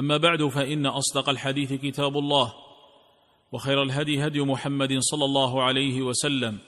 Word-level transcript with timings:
أما 0.00 0.16
بعد 0.16 0.42
فإن 0.44 0.86
أصدق 0.86 1.28
الحديث 1.28 1.72
كتاب 1.72 2.18
الله 2.18 2.54
وخير 3.52 3.82
الهدي 3.82 4.26
هدي 4.26 4.40
محمد 4.40 4.98
صلى 4.98 5.24
الله 5.24 5.62
عليه 5.62 6.02
وسلم 6.02 6.58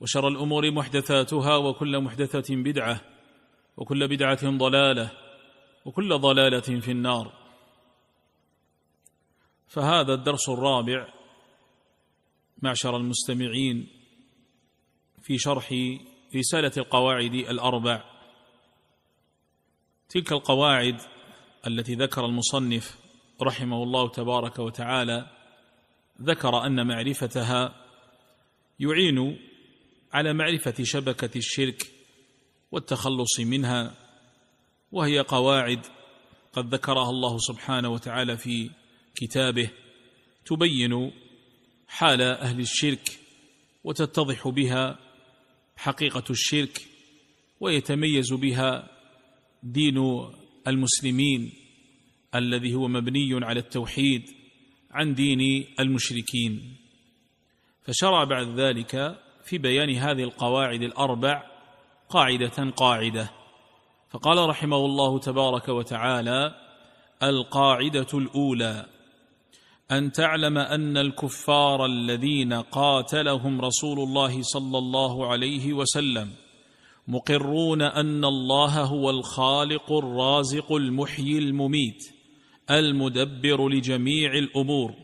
وشر 0.00 0.28
الأمور 0.28 0.70
محدثاتها 0.70 1.56
وكل 1.56 2.00
محدثة 2.00 2.54
بدعة 2.56 3.00
وكل 3.76 4.08
بدعة 4.08 4.58
ضلالة 4.58 5.12
وكل 5.84 6.18
ضلالة 6.18 6.80
في 6.80 6.90
النار. 6.90 7.32
فهذا 9.66 10.14
الدرس 10.14 10.48
الرابع 10.48 11.08
معشر 12.62 12.96
المستمعين 12.96 13.88
في 15.22 15.38
شرح 15.38 15.74
رسالة 16.36 16.72
القواعد 16.76 17.34
الأربع. 17.34 18.04
تلك 20.08 20.32
القواعد 20.32 21.00
التي 21.68 21.94
ذكر 21.94 22.26
المصنف 22.26 22.98
رحمه 23.42 23.82
الله 23.82 24.08
تبارك 24.08 24.58
وتعالى 24.58 25.30
ذكر 26.22 26.66
أن 26.66 26.86
معرفتها 26.86 27.74
يعين 28.80 29.38
على 30.12 30.32
معرفة 30.32 30.74
شبكة 30.82 31.38
الشرك 31.38 31.92
والتخلص 32.72 33.40
منها 33.40 33.94
وهي 34.92 35.18
قواعد 35.20 35.86
قد 36.52 36.74
ذكرها 36.74 37.10
الله 37.10 37.38
سبحانه 37.38 37.88
وتعالى 37.88 38.36
في 38.36 38.70
كتابه 39.14 39.70
تبين 40.46 41.12
حال 41.88 42.22
أهل 42.22 42.60
الشرك 42.60 43.18
وتتضح 43.84 44.48
بها 44.48 44.98
حقيقة 45.76 46.24
الشرك 46.30 46.88
ويتميز 47.60 48.32
بها 48.32 48.90
دين 49.62 49.98
المسلمين 50.66 51.52
الذي 52.34 52.74
هو 52.74 52.88
مبني 52.88 53.44
على 53.44 53.60
التوحيد 53.60 54.22
عن 54.90 55.14
دين 55.14 55.66
المشركين. 55.80 56.76
فشرع 57.82 58.24
بعد 58.24 58.60
ذلك 58.60 59.18
في 59.44 59.58
بيان 59.58 59.90
هذه 59.90 60.22
القواعد 60.22 60.82
الأربع 60.82 61.42
قاعدة 62.08 62.70
قاعدة. 62.70 63.30
فقال 64.10 64.48
رحمه 64.48 64.76
الله 64.76 65.18
تبارك 65.18 65.68
وتعالى 65.68 66.54
القاعدة 67.22 68.06
الأولى 68.14 68.86
أن 69.90 70.12
تعلم 70.12 70.58
أن 70.58 70.96
الكفار 70.96 71.86
الذين 71.86 72.52
قاتلهم 72.52 73.60
رسول 73.60 73.98
الله 73.98 74.42
صلى 74.42 74.78
الله 74.78 75.26
عليه 75.26 75.72
وسلم 75.72 76.30
مقرون 77.08 77.82
أن 77.82 78.24
الله 78.24 78.82
هو 78.82 79.10
الخالق 79.10 79.92
الرازق 79.92 80.72
المحيي 80.72 81.38
المميت 81.38 82.04
المدبر 82.70 83.68
لجميع 83.68 84.32
الأمور 84.34 84.94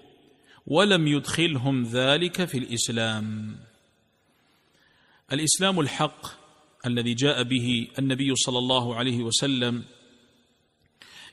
ولم 0.67 1.07
يدخلهم 1.07 1.85
ذلك 1.85 2.45
في 2.45 2.59
الإسلام. 2.59 3.57
الإسلام 5.33 5.81
الحق 5.81 6.27
الذي 6.87 7.15
جاء 7.15 7.43
به 7.43 7.89
النبي 7.99 8.35
صلى 8.35 8.59
الله 8.59 8.95
عليه 8.95 9.23
وسلم 9.23 9.85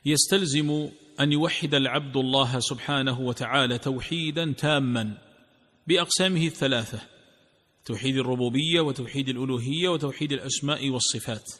يستلزم 0.06 0.88
أن 1.20 1.32
يوحد 1.32 1.74
العبد 1.74 2.16
الله 2.16 2.60
سبحانه 2.60 3.20
وتعالى 3.20 3.78
توحيدا 3.78 4.52
تاما 4.52 5.18
بأقسامه 5.86 6.46
الثلاثة. 6.46 7.11
توحيد 7.84 8.16
الربوبية 8.16 8.80
وتوحيد 8.80 9.28
الألوهية 9.28 9.88
وتوحيد 9.88 10.32
الأسماء 10.32 10.90
والصفات. 10.90 11.50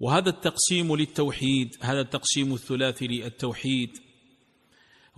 وهذا 0.00 0.28
التقسيم 0.28 0.96
للتوحيد 0.96 1.76
هذا 1.80 2.00
التقسيم 2.00 2.54
الثلاثي 2.54 3.06
للتوحيد 3.06 3.90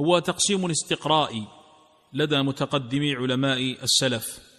هو 0.00 0.18
تقسيم 0.18 0.70
استقرائي 0.70 1.46
لدى 2.12 2.42
متقدمي 2.42 3.14
علماء 3.14 3.82
السلف. 3.82 4.50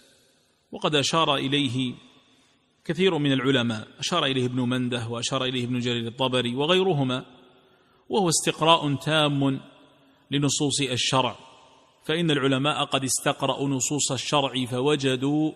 وقد 0.72 0.94
أشار 0.94 1.36
إليه 1.36 1.94
كثير 2.84 3.18
من 3.18 3.32
العلماء 3.32 3.88
أشار 3.98 4.24
إليه 4.24 4.46
ابن 4.46 4.60
مندة 4.60 5.08
وأشار 5.08 5.44
إليه 5.44 5.64
ابن 5.64 5.78
جرير 5.78 6.06
الطبري 6.06 6.54
وغيرهما 6.54 7.26
وهو 8.08 8.28
استقراء 8.28 8.94
تام 8.94 9.60
لنصوص 10.30 10.80
الشرع. 10.80 11.51
فإن 12.04 12.30
العلماء 12.30 12.84
قد 12.84 13.04
استقرأوا 13.04 13.68
نصوص 13.68 14.12
الشرع 14.12 14.64
فوجدوا 14.64 15.52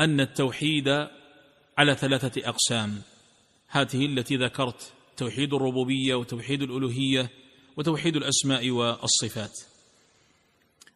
أن 0.00 0.20
التوحيد 0.20 0.88
على 1.78 1.94
ثلاثة 1.94 2.48
أقسام. 2.48 3.02
هذه 3.68 4.06
التي 4.06 4.36
ذكرت 4.36 4.92
توحيد 5.16 5.54
الربوبية 5.54 6.14
وتوحيد 6.14 6.62
الألوهية 6.62 7.30
وتوحيد 7.76 8.16
الأسماء 8.16 8.70
والصفات. 8.70 9.58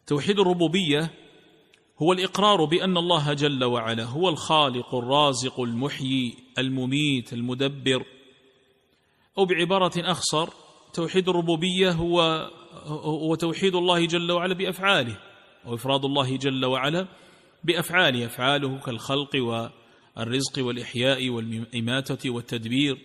توحيد 0.07 0.39
الربوبية 0.39 1.13
هو 2.01 2.13
الإقرار 2.13 2.65
بأن 2.65 2.97
الله 2.97 3.33
جل 3.33 3.63
وعلا 3.63 4.03
هو 4.03 4.29
الخالق 4.29 4.95
الرازق 4.95 5.59
المحيي 5.59 6.37
المميت 6.57 7.33
المدبر. 7.33 8.05
أو 9.37 9.45
بعبارة 9.45 10.11
أخصر 10.11 10.49
توحيد 10.93 11.29
الربوبية 11.29 11.91
هو 11.91 12.49
هو 12.85 13.35
توحيد 13.35 13.75
الله 13.75 14.05
جل 14.05 14.31
وعلا 14.31 14.53
بأفعاله 14.53 15.17
وإفراد 15.65 16.05
الله 16.05 16.37
جل 16.37 16.65
وعلا 16.65 17.07
بأفعاله 17.63 18.25
أفعاله 18.25 18.79
كالخلق 18.79 19.35
الرزق 20.17 20.65
والإحياء 20.65 21.29
والإماتة 21.29 22.29
والتدبير 22.29 22.97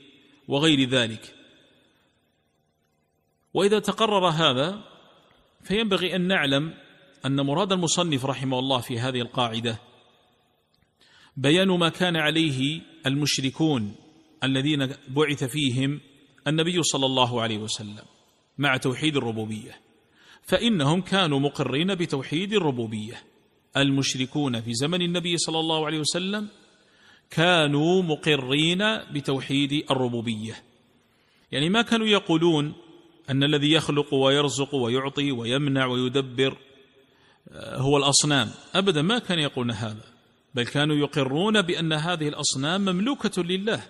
وغير 0.48 0.88
ذلك. 0.88 1.34
وإذا 3.54 3.78
تقرر 3.78 4.28
هذا 4.28 4.84
فينبغي 5.64 6.16
أن 6.16 6.20
نعلم 6.20 6.74
أن 7.26 7.40
مراد 7.40 7.72
المصنف 7.72 8.24
رحمه 8.26 8.58
الله 8.58 8.80
في 8.80 8.98
هذه 8.98 9.20
القاعدة 9.20 9.80
بيان 11.36 11.68
ما 11.68 11.88
كان 11.88 12.16
عليه 12.16 12.80
المشركون 13.06 13.94
الذين 14.44 14.94
بعث 15.08 15.44
فيهم 15.44 16.00
النبي 16.46 16.82
صلى 16.82 17.06
الله 17.06 17.40
عليه 17.40 17.58
وسلم. 17.58 18.04
مع 18.60 18.76
توحيد 18.76 19.16
الربوبية. 19.16 19.80
فإنهم 20.42 21.00
كانوا 21.00 21.40
مقرين 21.40 21.94
بتوحيد 21.94 22.52
الربوبية. 22.52 23.22
المشركون 23.76 24.60
في 24.60 24.74
زمن 24.74 25.02
النبي 25.02 25.36
صلى 25.36 25.60
الله 25.60 25.86
عليه 25.86 25.98
وسلم 25.98 26.48
كانوا 27.30 28.02
مقرين 28.02 28.78
بتوحيد 29.12 29.84
الربوبية. 29.90 30.62
يعني 31.52 31.68
ما 31.68 31.82
كانوا 31.82 32.06
يقولون 32.06 32.72
أن 33.30 33.42
الذي 33.44 33.72
يخلق 33.72 34.14
ويرزق 34.14 34.74
ويعطي 34.74 35.32
ويمنع 35.32 35.86
ويدبر 35.86 36.56
آه، 37.52 37.76
هو 37.76 37.96
الأصنام. 37.96 38.50
أبدا 38.74 39.02
ما 39.02 39.18
كانوا 39.18 39.42
يقولون 39.42 39.70
هذا. 39.70 40.04
بل 40.54 40.66
كانوا 40.66 40.96
يقرون 40.96 41.62
بأن 41.62 41.92
هذه 41.92 42.28
الأصنام 42.28 42.80
مملوكة 42.80 43.42
لله 43.42 43.82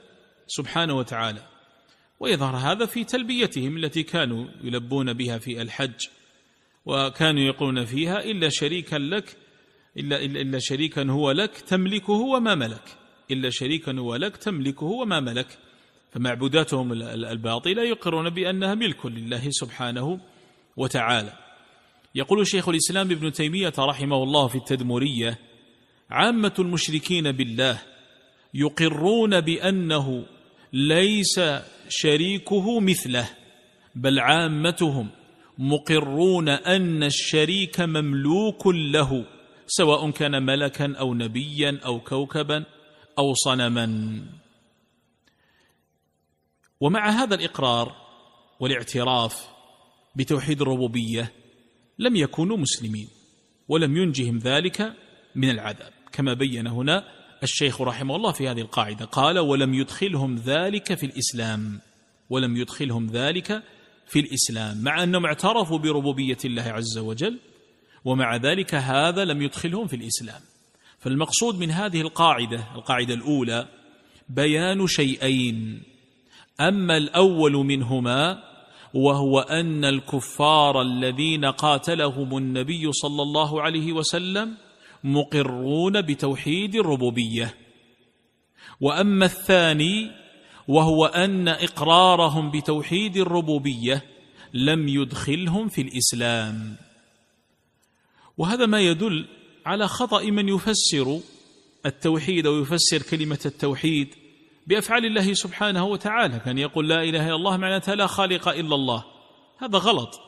سبحانه 0.46 0.94
وتعالى. 0.94 1.50
ويظهر 2.20 2.56
هذا 2.56 2.87
في 2.87 3.05
تلبيتهم 3.05 3.76
التي 3.76 4.02
كانوا 4.02 4.46
يلبون 4.64 5.12
بها 5.12 5.38
في 5.38 5.62
الحج 5.62 6.08
وكانوا 6.87 7.43
يقولون 7.43 7.84
فيها 7.84 8.25
إلا 8.25 8.49
شريكا 8.49 8.96
لك 8.96 9.37
الا 9.96 10.25
الا 10.25 10.58
شريكا 10.58 11.11
هو 11.11 11.31
لك 11.31 11.50
تملكه 11.50 12.12
وما 12.12 12.55
ملك 12.55 13.00
إلا 13.31 13.50
شريكا 13.50 13.93
هو 13.99 14.17
لك 14.17 14.37
تملكه 14.37 14.87
وما 14.87 15.20
ملك. 15.20 15.58
فمعبوداتهم 16.12 16.93
الباطلة 17.02 17.82
يقرون 17.82 18.31
بأنها 18.31 18.75
ملك 18.75 19.06
لله 19.06 19.50
سبحانه 19.50 20.20
وتعالى. 20.76 21.32
يقول 22.14 22.46
شيخ 22.46 22.69
الإسلام 22.69 23.11
ابن 23.11 23.32
تيمية 23.32 23.72
رحمه 23.78 24.22
الله 24.22 24.46
في 24.49 24.55
التدمرية 24.55 25.38
عامة 26.11 26.55
المشركين 26.58 27.32
بالله 27.32 27.82
يقرون 28.55 29.40
بأنه 29.40 30.26
ليس 30.72 31.40
شريكه 31.90 32.81
مثله 32.81 33.31
بل 33.94 34.19
عامتهم 34.19 35.08
مقرون 35.58 36.48
أن 36.48 37.02
الشريك 37.02 37.81
مملوك 37.81 38.66
له 38.66 39.26
سواء 39.66 40.10
كان 40.10 40.42
ملكا 40.42 40.94
أو 40.98 41.14
نبيا 41.14 41.81
أو 41.84 42.00
كوكبا 42.00 42.64
أو 43.19 43.34
صنما. 43.34 44.20
ومع 46.81 47.10
هذا 47.10 47.34
الإقرار 47.34 47.96
والاعتراف 48.60 49.48
بتوحيد 50.16 50.62
الربوبية 50.62 51.32
لم 51.98 52.16
يكونوا 52.16 52.56
مسلمين 52.56 53.08
ولم 53.69 53.96
ينجهم 53.96 54.38
ذلك 54.38 54.93
من 55.34 55.50
العذاب 55.50 55.93
كما 56.12 56.34
بين 56.34 56.66
هنا 56.66 57.19
الشيخ 57.42 57.81
رحمه 57.81 58.16
الله 58.16 58.32
في 58.32 58.48
هذه 58.48 58.60
القاعدة 58.60 59.04
قال 59.04 59.38
ولم 59.38 59.75
يدخلهم 59.75 60.37
ذلك 60.37 60.94
في 60.94 61.06
الإسلام 61.06 61.81
ولم 62.31 62.56
يدخلهم 62.56 63.06
ذلك 63.06 63.62
في 64.06 64.20
الإسلام 64.20 64.82
مع 64.82 65.02
أنهم 65.02 65.26
اعترفوا 65.26 65.78
بربوبية 65.78 66.38
الله 66.44 66.62
عز 66.62 66.98
وجل 66.98 67.38
ومع 68.04 68.37
ذلك 68.37 68.75
هذا 68.75 69.25
لم 69.25 69.42
يدخلهم 69.42 69.87
في 69.87 69.96
الإسلام. 69.96 70.40
فالمقصود 70.98 71.58
من 71.58 71.70
هذه 71.70 72.00
القاعدة 72.00 72.64
القاعدة 72.75 73.14
الأولى 73.14 73.69
بيان 74.28 74.86
شيئين 74.86 75.82
أما 76.60 76.96
الأول 76.96 77.52
منهما 77.52 78.43
وهو 78.94 79.40
أن 79.40 79.84
الكفار 79.84 80.82
الذين 80.82 81.44
قاتلهم 81.44 82.36
النبي 82.36 82.93
صلى 82.93 83.22
الله 83.22 83.62
عليه 83.62 83.93
وسلم 83.93 84.54
مقرون 85.05 86.00
بتوحيد 86.00 86.75
الربوبية. 86.75 87.55
وأما 88.81 89.26
الثاني 89.26 90.11
وهو 90.69 91.06
أن 91.06 91.49
إقرارهم 91.49 92.50
بتوحيد 92.50 93.17
الربوبية 93.17 94.05
لم 94.55 94.88
يدخلهم 94.88 95.69
في 95.69 95.81
الإسلام. 95.81 96.76
وهذا 98.38 98.67
ما 98.67 98.81
يدل 98.81 99.26
على 99.67 99.88
خطأ 99.88 100.23
من 100.23 100.49
يفسر 100.49 101.20
التوحيد 101.87 102.46
ويفسر 102.46 103.03
كلمة 103.03 103.38
التوحيد 103.46 104.14
بأفعال 104.67 105.06
الله 105.06 105.35
سبحانه 105.35 105.85
وتعالى 105.85 106.38
كان 106.38 106.58
يقول 106.58 106.88
لا 106.88 107.03
إله 107.03 107.26
إلا 107.26 107.35
الله 107.35 107.56
معناتها 107.56 107.94
لا 107.94 108.06
خالق 108.06 108.49
إلا 108.49 108.75
الله. 108.75 109.05
هذا 109.58 109.79
غلط. 109.79 110.20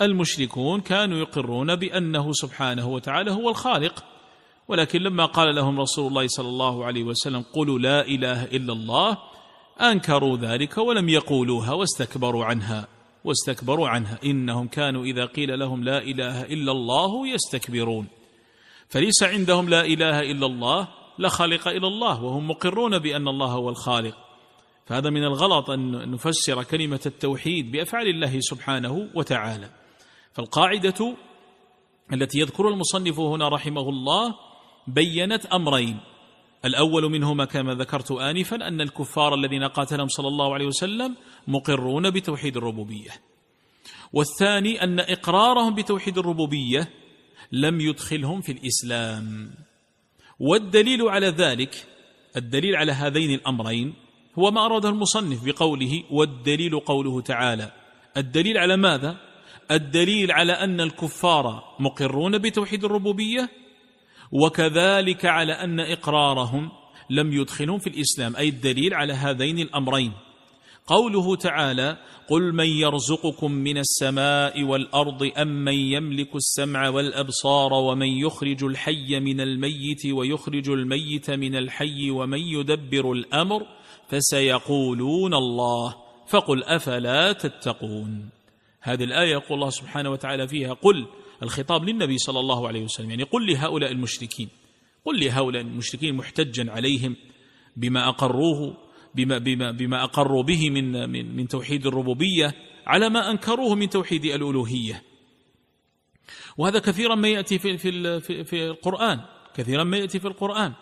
المشركون 0.00 0.80
كانوا 0.80 1.18
يقرون 1.18 1.76
بأنه 1.76 2.32
سبحانه 2.32 2.88
وتعالى 2.88 3.30
هو 3.30 3.50
الخالق. 3.50 4.04
ولكن 4.68 5.02
لما 5.02 5.24
قال 5.26 5.54
لهم 5.54 5.80
رسول 5.80 6.06
الله 6.06 6.26
صلى 6.26 6.48
الله 6.48 6.84
عليه 6.84 7.04
وسلم 7.04 7.42
قولوا 7.42 7.78
لا 7.78 8.06
إله 8.06 8.44
إلا 8.44 8.72
الله 8.72 9.18
أنكروا 9.80 10.36
ذلك 10.36 10.78
ولم 10.78 11.08
يقولوها 11.08 11.72
واستكبروا 11.72 12.44
عنها 12.44 12.88
واستكبروا 13.24 13.88
عنها. 13.88 14.18
إنهم 14.24 14.68
كانوا 14.68 15.04
إذا 15.04 15.24
قيل 15.24 15.58
لهم 15.58 15.84
لا 15.84 15.98
إله 15.98 16.42
إلا 16.42 16.72
الله 16.72 17.28
يستكبرون. 17.28 18.06
فليس 18.88 19.22
عندهم 19.22 19.68
لا 19.68 19.84
إله 19.84 20.20
إلا 20.20 20.46
الله 20.46 20.88
لا 21.18 21.28
خالق 21.28 21.68
إلا 21.68 21.88
الله 21.88 22.22
وهم 22.22 22.48
مقرون 22.48 22.98
بأن 22.98 23.28
الله 23.28 23.46
هو 23.46 23.68
الخالق. 23.68 24.16
فهذا 24.86 25.10
من 25.10 25.24
الغلط 25.24 25.70
أن 25.70 26.10
نفسر 26.10 26.62
كلمة 26.62 27.00
التوحيد 27.06 27.72
بأفعال 27.72 28.08
الله 28.08 28.40
سبحانه 28.40 29.08
وتعالى. 29.14 29.70
فالقاعدة 30.32 31.16
التي 32.12 32.38
يذكر 32.38 32.68
المصنف 32.68 33.20
هنا 33.20 33.48
رحمه 33.48 33.88
الله 33.88 34.34
بينت 34.86 35.46
أمرين. 35.46 35.96
الأول 36.64 37.10
منهما 37.10 37.44
كما 37.44 37.74
ذكرت 37.74 38.12
آنفا 38.12 38.68
أن 38.68 38.80
الكفار 38.80 39.34
الذين 39.34 39.64
قاتلهم 39.64 40.08
صلى 40.08 40.28
الله 40.28 40.54
عليه 40.54 40.66
وسلم 40.66 41.16
مقرون 41.48 42.10
بتوحيد 42.10 42.56
الربوبية. 42.56 43.10
والثاني 44.12 44.82
أن 44.82 45.00
إقرارهم 45.00 45.74
بتوحيد 45.74 46.18
الربوبية 46.18 46.90
لم 47.52 47.80
يدخلهم 47.80 48.40
في 48.40 48.52
الإسلام. 48.52 49.50
والدليل 50.40 51.02
على 51.02 51.26
ذلك 51.26 51.86
الدليل 52.36 52.76
على 52.76 52.92
هذين 52.92 53.34
الأمرين 53.34 53.94
هو 54.38 54.50
ما 54.50 54.66
أراده 54.66 54.88
المصنف 54.88 55.44
بقوله 55.44 56.02
والدليل 56.10 56.80
قوله 56.80 57.20
تعالى. 57.20 57.72
الدليل 58.16 58.58
على 58.58 58.76
ماذا؟ 58.76 59.16
الدليل 59.70 60.32
على 60.32 60.52
أن 60.52 60.80
الكفار 60.80 61.76
مقرون 61.80 62.38
بتوحيد 62.38 62.84
الربوبية 62.84 63.50
وكذلك 64.32 65.24
على 65.24 65.52
أن 65.52 65.80
إقرارهم 65.80 66.70
لم 67.10 67.32
يدخلهم 67.32 67.78
في 67.78 67.86
الإسلام 67.86 68.36
أي 68.36 68.48
الدليل 68.48 68.94
على 68.94 69.12
هذين 69.12 69.58
الأمرين. 69.58 70.12
قوله 70.86 71.36
تعالى 71.36 71.96
قل 72.28 72.52
من 72.52 72.66
يرزقكم 72.66 73.52
من 73.52 73.78
السماء 73.78 74.62
والأرض 74.62 75.30
أم 75.38 75.64
من 75.64 75.74
يملك 75.74 76.36
السمع 76.36 76.88
والأبصار 76.88 77.72
ومن 77.72 78.06
يخرج 78.06 78.64
الحي 78.64 79.20
من 79.20 79.40
الميت 79.40 80.06
ويخرج 80.06 80.70
الميت 80.70 81.30
من 81.30 81.56
الحي 81.56 82.10
ومن 82.10 82.38
يدبر 82.38 83.12
الأمر 83.12 83.66
فسيقولون 84.08 85.34
الله 85.34 85.94
فقل 86.28 86.64
أفلا 86.64 87.32
تتقون. 87.32 88.28
هذه 88.80 89.04
الآية 89.04 89.32
يقول 89.32 89.58
الله 89.58 89.70
سبحانه 89.70 90.10
وتعالى 90.10 90.48
فيها 90.48 90.72
قل 90.72 91.06
الخطاب 91.42 91.84
للنبي 91.84 92.18
صلى 92.18 92.40
الله 92.40 92.68
عليه 92.68 92.84
وسلم. 92.84 93.10
يعني 93.10 93.22
قل 93.22 93.52
لهؤلاء 93.52 93.92
المشركين 93.92 94.48
قل 95.04 95.24
لهؤلاء 95.24 95.62
المشركين 95.62 96.14
محتجا 96.14 96.70
عليهم 96.70 97.16
بما 97.76 98.08
أقروه 98.08 98.76
بما, 99.14 99.38
بما, 99.38 99.70
بما 99.70 100.04
أقروا 100.04 100.42
به 100.42 100.70
من, 100.70 101.10
من, 101.10 101.36
من 101.36 101.48
توحيد 101.48 101.86
الربوبية 101.86 102.54
على 102.86 103.08
ما 103.08 103.30
أنكروه 103.30 103.74
من 103.74 103.88
توحيد 103.88 104.24
الألوهية. 104.24 105.02
وهذا 106.56 106.78
كثيرا 106.78 107.14
ما 107.14 107.28
يأتي 107.28 107.58
في, 107.58 107.78
في, 107.78 108.20
في, 108.20 108.44
في 108.44 108.66
القرآن 108.66 109.20
كثيرا 109.54 109.84
ما 109.84 109.96
يأتي 109.96 110.20
في 110.20 110.28
القرآن 110.28 110.72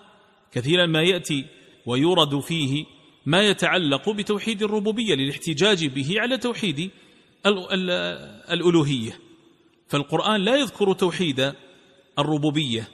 كثيرا 0.52 0.86
ما 0.86 1.02
يأتي 1.02 1.44
ويورد 1.86 2.40
فيه 2.40 2.84
ما 3.26 3.42
يتعلق 3.42 4.10
بتوحيد 4.10 4.62
الربوبية 4.62 5.14
للاحتجاج 5.14 5.86
به 5.86 6.14
على 6.20 6.38
توحيد 6.38 6.90
الألوهية. 8.50 9.18
فالقرآن 9.88 10.40
لا 10.40 10.56
يذكر 10.56 10.92
توحيد 10.92 11.52
الربوبية. 12.18 12.88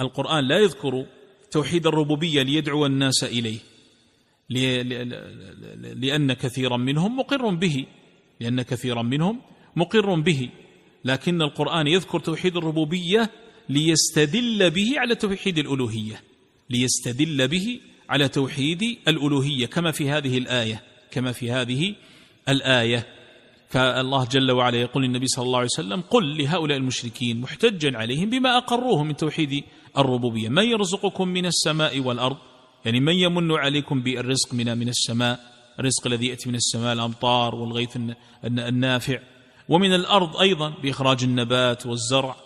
القرآن 0.00 0.48
لا 0.48 0.58
يذكر 0.58 1.06
توحيد 1.50 1.86
الربوبية 1.86 2.42
ليدعو 2.42 2.86
الناس 2.86 3.24
إليه. 3.24 3.58
لأن 5.94 6.32
كثيرا 6.32 6.76
منهم 6.76 7.16
مقر 7.16 7.54
به. 7.54 7.86
لأن 8.40 8.62
كثيرا 8.62 9.02
منهم 9.02 9.40
مقر 9.76 10.20
به. 10.20 10.50
لكن 11.04 11.42
القرآن 11.42 11.86
يذكر 11.86 12.20
توحيد 12.20 12.56
الربوبية 12.56 13.30
ليستدل 13.68 14.70
به 14.70 14.92
على 14.96 15.14
توحيد 15.14 15.58
الألوهية. 15.58 16.22
ليستدل 16.70 17.48
به 17.48 17.80
على 18.08 18.28
توحيد 18.28 18.82
الألوهية 19.08 19.66
كما 19.66 19.90
في 19.90 20.10
هذه 20.10 20.38
الآية 20.38 20.82
كما 21.10 21.32
في 21.32 21.50
هذه 21.50 21.94
الآية. 22.48 23.17
فالله 23.68 24.24
جل 24.24 24.50
وعلا 24.50 24.80
يقول 24.80 25.02
للنبي 25.02 25.26
صلى 25.26 25.44
الله 25.44 25.58
عليه 25.58 25.68
وسلم 25.74 26.00
قل 26.00 26.38
لهؤلاء 26.38 26.78
المشركين 26.78 27.40
محتجا 27.40 27.98
عليهم 27.98 28.30
بما 28.30 28.56
أقروه 28.56 29.04
من 29.04 29.16
توحيد 29.16 29.64
الربوبية. 29.98 30.48
من 30.48 30.64
يرزقكم 30.64 31.28
من 31.28 31.46
السماء 31.46 32.00
والأرض؟ 32.00 32.36
يعني 32.84 33.00
من 33.00 33.14
يمن 33.14 33.52
عليكم 33.52 34.02
بالرزق 34.02 34.54
من 34.54 34.78
من 34.78 34.88
السماء 34.88 35.40
الرزق 35.80 36.06
الذي 36.06 36.26
يأتي 36.26 36.48
من 36.48 36.54
السماء 36.54 36.92
الأمطار 36.92 37.54
والغيث 37.54 37.96
النافع. 38.44 39.18
ومن 39.68 39.94
الأرض 39.94 40.36
أيضا 40.36 40.74
بإخراج 40.82 41.24
النبات 41.24 41.86
والزرع. 41.86 42.36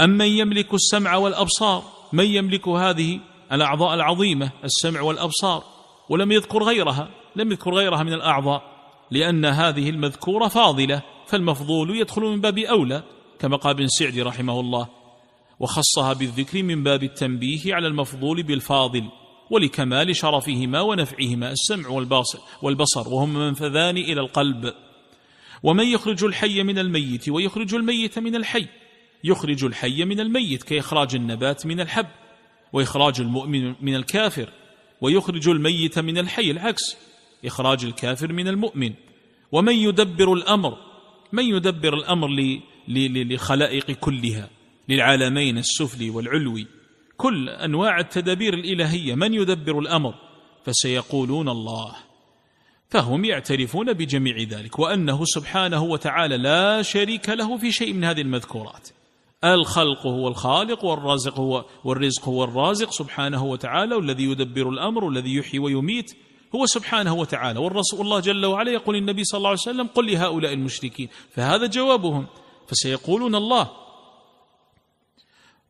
أم 0.00 0.10
من 0.10 0.26
يملك 0.26 0.74
السمع 0.74 1.16
والأبصار؟ 1.16 1.82
من 2.12 2.24
يملك 2.24 2.68
هذه 2.68 3.20
الأعضاء 3.52 3.94
العظيمة 3.94 4.50
السمع 4.64 5.00
والأبصار. 5.00 5.64
ولم 6.08 6.32
يذكر 6.32 6.62
غيرها؟ 6.62 7.08
لم 7.36 7.50
يذكر 7.52 7.74
غيرها 7.74 8.02
من 8.02 8.12
الأعضاء. 8.12 8.75
لأن 9.10 9.44
هذه 9.44 9.90
المذكورة 9.90 10.48
فاضلة 10.48 11.02
فالمفضول 11.26 11.98
يدخل 11.98 12.22
من 12.22 12.40
باب 12.40 12.58
أولى 12.58 13.02
كما 13.38 13.56
قال 13.56 13.74
ابن 13.74 13.86
سعدي 13.86 14.22
رحمه 14.22 14.60
الله 14.60 14.88
وخصها 15.60 16.12
بالذكر 16.12 16.62
من 16.62 16.82
باب 16.82 17.02
التنبيه 17.02 17.74
على 17.74 17.86
المفضول 17.86 18.42
بالفاضل 18.42 19.04
ولكمال 19.50 20.16
شرفهما 20.16 20.80
ونفعهما 20.80 21.50
السمع 21.50 21.88
والبصر 21.88 22.38
والبصر 22.62 23.08
وهم 23.08 23.34
منفذان 23.34 23.96
إلى 23.96 24.20
القلب. 24.20 24.74
ومن 25.62 25.86
يخرج 25.86 26.24
الحي 26.24 26.62
من 26.62 26.78
الميت 26.78 27.28
ويخرج 27.28 27.74
الميت 27.74 28.18
من 28.18 28.36
الحي 28.36 28.66
يخرج 29.24 29.64
الحي 29.64 30.04
من 30.04 30.20
الميت 30.20 30.62
كإخراج 30.62 31.14
النبات 31.14 31.66
من 31.66 31.80
الحب 31.80 32.06
وإخراج 32.72 33.20
المؤمن 33.20 33.74
من 33.80 33.94
الكافر 33.94 34.48
ويخرج 35.00 35.48
الميت 35.48 35.98
من 35.98 36.18
الحي 36.18 36.50
العكس. 36.50 36.96
إخراج 37.44 37.84
الكافر 37.84 38.32
من 38.32 38.48
المؤمن. 38.48 38.92
ومن 39.52 39.74
يدبر 39.74 40.32
الأمر 40.32 40.76
من 41.32 41.44
يدبر 41.44 41.94
الأمر 41.94 42.28
لخلائق 42.88 43.90
كلها 43.90 44.50
للعالمين 44.88 45.58
السفلي 45.58 46.10
والعلوي. 46.10 46.66
كل 47.16 47.48
أنواع 47.48 48.00
التدابير 48.00 48.54
الإلهية 48.54 49.14
من 49.14 49.34
يدبر 49.34 49.78
الأمر؟ 49.78 50.14
فسيقولون 50.64 51.48
الله. 51.48 51.96
فهم 52.90 53.24
يعترفون 53.24 53.92
بجميع 53.92 54.38
ذلك 54.38 54.78
وأنه 54.78 55.24
سبحانه 55.24 55.82
وتعالى 55.82 56.36
لا 56.36 56.82
شريك 56.82 57.28
له 57.28 57.56
في 57.56 57.72
شيء 57.72 57.92
من 57.92 58.04
هذه 58.04 58.20
المذكورات. 58.20 58.88
الخلق 59.44 60.06
هو 60.06 60.28
الخالق 60.28 60.84
والرازق 60.84 61.38
هو 61.38 61.64
والرزق 61.84 62.28
هو 62.28 62.44
الرازق 62.44 62.90
سبحانه 62.90 63.44
وتعالى 63.44 63.94
والذي 63.94 64.24
يدبر 64.24 64.68
الأمر 64.68 65.04
والذي 65.04 65.34
يحيي 65.34 65.58
ويميت. 65.58 66.16
هو 66.56 66.66
سبحانه 66.66 67.14
وتعالى. 67.14 67.58
والرسول 67.60 68.00
الله 68.00 68.20
جل 68.20 68.46
وعلا 68.46 68.70
يقول 68.70 68.96
النبي 68.96 69.24
صلى 69.24 69.38
الله 69.38 69.48
عليه 69.48 69.60
وسلم 69.60 69.86
قل 69.86 70.12
لهؤلاء 70.12 70.52
المشركين. 70.52 71.08
فهذا 71.30 71.66
جوابهم. 71.66 72.26
فسيقولون 72.68 73.34
الله. 73.34 73.70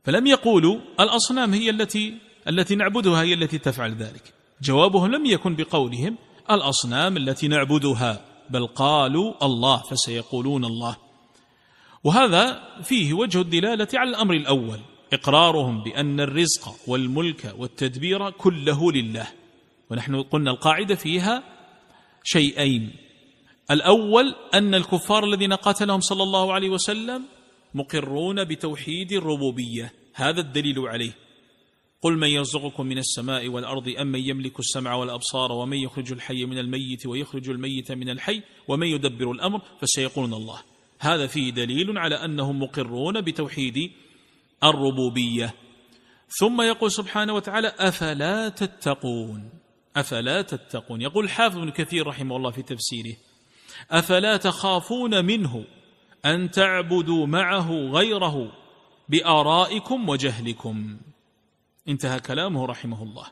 فلم 0.05 0.27
يقولوا 0.27 0.81
الأصنام 1.01 1.55
هي 1.55 1.71
التي 1.71 2.15
التي 2.49 2.75
نعبدها 2.75 3.23
هي 3.23 3.35
التي 3.35 3.59
تفعل 3.59 3.95
ذلك. 3.95 4.35
جوابهم 4.63 5.13
لم 5.13 5.27
يكن 5.27 5.57
بقولهم 5.57 6.19
الأصنام 6.51 7.17
التي 7.17 7.49
نعبدها 7.49 8.25
بل 8.51 8.67
قالوا 8.67 9.45
الله 9.47 9.77
فسيقولون 9.77 10.65
الله. 10.65 10.97
وهذا 12.05 12.63
فيه 12.83 13.13
وجه 13.13 13.41
الدلالة 13.41 13.89
على 13.95 14.11
الأمر 14.11 14.35
الأول. 14.35 14.81
إقرارهم 15.13 15.83
بأن 15.83 16.21
الرزق 16.21 16.75
والملك 16.87 17.55
والتدبير 17.59 18.31
كله 18.31 18.93
لله. 18.93 19.27
ونحن 19.91 20.23
قلنا 20.23 20.51
القاعدة 20.51 20.95
فيها 20.95 21.43
شيئين. 22.25 22.93
الأول 23.71 24.35
أن 24.55 24.75
الكفار 24.75 25.25
الذين 25.25 25.53
قاتلهم 25.53 26.01
صلى 26.01 26.23
الله 26.23 26.53
عليه 26.53 26.71
وسلم 26.71 27.25
مقرون 27.75 28.45
بتوحيد 28.45 29.13
الربوبية. 29.13 29.93
هذا 30.15 30.41
الدليل 30.41 30.79
عليه. 30.79 31.13
قل 32.03 32.19
من 32.19 32.29
يرزقكم 32.29 32.87
من 32.87 32.99
السماء 32.99 33.49
والأرض 33.49 33.89
أم 33.89 34.07
من 34.07 34.21
يملك 34.21 34.59
السمع 34.59 34.95
والأبصار 34.95 35.53
ومن 35.53 35.77
يخرج 35.77 36.13
الحي 36.13 36.45
من 36.45 36.59
الميت 36.59 37.07
ويخرج 37.07 37.51
الميت 37.51 37.93
من 37.93 38.09
الحي 38.11 38.43
ومن 38.69 38.87
يدبر 38.87 39.31
الأمر 39.31 39.63
فسيقولون 39.81 40.35
الله. 40.35 40.63
هذا 41.01 41.27
فيه 41.27 41.51
دليل 41.51 41.99
على 41.99 42.15
أنهم 42.15 42.63
مقرون 42.63 43.21
بتوحيد 43.21 43.91
الربوبية. 44.65 45.55
ثم 46.29 46.63
يقول 46.63 46.93
سبحانه 46.93 47.35
وتعالى 47.35 47.73
أفلا 47.79 48.49
تتقون. 48.49 49.51
أفلا 49.97 50.43
تتقون؟ 50.43 51.01
يقول 51.01 51.25
الحافظ 51.25 51.59
بن 51.59 51.71
كثير 51.71 52.07
رحمه 52.07 52.37
الله 52.37 52.51
في 52.51 52.63
تفسيره 52.63 53.17
أفلا 53.91 54.37
تخافون 54.37 55.25
منه 55.25 55.65
أن 56.25 56.51
تعبدوا 56.51 57.27
معه 57.27 57.71
غيره 57.71 58.53
بآرائكم 59.09 60.09
وجهلكم؟ 60.09 60.97
انتهى 61.89 62.21
كلامه 62.21 62.67
رحمه 62.67 63.03
الله. 63.03 63.27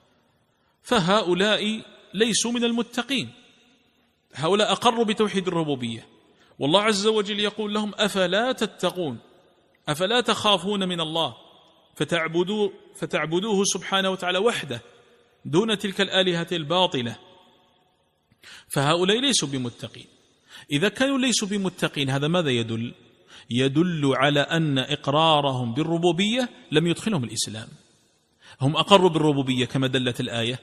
فهؤلاء 0.82 1.82
ليسوا 2.14 2.52
من 2.52 2.64
المتقين. 2.64 3.32
هؤلاء 4.34 4.72
أقروا 4.72 5.04
بتوحيد 5.04 5.48
الربوبية. 5.48 6.06
والله 6.58 6.82
عز 6.82 7.06
وجل 7.06 7.40
يقول 7.40 7.74
لهم 7.74 7.92
أفلا 7.94 8.52
تتقون؟ 8.52 9.18
أفلا 9.88 10.20
تخافون 10.20 10.88
من 10.88 11.00
الله؟ 11.00 11.36
فتعبدوه, 11.94 12.72
فتعبدوه 12.94 13.64
سبحانه 13.64 14.10
وتعالى 14.10 14.38
وحده. 14.38 14.80
دون 15.44 15.78
تلك 15.78 16.00
الآلهة 16.00 16.46
الباطلة 16.52 17.16
فهؤلاء 18.68 19.20
ليسوا 19.20 19.48
بمتقين. 19.48 20.06
إذا 20.72 20.88
كانوا 20.88 21.18
ليسوا 21.18 21.48
بمتقين 21.48 22.10
هذا 22.10 22.28
ماذا 22.28 22.50
يدل؟ 22.50 22.94
يدل 23.50 24.12
على 24.16 24.40
أن 24.40 24.78
إقرارهم 24.78 25.74
بالربوبية 25.74 26.48
لم 26.72 26.86
يدخلهم 26.86 27.24
الإسلام. 27.24 27.68
هم 28.60 28.76
أقروا 28.76 29.10
بالربوبية 29.10 29.64
كما 29.64 29.86
دلت 29.86 30.20
الآية. 30.20 30.58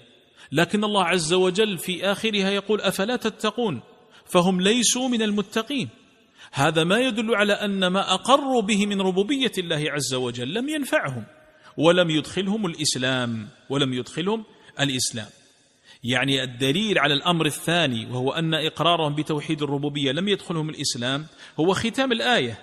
لكن 0.51 0.83
الله 0.83 1.03
عز 1.03 1.33
وجل 1.33 1.77
في 1.77 2.05
آخرها 2.11 2.49
يقول 2.49 2.81
أفلا 2.81 3.15
تتقون؟ 3.15 3.81
فهم 4.25 4.61
ليسوا 4.61 5.07
من 5.07 5.21
المتقين. 5.21 5.89
هذا 6.53 6.83
ما 6.83 6.99
يدل 6.99 7.35
على 7.35 7.53
أن 7.53 7.87
ما 7.87 8.13
أقروا 8.13 8.61
به 8.61 8.85
من 8.85 9.01
ربوبية 9.01 9.51
الله 9.57 9.91
عز 9.91 10.13
وجل 10.13 10.53
لم 10.53 10.69
ينفعهم 10.69 11.25
ولم 11.77 12.09
يدخلهم 12.09 12.65
الإسلام 12.65 13.49
ولم 13.69 13.93
يدخلهم 13.93 14.43
الإسلام. 14.81 15.27
يعني 16.03 16.43
الدليل 16.43 16.99
على 16.99 17.13
الأمر 17.13 17.45
الثاني 17.45 18.05
وهو 18.05 18.31
أن 18.31 18.53
إقرارهم 18.53 19.15
بتوحيد 19.15 19.61
الربوبية 19.61 20.11
لم 20.11 20.27
يدخلهم 20.27 20.69
الإسلام 20.69 21.25
هو 21.59 21.73
ختام 21.73 22.11
الآية. 22.11 22.59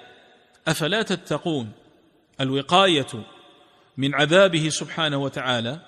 أفلا 0.68 1.02
تتقون؟ 1.02 1.72
الوقاية 2.40 3.06
من 3.96 4.14
عذابه 4.14 4.68
سبحانه 4.68 5.16
وتعالى 5.16 5.80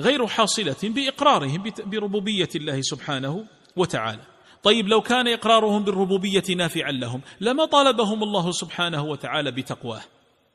غير 0.00 0.26
حاصلة 0.26 0.76
بإقرارهم 0.82 1.72
بربوبية 1.86 2.48
الله 2.56 2.80
سبحانه 2.80 3.44
وتعالى. 3.76 4.22
طيب 4.62 4.88
لو 4.88 5.00
كان 5.00 5.28
إقرارهم 5.28 5.84
بالربوبية 5.84 6.42
نافعا 6.56 6.92
لهم 6.92 7.20
لما 7.40 7.64
طالبهم 7.64 8.22
الله 8.22 8.52
سبحانه 8.52 9.04
وتعالى 9.04 9.50
بتقواه؟ 9.50 10.02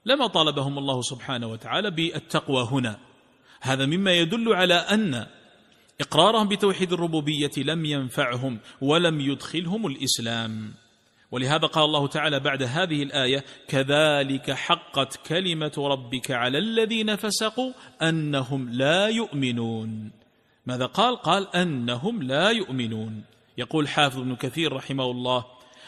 لما 0.05 0.27
طالبهم 0.27 0.77
الله 0.77 1.01
سبحانه 1.01 1.47
وتعالى 1.47 1.91
بالتقوى 1.91 2.67
هنا؟ 2.71 3.08
هذا 3.61 3.85
مما 3.85 4.13
يدل 4.13 4.53
على 4.53 4.73
أن 4.73 5.25
إقرارهم 6.01 6.47
بتوحيد 6.47 6.93
الربوبية 6.93 7.51
لم 7.57 7.85
ينفعهم 7.85 8.59
ولم 8.81 9.21
يدخلهم 9.21 9.87
الإسلام. 9.87 10.73
ولهذا 11.31 11.67
قال 11.67 11.83
الله 11.83 12.07
تعالى 12.07 12.39
بعد 12.39 12.63
هذه 12.63 13.03
الآية 13.03 13.45
كذلك 13.67 14.51
حقت 14.51 15.27
كلمة 15.27 15.73
ربك 15.77 16.31
على 16.31 16.57
الذين 16.57 17.15
فسقوا 17.15 17.71
أنهم 18.01 18.69
لا 18.69 19.07
يؤمنون. 19.07 20.11
ماذا 20.65 20.85
قال؟ 20.85 21.15
قال 21.15 21.55
أنهم 21.55 22.23
لا 22.23 22.49
يؤمنون. 22.49 23.23
يقول 23.57 23.87
حافظ 23.87 24.19
ابن 24.19 24.35
كثير 24.35 24.73
رحمه 24.73 25.11
الله 25.11 25.45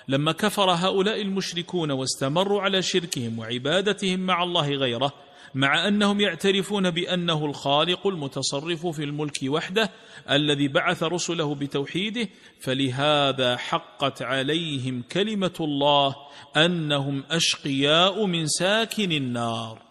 لما 0.07 0.31
كفر 0.31 0.71
هؤلاء 0.71 1.21
المشركون 1.21 1.91
واستمروا 1.91 2.61
على 2.61 2.81
شركهم 2.81 3.39
وعبادتهم 3.39 4.19
مع 4.19 4.43
الله 4.43 4.69
غيره 4.69 5.13
مع 5.55 5.87
أنهم 5.87 6.21
يعترفون 6.21 6.89
بأنه 6.91 7.45
الخالق 7.45 8.07
المتصرف 8.07 8.87
في 8.87 9.03
الملك 9.03 9.37
وحده 9.43 9.91
الذي 10.29 10.67
بعث 10.67 11.03
رسله 11.03 11.55
بتوحيده 11.55 12.29
فلهذا 12.61 13.57
حقت 13.57 14.21
عليهم 14.21 15.01
كلمة 15.11 15.53
الله 15.59 16.15
أنهم 16.57 17.23
أشقياء 17.29 18.25
من 18.25 18.47
ساكن 18.47 19.11
النار. 19.11 19.81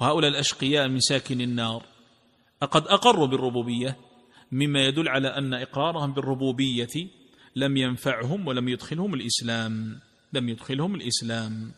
وهؤلاء 0.00 0.30
الأشقياء 0.30 0.88
من 0.88 1.00
ساكن 1.00 1.40
النار 1.40 1.82
قد 2.60 2.86
أقروا 2.86 3.26
بالربوبية 3.26 3.96
مما 4.52 4.86
يدل 4.86 5.08
على 5.08 5.28
أن 5.28 5.54
إقرارهم 5.54 6.12
بالربوبية 6.12 7.08
لم 7.56 7.76
ينفعهم 7.76 8.46
ولم 8.46 8.68
يدخلهم 8.68 9.14
الإسلام 9.14 10.00
لم 10.32 10.48
يدخلهم 10.48 10.94
الإسلام. 10.94 11.72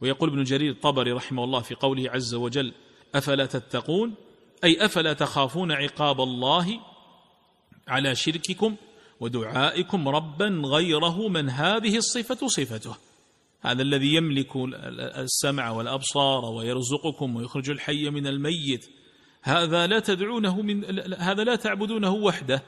ويقول 0.00 0.28
ابن 0.28 0.42
جرير 0.42 0.70
الطبري 0.70 1.12
رحمه 1.12 1.44
الله 1.44 1.60
في 1.60 1.74
قوله 1.74 2.10
عز 2.10 2.34
وجل 2.34 2.72
أفلا 3.14 3.46
تتقون؟ 3.46 4.14
أي 4.64 4.84
أفلا 4.84 5.12
تخافون 5.12 5.72
عقاب 5.72 6.20
الله 6.20 6.80
على 7.88 8.14
شرككم 8.14 8.76
ودعائكم 9.20 10.08
ربا 10.08 10.62
غيره 10.64 11.28
من 11.28 11.50
هذه 11.50 11.96
الصفة 11.96 12.46
صفته. 12.46 12.96
هذا 13.60 13.82
الذي 13.82 14.14
يملك 14.14 14.56
السمع 15.18 15.70
والأبصار 15.70 16.44
ويرزقكم 16.44 17.36
ويخرج 17.36 17.70
الحي 17.70 18.10
من 18.10 18.26
الميت. 18.26 18.86
هذا 19.42 19.86
لا 19.86 19.98
تدعونه 19.98 20.62
من 20.62 21.00
هذا 21.14 21.44
لا 21.44 21.56
تعبدونه 21.56 22.10
وحده 22.14 22.62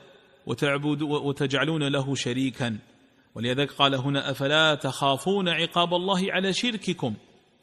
وتعبد 0.47 1.02
وتجعلون 1.02 1.88
له 1.88 2.14
شريكا. 2.14 2.78
ولذلك 3.36 3.72
قال 3.72 3.94
هنا 3.94 4.30
أفلا 4.30 4.74
تخافون 4.74 5.48
عقاب 5.48 5.94
الله 5.94 6.32
على 6.32 6.52
شرككم 6.52 7.14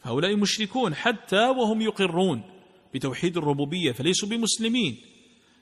هؤلاء 0.04 0.36
مشركون 0.36 0.96
حتى 0.96 1.50
وهم 1.50 1.82
يقرون 1.82 2.44
بتوحيد 2.94 3.38
الربوبية 3.38 3.92
فليسوا 3.92 4.30
بمسلمين 4.30 4.98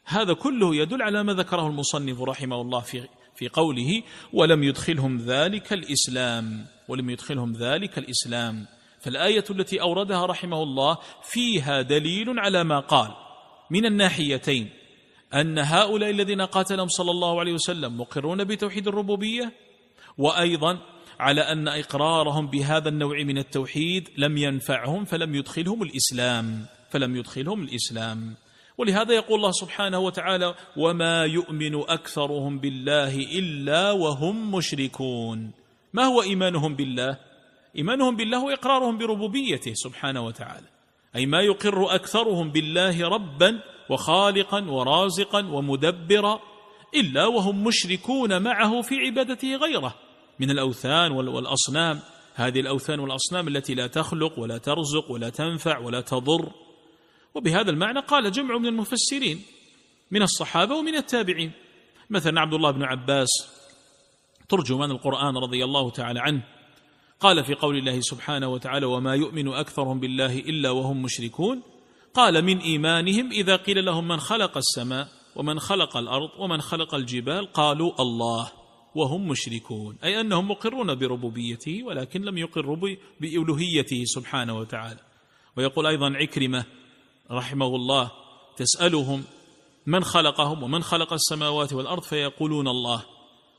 هذا 0.06 0.34
كله 0.34 0.76
يدل 0.76 1.02
على 1.02 1.24
ما 1.24 1.34
ذكره 1.34 1.68
المصنف 1.68 2.22
رحمه 2.22 2.62
الله 2.62 2.80
في 2.80 3.08
في 3.36 3.48
قوله 3.48 4.04
ولم 4.34 4.64
يدخلهم 4.64 5.18
ذلك 5.18 5.74
الإسلام 5.74 6.66
ولم 6.88 7.10
يدخلهم 7.10 7.54
ذلك 7.54 7.98
الإسلام 7.98 8.66
فالآية 9.00 9.46
التي 9.50 9.82
أوردها 9.82 10.26
رحمه 10.26 10.64
الله 10.64 10.98
فيها 11.24 11.82
دليل 11.82 12.40
على 12.40 12.64
ما 12.64 12.80
قال 12.80 13.12
من 13.70 13.86
الناحيتين 13.86 14.70
أن 15.34 15.60
هؤلاء 15.60 16.10
الذين 16.10 16.42
قاتلهم 16.42 16.88
صلى 16.88 17.12
الله 17.12 17.40
عليه 17.40 17.54
وسلم 17.54 17.98
مقرون 17.98 18.44
بتوحيد 18.44 18.88
الربوبية 18.88 19.71
وأيضا 20.18 20.78
على 21.20 21.42
أن 21.42 21.68
إقرارهم 21.68 22.48
بهذا 22.48 22.90
النوع 22.90 23.24
من 23.24 23.38
التوحيد 23.38 24.10
لم 24.18 24.38
ينفعهم 24.38 25.06
فلم 25.06 25.36
يدخلهم 25.36 25.84
الإسلام 25.84 26.66
فلم 26.90 27.16
يدخلهم 27.16 27.64
الإسلام. 27.64 28.36
ولهذا 28.78 29.14
يقول 29.14 29.38
الله 29.38 29.52
سبحانه 29.52 30.00
وتعالى 30.00 30.56
وما 30.78 31.26
يؤمن 31.26 31.76
أكثرهم 31.76 32.60
بالله 32.60 33.16
إلا 33.16 33.92
وهم 33.92 34.52
مشركون 34.56 35.52
ما 35.94 36.04
هو 36.04 36.22
إيمانهم 36.22 36.76
بالله؟ 36.76 37.18
إيمانهم 37.78 38.16
بالله 38.16 38.38
هو 38.38 38.50
اقرارهم 38.50 38.98
بربوبيته 38.98 39.74
سبحانه 39.74 40.22
وتعالى. 40.26 40.68
أي 41.16 41.26
ما 41.26 41.42
يقر 41.42 41.96
أكثرهم 41.96 42.52
بالله 42.52 43.08
ربا 43.08 43.62
وخالقا 43.90 44.62
ورازقا 44.62 45.46
ومدبرا 45.46 46.40
إلا 46.96 47.28
وهم 47.28 47.64
مشركون 47.64 48.42
معه 48.42 48.82
في 48.82 48.96
عبادته 48.96 49.56
غيره 49.56 49.96
من 50.40 50.52
الأوثان 50.52 51.12
والأصنام. 51.12 52.00
هذه 52.36 52.60
الأوثان 52.60 53.00
والأصنام 53.00 53.48
التي 53.48 53.74
لا 53.76 53.88
تخلق 53.88 54.40
ولا 54.40 54.58
ترزق 54.58 55.12
ولا 55.12 55.30
تنفع 55.30 55.78
ولا 55.78 56.02
تضر. 56.02 56.52
وبهذا 57.36 57.72
المعنى 57.72 58.00
قال 58.00 58.32
جمع 58.32 58.58
من 58.58 58.66
المفسرين 58.66 59.42
من 60.12 60.22
الصحابة 60.22 60.76
ومن 60.76 60.96
التابعين. 60.96 61.52
مثلا 62.10 62.42
عبد 62.42 62.54
الله 62.54 62.72
بن 62.72 62.84
عباس 62.84 63.30
ترجمان 64.50 64.92
القرآن 64.92 65.38
رضي 65.38 65.64
الله 65.64 65.92
تعالى 65.92 66.20
عنه 66.20 66.44
قال 67.20 67.44
في 67.44 67.54
قول 67.54 67.78
الله 67.78 68.00
سبحانه 68.02 68.48
وتعالى 68.48 68.86
وما 68.86 69.16
يؤمن 69.16 69.48
أكثرهم 69.48 70.00
بالله 70.00 70.40
إلا 70.40 70.70
وهم 70.70 71.02
مشركون 71.02 71.62
قال 72.14 72.42
من 72.46 72.58
إيمانهم 72.58 73.32
إذا 73.32 73.56
قيل 73.56 73.86
لهم 73.86 74.08
من 74.08 74.20
خلق 74.20 74.58
السماء 74.58 75.08
ومن 75.36 75.60
خلق 75.60 75.98
الأرض 75.98 76.30
ومن 76.40 76.62
خلق 76.62 76.96
الجبال 76.96 77.54
قالوا 77.54 77.92
الله 78.00 78.52
وهم 78.96 79.28
مشركون. 79.28 79.98
أي 80.04 80.22
أنهم 80.22 80.52
مقرون 80.52 80.96
بربوبيته 80.96 81.84
ولكن 81.84 82.22
لم 82.22 82.38
يقروا 82.38 82.78
بألوهيته 83.20 84.04
سبحانه 84.06 84.58
وتعالى. 84.58 85.00
ويقول 85.58 85.88
أيضا 85.88 86.14
عكرمة 86.16 86.66
رحمه 87.32 87.76
الله 87.76 88.12
تسألهم 88.58 89.24
من 89.86 90.04
خلقهم 90.04 90.64
ومن 90.64 90.84
خلق 90.84 91.14
السماوات 91.14 91.74
والأرض 91.74 92.04
فيقولون 92.04 92.68
الله. 92.68 93.04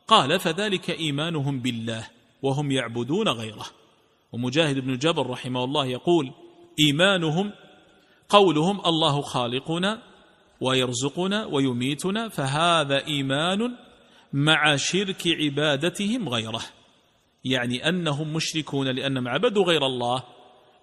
قال 0.09 0.41
فذلك 0.41 0.91
إيمانهم 0.91 1.61
بالله 1.61 2.09
وهم 2.43 2.71
يعبدون 2.71 3.29
غيره. 3.29 3.67
ومجاهد 4.33 4.79
بن 4.79 4.99
جبر 4.99 5.27
رحمه 5.27 5.65
الله 5.65 5.87
يقول 5.87 6.33
إيمانهم 6.79 7.53
قولهم 8.29 8.81
الله 8.87 9.21
خالقنا 9.21 10.12
ويرزقنا 10.63 11.47
ويميتنا 11.47 12.29
فهذا 12.29 13.07
إيمان 13.07 13.77
مع 14.33 14.77
شرك 14.77 15.23
عبادتهم 15.27 16.29
غيره. 16.29 16.63
يعني 17.45 17.89
أنهم 17.89 18.33
مشركون 18.33 18.89
لانهم 18.89 19.29
عبدوا 19.29 19.65
غير 19.65 19.87
الله. 19.87 20.25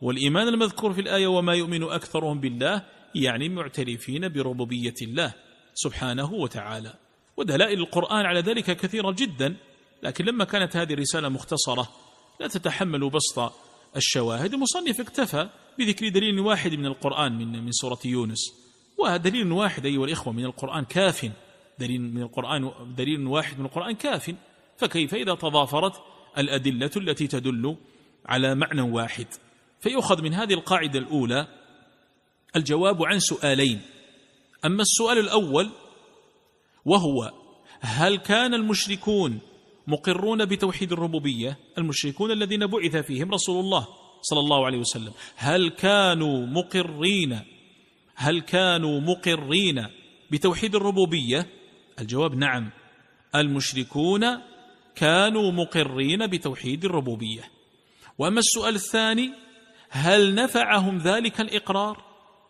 والإيمان 0.01 0.47
المذكور 0.47 0.93
في 0.93 1.01
الآية 1.01 1.27
وما 1.27 1.53
يؤمن 1.53 1.83
أكثرهم 1.83 2.39
بالله 2.39 2.85
يعني 3.15 3.49
معترفين 3.49 4.29
بربوبية 4.29 4.93
الله 5.01 5.33
سبحانه 5.73 6.33
وتعالى. 6.33 6.93
ودلائل 7.37 7.79
القرآن 7.79 8.25
على 8.25 8.39
ذلك 8.39 8.77
كثيرة 8.77 9.11
جدا 9.11 9.55
لكن 10.03 10.25
لما 10.25 10.43
كانت 10.43 10.77
هذه 10.77 10.93
الرسالة 10.93 11.29
مختصرة 11.29 11.89
لا 12.39 12.47
تتحمل 12.47 13.09
بسط 13.09 13.51
الشواهد. 13.95 14.53
المصنف 14.53 14.99
اكتفى 14.99 15.49
بذكر 15.79 16.09
دليل 16.09 16.39
واحد 16.39 16.73
من 16.73 16.85
القرآن 16.85 17.37
من 17.37 17.63
من 17.65 17.71
سورة 17.71 17.99
يونس. 18.05 18.68
ودليل 18.97 19.51
واحد 19.51 19.85
أيها 19.85 20.05
الإخوة 20.05 20.33
من 20.33 20.45
القرآن 20.45 20.85
كاف. 20.85 21.31
دليل 21.79 22.01
من 22.01 22.21
القرآن 22.21 22.71
دليل 22.97 23.27
واحد 23.27 23.59
من 23.59 23.65
القرآن 23.65 23.95
كاف. 23.95 24.35
فكيف 24.77 25.13
إذا 25.15 25.35
تضافرت 25.35 25.93
الأدلة 26.37 26.91
التي 26.97 27.27
تدل 27.27 27.77
على 28.25 28.55
معنى 28.55 28.81
واحد؟ 28.81 29.27
فيؤخذ 29.79 30.21
من 30.21 30.33
هذه 30.33 30.53
القاعدة 30.53 30.99
الأولى 30.99 31.47
الجواب 32.55 33.03
عن 33.03 33.19
سؤالين. 33.19 33.81
أما 34.65 34.81
السؤال 34.81 35.19
الأول 35.19 35.69
وهو 36.85 37.31
هل 37.79 38.17
كان 38.17 38.53
المشركون 38.53 39.39
مقرون 39.87 40.45
بتوحيد 40.45 40.91
الربوبية؟ 40.91 41.57
المشركون 41.77 42.31
الذين 42.31 42.67
بعث 42.67 42.95
فيهم 42.95 43.31
رسول 43.31 43.59
الله 43.59 43.87
صلى 44.21 44.39
الله 44.39 44.65
عليه 44.65 44.77
وسلم. 44.77 45.11
هل 45.35 45.69
كانوا 45.69 46.45
مقرين 46.45 47.39
هل 48.21 48.41
كانوا 48.41 48.99
مقرين 48.99 49.87
بتوحيد 50.31 50.75
الربوبية؟ 50.75 51.47
الجواب 51.99 52.35
نعم. 52.35 52.69
المشركون 53.35 54.25
كانوا 54.95 55.51
مقرين 55.51 56.27
بتوحيد 56.27 56.85
الربوبية. 56.85 57.41
وأما 58.17 58.39
السؤال 58.39 58.75
الثاني 58.75 59.31
هل 59.89 60.35
نفعهم 60.35 60.97
ذلك 60.97 61.41
الإقرار؟ 61.41 62.03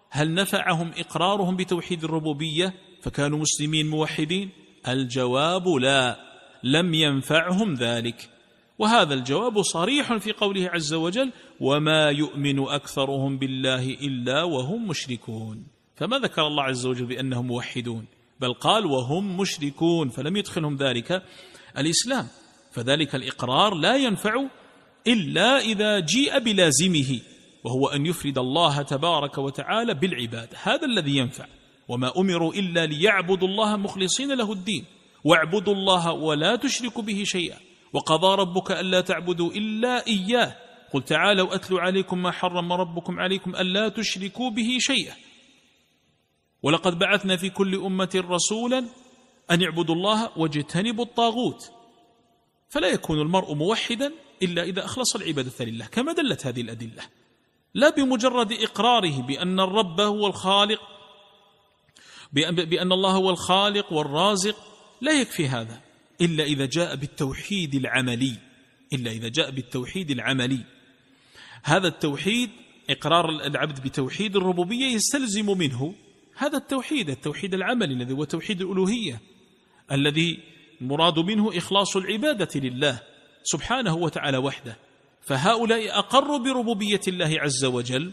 هل 0.10 0.34
نفعهم 0.34 0.91
إقرارهم 0.97 1.55
بتوحيد 1.55 2.03
الربوبية 2.03 2.73
فكانوا 3.01 3.39
مسلمين 3.39 3.89
موحدين؟ 3.89 4.49
الجواب 4.88 5.67
لا. 5.67 6.19
لم 6.63 6.93
ينفعهم 6.93 7.73
ذلك. 7.73 8.29
وهذا 8.80 9.13
الجواب 9.13 9.62
صريح 9.62 10.18
في 10.18 10.32
قوله 10.32 10.70
عز 10.70 10.94
وجل 10.94 11.32
وما 11.60 12.10
يؤمن 12.10 12.60
أكثرهم 12.60 13.38
بالله 13.38 13.89
إلا 13.89 14.44
وهم 14.44 14.88
مشركون. 14.88 15.68
فما 15.96 16.20
ذكر 16.20 16.48
الله 16.48 16.63
عز 16.63 16.86
وجل 16.86 17.06
بأنهم 17.06 17.48
موحدون؟ 17.48 18.06
بل 18.39 18.54
قال 18.54 18.86
وهم 18.86 19.38
مشركون. 19.38 20.10
فلم 20.10 20.38
يدخلهم 20.38 20.76
ذلك 20.76 21.24
الإسلام. 21.78 22.28
فذلك 22.72 23.15
الإقرار 23.15 23.76
لا 23.76 23.96
ينفع 23.96 24.46
إلا 25.08 25.60
إذا 25.60 26.00
جيء 26.00 26.39
بلازمه 26.39 27.20
وهو 27.63 27.88
أن 27.88 28.06
يفرد 28.06 28.38
الله 28.38 28.82
تبارك 28.82 29.38
وتعالى 29.38 29.94
بالعباده 29.94 30.58
هذا 30.63 30.86
الذي 30.86 31.18
ينفع. 31.18 31.46
وما 31.88 32.12
أمروا 32.18 32.54
إلا 32.54 32.86
ليعبدوا 32.86 33.48
الله 33.48 33.78
مخلصين 33.78 34.32
له 34.32 34.52
الدين. 34.52 34.86
واعبدوا 35.24 35.74
الله 35.74 36.12
ولا 36.12 36.56
تشركوا 36.56 37.04
به 37.04 37.24
شيئا. 37.24 37.68
وقضى 37.93 38.41
ربك 38.41 38.71
ألا 38.71 39.02
تعبدوا 39.02 39.52
إلا 39.52 40.08
إياه. 40.08 40.56
قل 40.93 41.04
تعالوا 41.04 41.56
اتلوا 41.56 41.82
عليكم 41.82 42.21
ما 42.21 42.32
حرم 42.32 42.73
ربكم 42.73 43.19
عليكم 43.19 43.56
ألا 43.56 43.89
تشركوا 43.89 44.49
به 44.49 44.78
شيئا. 44.80 45.15
ولقد 46.63 46.99
بعثنا 46.99 47.38
في 47.38 47.49
كل 47.49 47.75
أمة 47.75 48.10
رسولا 48.15 48.86
أن 49.52 49.63
اعبدوا 49.63 49.95
الله 49.95 50.38
واجتنبوا 50.38 51.06
الطاغوت. 51.06 51.71
فلا 52.69 52.88
يكون 52.88 53.21
المرء 53.21 53.54
موحدا 53.54 54.12
إلا 54.43 54.63
إذا 54.63 54.86
أخلص 54.86 55.15
العبادة. 55.15 55.65
لله 55.65 55.86
كما 55.86 56.13
دلت 56.13 56.45
هذه 56.47 56.62
الأدلة. 56.62 57.04
لا 57.73 57.89
بمجرد 57.89 58.52
إقراره 58.52 59.21
بأن 59.21 59.60
الرب 59.60 60.02
هو 60.02 60.28
الخالق 60.28 60.82
بأن 62.34 62.91
الله 62.91 63.12
هو 63.12 63.30
الخالق 63.30 63.93
والرازق. 63.93 64.56
لا 65.02 65.21
يكفي 65.21 65.47
هذا. 65.47 65.82
إلا 66.21 66.43
إذا 66.43 66.65
جاء 66.65 66.95
بالتوحيد 66.95 67.75
العملي 67.75 68.36
إلا 68.93 69.12
إذا 69.12 69.27
جاء 69.27 69.51
بالتوحيد 69.51 70.12
العملي. 70.12 70.60
هذا 71.63 71.88
التوحيد 71.88 72.49
إقرار 72.89 73.29
العبد 73.29 73.84
بتوحيد 73.84 74.36
الربوبية 74.36 74.86
يستلزم 74.86 75.58
منه 75.58 75.93
هذا 76.36 76.58
التوحيد 76.58 77.10
التوحيد 77.10 77.53
العملي 77.53 77.93
الذي 77.93 78.13
هو 78.13 78.23
توحيد 78.23 78.62
الألوهية 78.62 79.21
الذي 79.91 80.39
مراد 80.82 81.19
منه 81.19 81.58
إخلاص 81.58 81.97
العبادة 81.97 82.60
لله 82.60 82.99
سبحانه 83.43 83.95
وتعالى 83.95 84.38
وحده. 84.38 84.77
فهؤلاء 85.21 85.99
أقروا 85.99 86.38
بربوبية 86.38 87.01
الله 87.08 87.39
عز 87.39 87.65
وجل 87.65 88.12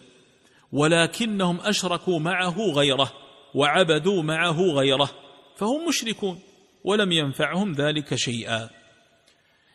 ولكنهم 0.73 1.61
أشركوا 1.61 2.19
معه 2.19 2.57
غيره 2.73 3.13
وعبدوا 3.55 4.23
معه 4.23 4.61
غيره 4.61 5.11
فهم 5.57 5.89
مشركون. 5.89 6.39
ولم 6.87 7.13
ينفعهم 7.13 7.73
ذلك 7.73 8.15
شيئا. 8.15 8.71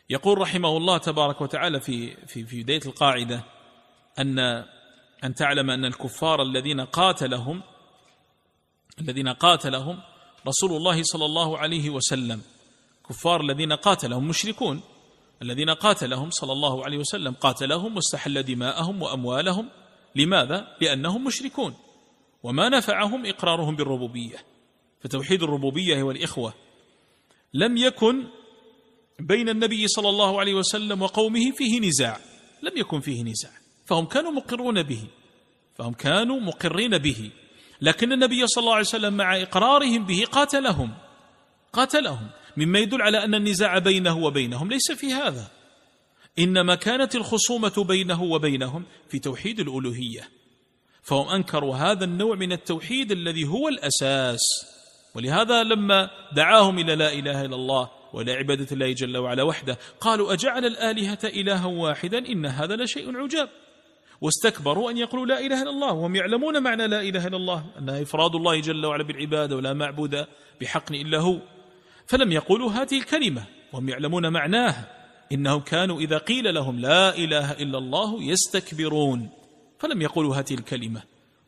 يقول 0.10 0.38
رحمه 0.38 0.78
الله 0.78 0.98
تبارك 0.98 1.42
وتعالى 1.42 1.80
في 1.80 2.16
في 2.28 2.46
في 2.46 2.64
بداية 2.64 2.82
القاعدة 2.86 3.44
أن 4.20 4.40
أن 5.24 5.34
تعلم 5.36 5.70
أن 5.70 5.86
الكفار 5.86 6.42
الذين 6.42 6.82
قاتلهم 6.82 7.62
الذين 9.02 9.28
قاتلهم 9.28 10.00
رسول 10.48 10.72
الله 10.78 11.04
صلى 11.04 11.26
الله 11.26 11.58
عليه 11.58 11.90
وسلم. 11.90 12.42
كفار 13.10 13.42
الذين 13.42 13.74
قاتلهم 13.74 14.28
مشركون. 14.28 14.82
الذين 15.42 15.70
قاتلهم 15.70 16.30
صلى 16.30 16.52
الله 16.52 16.86
عليه 16.86 16.98
وسلم 16.98 17.34
قاتلهم 17.34 17.96
واستحل 17.96 18.44
دماءهم 18.44 19.02
وأموالهم. 19.02 19.70
لماذا؟ 20.16 20.78
لأنهم 20.82 21.24
مشركون. 21.24 21.76
وما 22.44 22.70
نفعهم 22.70 23.26
إقرارهم 23.26 23.76
بالربوبية. 23.76 24.38
فتوحيد 25.02 25.44
الربوبية 25.44 26.04
والاخوه 26.04 26.54
لم 27.54 27.78
يكن 27.78 28.28
بين 29.20 29.50
النبي 29.50 29.88
صلى 29.88 30.10
الله 30.10 30.40
عليه 30.40 30.54
وسلم 30.54 31.02
وقومه 31.02 31.52
فيه 31.52 31.80
نزاع. 31.80 32.20
لم 32.64 32.78
يكن 32.78 33.00
فيه 33.00 33.24
نزاع. 33.24 33.52
فهم 33.86 34.06
كانوا 34.06 34.32
مقرون 34.32 34.84
به. 34.84 35.04
فهم 35.78 35.94
كانوا 35.94 36.40
مقرين 36.40 36.98
به. 36.98 37.32
لكن 37.82 38.12
النبي 38.12 38.48
صلى 38.48 38.62
الله 38.62 38.74
عليه 38.74 38.86
وسلم 38.86 39.14
مع 39.14 39.42
إقرارهم 39.42 40.06
به 40.06 40.24
قاتلهم. 40.32 40.94
قاتلهم. 41.74 42.30
مما 42.58 42.80
يدل 42.80 43.02
على 43.02 43.24
أن 43.26 43.36
النزاع 43.36 43.78
بينه 43.80 44.18
وبينهم. 44.18 44.70
ليس 44.70 44.92
في 44.92 45.14
هذا. 45.14 45.52
إنما 46.40 46.76
كانت 46.76 47.16
الخصومة 47.16 47.84
بينه 47.88 48.24
وبينهم 48.24 48.86
في 49.10 49.20
توحيد 49.20 49.60
الألوهية. 49.60 50.30
فهم 51.04 51.28
أنكروا 51.28 51.76
هذا 51.76 52.06
النوع 52.06 52.36
من 52.36 52.52
التوحيد 52.52 53.12
الذي 53.12 53.48
هو 53.48 53.68
الأساس. 53.70 54.40
ولهذا 55.16 55.64
لما 55.64 56.10
دعاهم 56.36 56.80
إلى 56.80 56.96
لا 56.96 57.14
إله 57.14 57.46
إلا 57.46 57.56
الله 57.56 57.90
والى 58.14 58.34
عبادة 58.34 58.68
الله 58.72 58.92
جل 58.92 59.18
وعلا 59.18 59.44
وحده 59.44 59.78
قالوا 60.00 60.34
أجعل 60.34 60.66
الآلهة 60.66 61.20
إلها 61.24 61.66
واحدا 61.66 62.18
إن 62.18 62.46
هذا 62.46 62.76
لشيء 62.76 63.18
عجاب. 63.18 63.50
واستكبروا 64.22 64.92
أن 64.92 64.98
يقولوا 64.98 65.26
لا 65.26 65.40
إله 65.40 65.62
إلا 65.62 65.70
الله 65.70 65.94
وهم 65.94 66.16
يعلمون 66.16 66.64
معنى 66.64 66.88
لا 66.88 67.02
إله 67.02 67.28
إلا 67.28 67.38
الله 67.38 67.66
أنها 67.80 68.02
إفراد 68.02 68.36
الله 68.36 68.60
جل 68.60 68.86
وعلا 68.86 69.04
بالعبادة 69.04 69.56
ولا 69.56 69.74
معبود 69.74 70.26
بحق 70.62 70.92
إلا 70.92 71.20
هو. 71.20 71.40
فلم 72.08 72.32
يقولوا 72.32 72.72
هذه 72.72 72.98
الكلمة 72.98 73.44
وهم 73.74 73.90
يعلمون 73.90 74.34
معناها. 74.34 74.88
إنهم 75.32 75.60
كانوا 75.60 76.00
إذا 76.00 76.18
قيل 76.18 76.54
لهم 76.54 76.80
لا 76.80 77.18
إله 77.18 77.52
إلا 77.52 77.78
الله 77.78 78.24
يستكبرون. 78.24 79.30
فلم 79.80 80.02
يقولوا 80.02 80.36
هذه 80.36 80.54
الكلمة. 80.54 81.04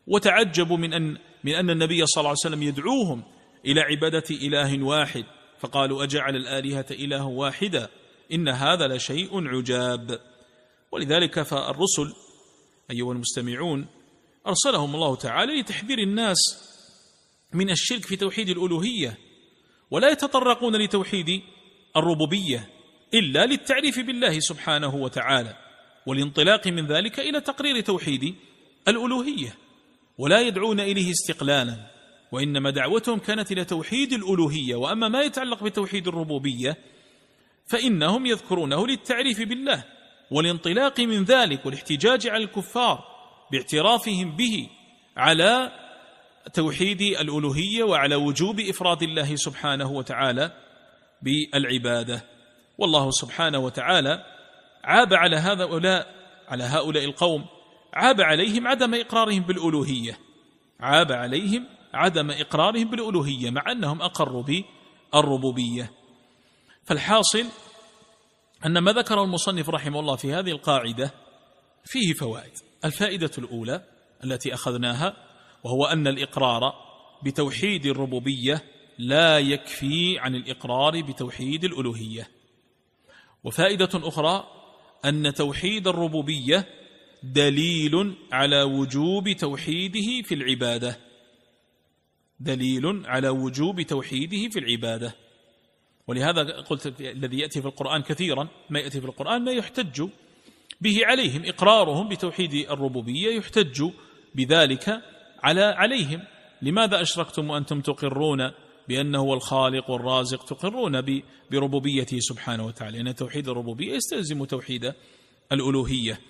وتعجبوا 0.06 0.76
من 0.76 0.92
ان 0.92 1.16
من 1.44 1.54
أن 1.54 1.70
النبي 1.70 2.06
صلى 2.06 2.20
الله 2.20 2.30
عليه 2.30 2.38
وسلم 2.54 2.62
يدعوهم 2.62 3.22
إلى 3.66 3.80
عبادة 3.80 4.24
إله 4.30 4.84
واحد. 4.84 5.24
فقالوا 5.58 6.04
أجعل 6.04 6.36
الآلهة 6.36 6.86
إله 6.90 7.26
واحدا؟ 7.26 7.88
إن 8.32 8.48
هذا 8.48 8.86
لشيء 8.88 9.48
عجاب. 9.48 10.20
ولذلك 10.92 11.42
فالرسل 11.42 12.12
أيها 12.90 13.12
المستمعون 13.12 13.86
أرسلهم 14.46 14.94
الله 14.94 15.16
تعالى 15.16 15.60
لتحذير 15.60 15.98
الناس 15.98 16.38
من 17.52 17.70
الشرك 17.70 18.04
في 18.04 18.16
توحيد 18.16 18.48
الألوهية. 18.48 19.18
ولا 19.90 20.08
يتطرقون 20.08 20.76
لتوحيد 20.76 21.42
الربوبية 21.96 22.70
إلا 23.14 23.46
للتعريف 23.46 23.98
بالله 24.00 24.40
سبحانه 24.40 24.94
وتعالى. 24.94 25.56
والانطلاق 26.06 26.66
من 26.66 26.86
ذلك 26.86 27.20
إلى 27.20 27.40
تقرير 27.40 27.80
توحيد 27.80 28.34
الألوهية. 28.88 29.56
ولا 30.18 30.40
يدعون 30.40 30.80
إليه 30.80 31.10
استقلالا. 31.10 31.93
وإنما 32.32 32.70
دعوتهم 32.70 33.18
كانت 33.18 33.52
إلى 33.52 33.64
توحيد 33.64 34.12
الألوهية 34.12 34.74
وأما 34.74 35.08
ما 35.08 35.22
يتعلق 35.22 35.64
بتوحيد 35.64 36.08
الربوبية 36.08 36.76
فإنهم 37.66 38.26
يذكرونه 38.26 38.86
للتعريف 38.86 39.42
بالله 39.42 39.84
والانطلاق 40.30 41.00
من 41.00 41.24
ذلك 41.24 41.66
والاحتجاج 41.66 42.28
على 42.28 42.44
الكفار 42.44 43.04
باعترافهم 43.52 44.36
به 44.36 44.68
على 45.16 45.72
توحيد 46.54 47.00
الألوهية 47.00 47.84
وعلى 47.84 48.14
وجوب 48.14 48.60
إفراد 48.60 49.02
الله 49.02 49.36
سبحانه 49.36 49.90
وتعالى 49.90 50.52
بالعبادة. 51.22 52.24
والله 52.78 53.10
سبحانه 53.10 53.58
وتعالى 53.58 54.24
عاب 54.84 55.14
على 55.14 55.36
هؤلاء 55.36 56.14
على 56.48 56.64
هؤلاء 56.64 57.04
القوم 57.04 57.46
عاب 57.94 58.20
عليهم 58.20 58.68
عدم 58.68 58.94
إقرارهم 58.94 59.42
بالألوهية 59.42 60.18
عاب 60.80 61.12
عليهم 61.12 61.66
عدم 61.94 62.30
إقرارهم 62.30 62.90
بالألوهية 62.90 63.50
مع 63.50 63.72
أنهم 63.72 64.02
اقروا 64.02 64.42
بالربوبيه 65.12 65.90
فالحاصل 66.84 67.44
أن 68.66 68.78
ما 68.78 68.92
ذكر 68.92 69.22
المصنف 69.22 69.70
رحمه 69.70 70.00
الله 70.00 70.16
في 70.16 70.32
هذه 70.32 70.50
القاعدة 70.50 71.14
فيه 71.84 72.12
فوائد. 72.12 72.52
الفائدة 72.84 73.30
الأولى 73.38 73.84
التي 74.24 74.54
أخذناها 74.54 75.16
وهو 75.64 75.84
أن 75.84 76.06
الإقرار 76.06 76.72
بتوحيد 77.24 77.86
الربوبية 77.86 78.64
لا 78.98 79.38
يكفي 79.38 80.18
عن 80.18 80.34
الإقرار 80.34 81.00
بتوحيد 81.00 81.64
الألوهية. 81.64 82.28
وفائدة 83.44 83.90
أخرى 83.94 84.44
أن 85.04 85.34
توحيد 85.34 85.88
الربوبية 85.88 86.66
دليل 87.22 88.16
على 88.32 88.62
وجوب 88.62 89.32
توحيده 89.32 90.22
في 90.22 90.34
العبادة. 90.34 90.98
دليل 92.40 93.06
على 93.06 93.28
وجوب 93.28 93.82
توحيده 93.82 94.48
في 94.48 94.58
العبادة. 94.58 95.14
ولهذا 96.06 96.42
قلت 96.42 97.00
الذي 97.00 97.38
يأتي 97.38 97.60
في 97.60 97.68
القرآن 97.68 98.02
كثيرا 98.02 98.48
ما 98.70 98.80
يأتي 98.80 99.00
في 99.00 99.06
القرآن 99.06 99.44
ما 99.44 99.52
يحتج 99.52 100.08
به 100.80 101.00
عليهم. 101.04 101.44
إقرارهم 101.44 102.08
بتوحيد 102.08 102.54
الربوبية 102.54 103.36
يحتج 103.36 103.90
بذلك 104.34 105.02
على 105.42 105.62
عليهم. 105.62 106.22
لماذا 106.62 107.02
أشركتم 107.02 107.50
وأنتم 107.50 107.80
تقرون 107.80 108.50
بأنه 108.88 109.18
هو 109.18 109.34
الخالق 109.34 109.90
والرازق؟ 109.90 110.44
تقرون 110.44 111.22
بربوبيته 111.50 112.18
سبحانه 112.20 112.66
وتعالى 112.66 113.02
لأن 113.02 113.14
توحيد 113.14 113.48
الربوبية 113.48 113.94
يستلزم 113.94 114.44
توحيد 114.44 114.92
الألوهية. 115.52 116.20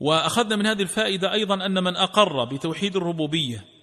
وأخذنا 0.00 0.56
من 0.56 0.66
هذه 0.66 0.82
الفائدة 0.82 1.32
أيضا 1.32 1.66
أن 1.66 1.84
من 1.84 1.96
أقر 1.96 2.44
بتوحيد 2.44 2.96
الربوبية 2.96 3.73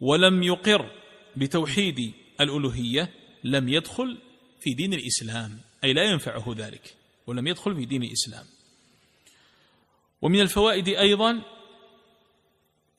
ولم 0.00 0.42
يقر 0.42 0.90
بتوحيد 1.36 2.14
الألوهية 2.40 3.14
لم 3.44 3.68
يدخل 3.68 4.18
في 4.60 4.74
دين 4.74 4.94
الإسلام. 4.94 5.58
أي 5.84 5.92
لا 5.92 6.04
ينفعه 6.04 6.54
ذلك. 6.56 6.94
ولم 7.26 7.46
يدخل 7.46 7.76
في 7.76 7.84
دين 7.84 8.02
الإسلام. 8.02 8.46
ومن 10.22 10.40
الفوائد 10.40 10.88
أيضا 10.88 11.42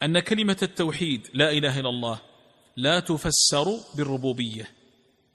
أن 0.03 0.19
كلمة 0.19 0.57
التوحيد 0.61 1.27
لا 1.33 1.51
إله 1.51 1.79
إلا 1.79 1.89
الله 1.89 2.21
لا 2.77 2.99
تفسر 2.99 3.79
بالربوبية. 3.95 4.71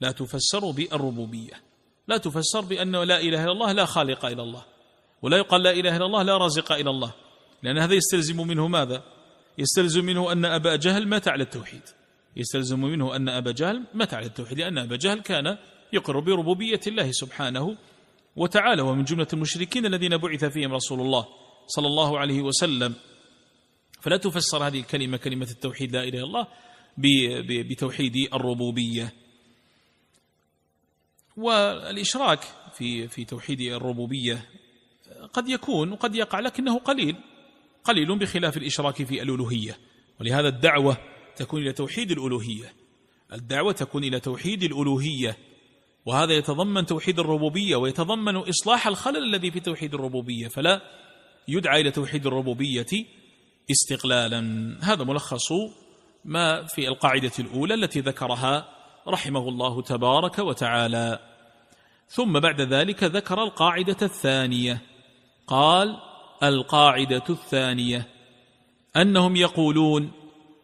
لا 0.01 0.11
تفسر 0.11 0.71
بالربوبية. 0.71 1.61
لا 2.07 2.17
تفسر 2.17 2.61
بانه 2.61 3.03
لا 3.03 3.21
إله 3.21 3.43
إلا 3.43 3.51
الله 3.51 3.71
لا 3.71 3.85
خالق 3.85 4.25
إلا 4.25 4.43
الله. 4.43 4.65
ولا 5.21 5.37
يقال 5.37 5.63
لا 5.63 5.71
إله 5.71 5.97
إلا 5.97 6.05
الله 6.05 6.23
لا 6.23 6.37
رازق 6.37 6.71
إلا 6.71 6.89
الله. 6.89 7.13
لأن 7.63 7.77
هذا 7.77 7.93
يستلزم 7.93 8.47
منه 8.47 8.67
ماذا؟ 8.67 9.14
يستلزم 9.57 10.05
منه 10.05 10.31
أن 10.31 10.45
أبا 10.45 10.75
جهل 10.75 11.07
مات 11.07 11.27
على 11.27 11.43
التوحيد. 11.43 11.81
يستلزم 12.35 12.81
منه 12.81 13.15
أن 13.15 13.29
أبا 13.29 13.51
جهل 13.51 13.83
مات 13.93 14.13
على 14.13 14.25
التوحيد 14.25 14.59
لأن 14.59 14.77
أبا 14.77 14.95
جهل 14.95 15.21
كان 15.21 15.57
يقر 15.93 16.19
بربوبية 16.19 16.79
الله 16.87 17.11
سبحانه 17.11 17.77
وتعالى 18.35 18.81
ومن 18.81 19.03
جملة 19.03 19.27
المشركين 19.33 19.85
الذين 19.85 20.17
بعث 20.17 20.45
فيهم 20.45 20.73
رسول 20.73 21.01
الله 21.01 21.27
صلى 21.67 21.87
الله 21.87 22.19
عليه 22.19 22.41
وسلم. 22.41 22.93
فلا 24.01 24.17
تفسر 24.17 24.67
هذه 24.67 24.79
الكلمة 24.79 25.17
كلمة 25.17 25.47
التوحيد 25.51 25.95
لا 25.95 26.03
إله 26.03 26.19
إلا 26.19 26.23
الله 26.23 26.47
بتوحيد 27.69 28.15
الربوبية. 28.33 29.13
والإشراك 31.37 32.39
في 32.73 33.07
في 33.07 33.25
توحيد 33.25 33.61
الربوبية 33.61 34.45
قد 35.33 35.49
يكون 35.49 35.91
وقد 35.91 36.15
يقع 36.15 36.39
لكنه 36.39 36.79
قليل. 36.79 37.15
قليل 37.85 38.19
بخلاف 38.19 38.57
الإشراك 38.57 39.03
في 39.03 39.21
الألوهية. 39.21 39.77
ولهذا 40.21 40.47
الدعوة 40.47 40.97
تكون 41.35 41.61
إلى 41.61 41.73
توحيد 41.73 42.11
الألوهية. 42.11 42.73
الدعوة 43.33 43.71
تكون 43.71 44.03
إلى 44.03 44.19
توحيد 44.19 44.63
الألوهية. 44.63 45.37
وهذا 46.05 46.33
يتضمن 46.33 46.85
توحيد 46.85 47.19
الربوبية 47.19 47.75
ويتضمن 47.75 48.35
إصلاح 48.35 48.87
الخلل 48.87 49.23
الذي 49.23 49.51
في 49.51 49.59
توحيد 49.59 49.93
الربوبية. 49.93 50.47
فلا 50.47 50.81
يدعى 51.47 51.81
إلى 51.81 51.91
توحيد 51.91 52.27
الربوبية 52.27 53.05
استقلالا. 53.71 54.39
هذا 54.81 55.03
ملخص 55.03 55.51
ما 56.25 56.65
في 56.65 56.87
القاعدة 56.87 57.31
الأولى 57.39 57.73
التي 57.73 57.99
ذكرها 57.99 58.69
رحمه 59.07 59.49
الله 59.49 59.81
تبارك 59.81 60.39
وتعالى. 60.39 61.19
ثم 62.07 62.39
بعد 62.39 62.61
ذلك 62.61 63.03
ذكر 63.03 63.43
القاعدة 63.43 63.97
الثانية. 64.01 64.81
قال 65.47 65.97
القاعدة 66.43 67.23
الثانية 67.29 68.07
أنهم 68.95 69.35
يقولون 69.35 70.11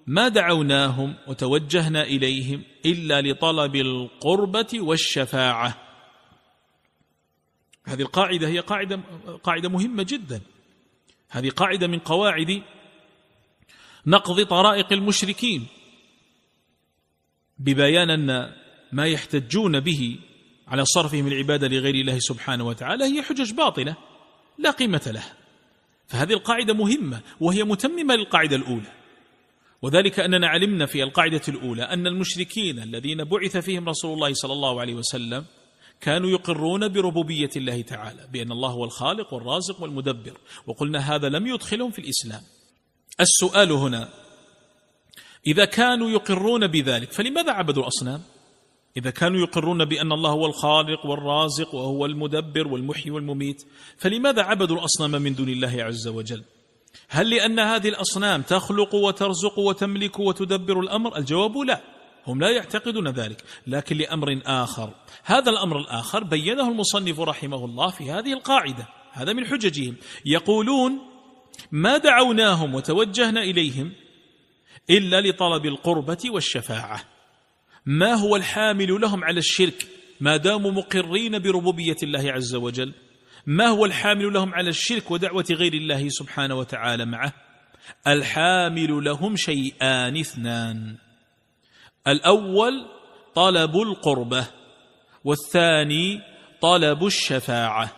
ما 0.07 0.27
دعوناهم 0.27 1.15
وتوجهنا 1.27 2.03
إليهم 2.03 2.63
إلا 2.85 3.21
لطلب 3.21 3.75
القربة 3.75 4.67
والشفاعة. 4.73 5.77
هذه 7.85 8.01
القاعدة 8.01 8.47
هي 8.47 8.59
قاعدة 8.59 8.99
قاعدة 9.43 9.69
مهمة 9.69 10.03
جدا. 10.03 10.41
هذه 11.29 11.49
قاعدة 11.49 11.87
من 11.87 11.99
قواعد 11.99 12.63
نقض 14.05 14.45
طرائق 14.45 14.93
المشركين 14.93 15.67
ببيان 17.59 18.09
أن 18.09 18.53
ما 18.91 19.05
يحتجون 19.05 19.79
به 19.79 20.19
على 20.67 20.85
صرفهم 20.85 21.27
العبادة 21.27 21.67
لغير 21.67 21.95
الله 21.95 22.19
سبحانه 22.19 22.67
وتعالى 22.67 23.03
هي 23.03 23.21
حجج 23.21 23.53
باطلة 23.53 23.95
لا 24.57 24.71
قيمة 24.71 25.01
لها. 25.07 25.40
فهذه 26.11 26.33
القاعدة 26.33 26.73
مهمة 26.73 27.21
وهي 27.39 27.63
متممة 27.63 28.15
للقاعدة 28.15 28.55
الأولى. 28.55 28.91
وذلك 29.81 30.19
أننا 30.19 30.47
علمنا 30.47 30.85
في 30.85 31.03
القاعدة 31.03 31.41
الأولى 31.47 31.83
أن 31.83 32.07
المشركين 32.07 32.79
الذين 32.79 33.23
بعث 33.23 33.57
فيهم 33.57 33.89
رسول 33.89 34.13
الله 34.13 34.33
صلى 34.33 34.53
الله 34.53 34.81
عليه 34.81 34.93
وسلم 34.93 35.45
كانوا 36.01 36.29
يقرون 36.29 36.87
بربوبية 36.87 37.49
الله 37.55 37.81
تعالى 37.81 38.27
بأن 38.33 38.51
الله 38.51 38.69
هو 38.69 38.85
الخالق 38.85 39.33
والرازق 39.33 39.81
والمدبر. 39.81 40.37
وقلنا 40.67 40.99
هذا 40.99 41.29
لم 41.29 41.47
يدخلهم 41.47 41.91
في 41.91 41.99
الإسلام. 41.99 42.41
السؤال 43.19 43.71
هنا 43.71 44.09
إذا 45.47 45.65
كانوا 45.65 46.09
يقرون 46.09 46.67
بذلك 46.67 47.11
فلماذا 47.11 47.51
عبدوا 47.51 47.83
الاصنام 47.83 48.21
إذا 48.97 49.09
كانوا 49.09 49.39
يقرون 49.39 49.85
بأن 49.85 50.11
الله 50.11 50.29
هو 50.29 50.45
الخالق 50.45 51.05
والرازق 51.05 51.75
وهو 51.75 52.05
المدبر 52.05 52.67
والمحيي 52.67 53.11
والمميت 53.11 53.63
فلماذا 53.97 54.41
عبدوا 54.41 54.77
الأصنام 54.77 55.11
من 55.21 55.35
دون 55.35 55.49
الله 55.49 55.83
عز 55.83 56.07
وجل؟ 56.07 56.43
هل 57.09 57.29
لأن 57.29 57.59
هذه 57.59 57.89
الأصنام 57.89 58.41
تخلق 58.41 58.95
وترزق 58.95 59.59
وتملك 59.59 60.19
وتدبر 60.19 60.79
الأمر؟ 60.79 61.17
الجواب 61.17 61.57
لا. 61.57 61.81
هم 62.27 62.39
لا 62.39 62.49
يعتقدون 62.49 63.07
ذلك. 63.07 63.43
لكن 63.67 63.97
لأمر 63.97 64.41
آخر. 64.45 64.93
هذا 65.23 65.49
الأمر 65.49 65.79
الآخر 65.79 66.23
بينه 66.23 66.69
المصنف 66.69 67.19
رحمه 67.19 67.65
الله 67.65 67.89
في 67.89 68.11
هذه 68.11 68.33
القاعدة. 68.33 68.87
هذا 69.11 69.33
من 69.33 69.45
حججهم. 69.45 69.95
يقولون 70.25 70.99
ما 71.71 71.97
دعوناهم 71.97 72.75
وتوجهنا 72.75 73.43
إليهم 73.43 73.91
إلا 74.89 75.21
لطلب 75.21 75.65
القربة 75.65 76.19
والشفاعة. 76.25 77.10
ما 77.85 78.13
هو 78.13 78.35
الحامل 78.35 79.01
لهم 79.01 79.23
على 79.23 79.39
الشرك 79.39 79.87
ما 80.19 80.37
داموا 80.37 80.71
مقرين 80.71 81.39
بربوبية 81.39 81.95
الله 82.03 82.31
عز 82.31 82.55
وجل؟ 82.55 82.93
ما 83.45 83.67
هو 83.67 83.85
الحامل 83.85 84.33
لهم 84.33 84.53
على 84.53 84.69
الشرك 84.69 85.11
ودعوة 85.11 85.45
غير 85.51 85.73
الله 85.73 86.09
سبحانه 86.09 86.55
وتعالى 86.55 87.05
معه؟ 87.05 87.33
الحامل 88.07 89.03
لهم 89.03 89.35
شيئان 89.35 90.17
اثنان. 90.17 90.95
الأول 92.07 92.85
طلب 93.35 93.75
القربة 93.75 94.47
والثاني 95.23 96.21
طلب 96.61 97.05
الشفاعة. 97.05 97.91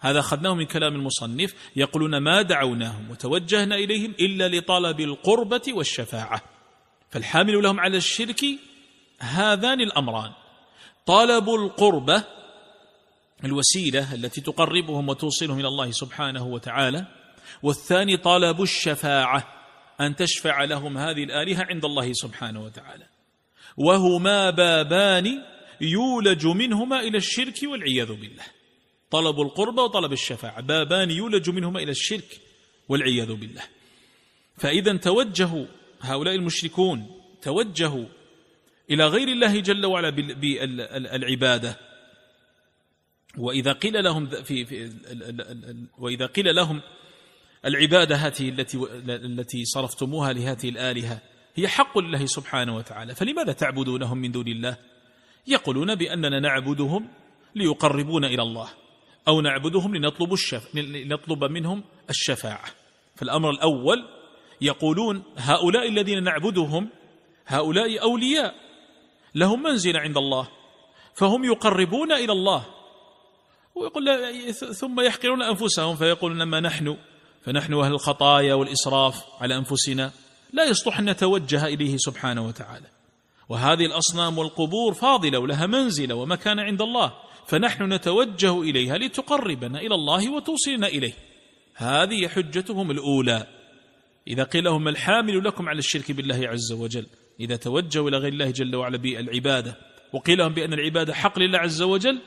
هذا 0.00 0.18
أخذناه 0.18 0.54
من 0.54 0.64
كلام 0.64 0.94
المصنف 0.94 1.54
يقولون 1.76 2.16
ما 2.16 2.42
دعوناهم 2.42 3.10
وتوجهنا 3.10 3.74
إليهم 3.74 4.14
إلا 4.20 4.48
لطلب 4.48 5.00
القربة 5.00 5.62
والشفاعة. 5.68 6.42
فالحامل 7.10 7.62
لهم 7.62 7.80
على 7.80 7.96
الشرك 7.96 8.44
هذان 9.22 9.80
الأمران. 9.80 10.32
طلب 11.06 11.48
القربة 11.48 12.24
الوسيلة 13.44 14.14
التي 14.14 14.40
تقربهم 14.40 15.08
وتوصلهم 15.08 15.60
إلى 15.60 15.68
الله 15.68 15.90
سبحانه 15.90 16.46
وتعالى 16.46 17.06
والثاني 17.62 18.16
طلب 18.16 18.62
الشفاعة 18.62 19.48
أن 20.00 20.16
تشفع 20.16 20.64
لهم 20.64 20.98
هذه 20.98 21.24
الآلهة 21.24 21.64
عند 21.64 21.84
الله 21.84 22.12
سبحانه 22.12 22.64
وتعالى. 22.64 23.06
وهما 23.76 24.50
بابان 24.50 25.42
يولج 25.80 26.46
منهما 26.46 27.00
إلى 27.00 27.18
الشرك 27.18 27.58
والعياذ 27.62 28.12
بالله. 28.12 28.44
طلب 29.10 29.40
القربة 29.40 29.82
وطلب 29.82 30.12
الشفاعة 30.12 30.60
بابان 30.60 31.10
يولج 31.10 31.50
منهما 31.50 31.80
إلى 31.80 31.90
الشرك 31.90 32.40
والعياذ 32.88 33.32
بالله. 33.32 33.62
فإذا 34.58 34.96
توجهوا 34.96 35.66
هؤلاء 36.00 36.34
المشركون 36.34 37.20
توجهوا 37.42 38.04
إلى 38.90 39.06
غير 39.06 39.28
الله 39.28 39.60
جل 39.60 39.86
وعلا 39.86 40.10
بالعبادة 40.10 41.78
وإذا 43.38 43.72
قيل 43.72 44.04
لهم 44.04 44.26
في, 44.26 44.64
في 44.64 44.92
وإذا 45.98 46.26
قيل 46.26 46.54
لهم 46.54 46.80
العبادة 47.64 48.16
هذه 48.16 48.48
التي 48.48 48.78
التي 49.08 49.64
صرفتموها 49.64 50.32
لهذه 50.32 50.68
الآلهة 50.68 51.20
هي 51.54 51.68
حق 51.68 51.98
لله 51.98 52.26
سبحانه 52.26 52.76
وتعالى 52.76 53.14
فلماذا 53.14 53.52
تعبدونهم 53.52 54.18
من 54.18 54.32
دون 54.32 54.48
الله؟ 54.48 54.76
يقولون 55.46 55.94
بأننا 55.94 56.40
نعبدهم 56.40 57.08
ليقربون 57.54 58.24
إلى 58.24 58.42
الله 58.42 58.68
أو 59.28 59.40
نعبدهم 59.40 59.96
لنطلب, 59.96 60.32
الشف... 60.32 60.74
لنطلب 60.74 61.44
منهم 61.44 61.84
الشفاعة. 62.10 62.64
فالأمر 63.16 63.50
الأول 63.50 64.08
يقولون 64.60 65.22
هؤلاء 65.36 65.88
الذين 65.88 66.22
نعبدهم 66.22 66.88
هؤلاء 67.46 68.02
أولياء. 68.02 68.54
لهم 69.34 69.62
منزل 69.62 69.96
عند 69.96 70.16
الله 70.16 70.48
فهم 71.14 71.44
يقربون 71.44 72.12
إلى 72.12 72.32
الله. 72.32 72.66
ويقول 73.74 74.04
ثم 74.54 75.00
يحقرون 75.00 75.42
أنفسهم 75.42 75.96
فيقولون 75.96 76.42
ما 76.42 76.60
نحن 76.60 76.96
فنحن 77.42 77.74
أهل 77.74 77.92
الخطايا 77.92 78.54
والإسراف 78.54 79.24
على 79.40 79.56
أنفسنا. 79.56 80.12
لا 80.52 80.64
يصلح 80.64 80.98
أن 80.98 81.10
نتوجه 81.10 81.66
إليه 81.66 81.96
سبحانه 81.96 82.46
وتعالى. 82.46 82.86
وهذه 83.48 83.86
الأصنام 83.86 84.38
والقبور 84.38 84.94
فاضلة 84.94 85.38
ولها 85.38 85.66
منزلة 85.66 86.14
ومكان 86.14 86.60
عند 86.60 86.82
الله 86.82 87.12
فنحن 87.46 87.92
نتوجه 87.92 88.62
إليها 88.62 88.98
لتقربنا 88.98 89.80
إلى 89.80 89.94
الله 89.94 90.32
وتوصلنا 90.32 90.86
إليه. 90.86 91.12
هذه 91.74 92.28
حجتهم 92.28 92.90
الأولى. 92.90 93.46
إذا 94.28 94.42
قيل 94.42 94.64
لهم 94.64 94.88
الحامل 94.88 95.44
لكم 95.44 95.68
على 95.68 95.78
الشرك 95.78 96.12
بالله 96.12 96.48
عز 96.48 96.72
وجل؟ 96.72 97.06
إذا 97.40 97.56
توجهوا 97.56 98.08
إلى 98.08 98.16
غير 98.16 98.32
الله 98.32 98.50
جل 98.50 98.76
وعلا 98.76 98.96
بالعبادة 98.96 99.78
وقيل 100.12 100.38
لهم 100.38 100.54
بأن 100.54 100.72
العبادة 100.72 101.14
حق 101.14 101.38
لله 101.38 101.58
عز 101.58 101.82
وجل 101.82 102.18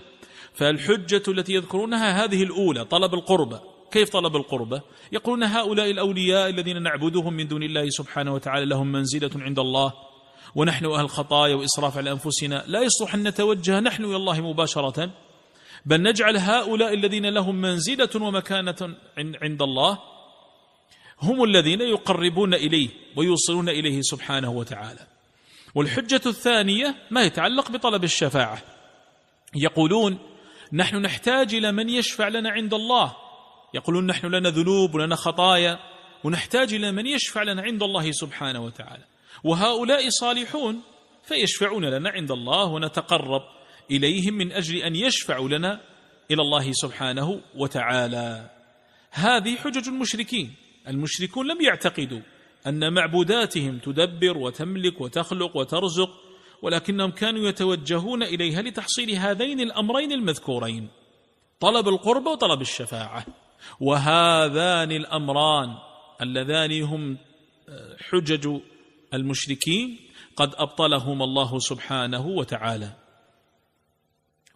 فالحجة 0.54 1.24
التي 1.28 1.54
يذكرونها 1.54 2.24
هذه 2.24 2.44
الأولى 2.44 2.86
طلب 2.86 3.14
القربة 3.14 3.62
كيف 3.92 4.10
طلب 4.10 4.36
القربة 4.36 4.82
يقولون 5.12 5.44
هؤلاء 5.44 5.92
الأولياء 5.92 6.50
الذين 6.50 6.82
نعبدهم 6.82 7.34
من 7.34 7.48
دون 7.48 7.64
الله 7.64 7.90
سبحانه 7.90 8.34
وتعالى 8.34 8.66
لهم 8.66 8.92
منزلة 8.92 9.32
عند 9.36 9.60
الله 9.60 9.94
ونحن 10.56 10.86
أهل 10.86 11.10
خطايا 11.10 11.56
وإسراف 11.56 11.98
على 11.98 12.12
أنفسنا. 12.12 12.64
لا 12.68 12.82
يصلح 12.82 13.16
أن 13.16 13.28
نتوجه 13.28 13.80
نحن 13.80 14.06
إلى 14.06 14.16
الله 14.16 14.42
مباشرة 14.42 15.10
بل 15.86 16.02
نجعل 16.02 16.38
هؤلاء 16.38 16.94
الذين 16.94 17.26
لهم 17.26 17.56
منزلة 17.62 18.10
ومكانة 18.16 18.96
عند 19.18 19.62
الله 19.62 20.00
هم 21.22 21.44
الذين 21.44 21.82
يقربون 21.82 22.54
إليه 22.54 22.90
ويوصلون 23.16 23.70
إليه 23.70 24.02
سبحانه 24.02 24.52
وتعالى. 24.52 25.08
والحجة 25.76 26.22
الثانية 26.26 26.96
ما 27.12 27.24
يتعلق 27.24 27.72
بطلب 27.72 28.04
الشفاعة. 28.04 28.62
يقولون 29.56 30.20
نحن 30.74 30.96
نحتاج 30.96 31.56
إلى 31.56 31.72
من 31.72 31.90
يشفع 31.90 32.28
لنا 32.28 32.50
عند 32.50 32.74
الله. 32.74 33.16
يقولون 33.74 34.06
نحن 34.08 34.28
لنا 34.28 34.50
ذنوب 34.50 34.96
ولنا 34.96 35.16
خطايا 35.16 35.80
ونحتاج 36.24 36.74
إلى 36.74 36.92
من 36.92 37.06
يشفع 37.06 37.44
لنا 37.44 37.62
عند 37.62 37.84
الله 37.84 38.12
سبحانه 38.12 38.64
وتعالى. 38.64 39.04
وهؤلاء 39.44 40.10
صالحون 40.10 40.82
فيشفعون 41.24 41.86
لنا 41.86 42.10
عند 42.10 42.32
الله 42.32 42.66
ونتقرب 42.66 43.42
إليهم 43.92 44.34
من 44.34 44.52
أجل 44.52 44.76
أن 44.76 44.96
يشفعوا 44.96 45.50
لنا 45.50 45.82
إلى 46.32 46.42
الله 46.42 46.72
سبحانه 46.72 47.42
وتعالى. 47.56 48.50
هذه 49.12 49.56
حجج 49.56 49.88
المشركين. 49.88 50.65
المشركون 50.88 51.48
لم 51.48 51.62
يعتقدوا 51.62 52.22
أن 52.68 52.94
معبوداتهم 52.94 53.80
تدبر 53.80 54.38
وتملك 54.38 55.02
وتخلق 55.02 55.58
وترزق 55.58 56.10
ولكنهم 56.62 57.12
كانوا 57.12 57.50
يتوجهون 57.50 58.24
إليها 58.24 58.62
لتحصيل 58.62 59.12
هذين 59.12 59.60
الأمرين 59.60 60.12
المذكورين 60.12 60.88
طلب 61.60 61.88
القرب 61.88 62.26
وطلب 62.26 62.62
الشفاعة. 62.62 63.26
وهذان 63.80 64.92
الأمران 64.92 65.78
اللذان 66.22 66.82
هم 66.84 67.18
آه، 67.70 67.98
حجج 68.00 68.60
المشركين 69.14 70.00
قد 70.36 70.50
أبطلهما 70.56 71.24
الله 71.24 71.60
سبحانه 71.60 72.28
وتعالى. 72.28 72.96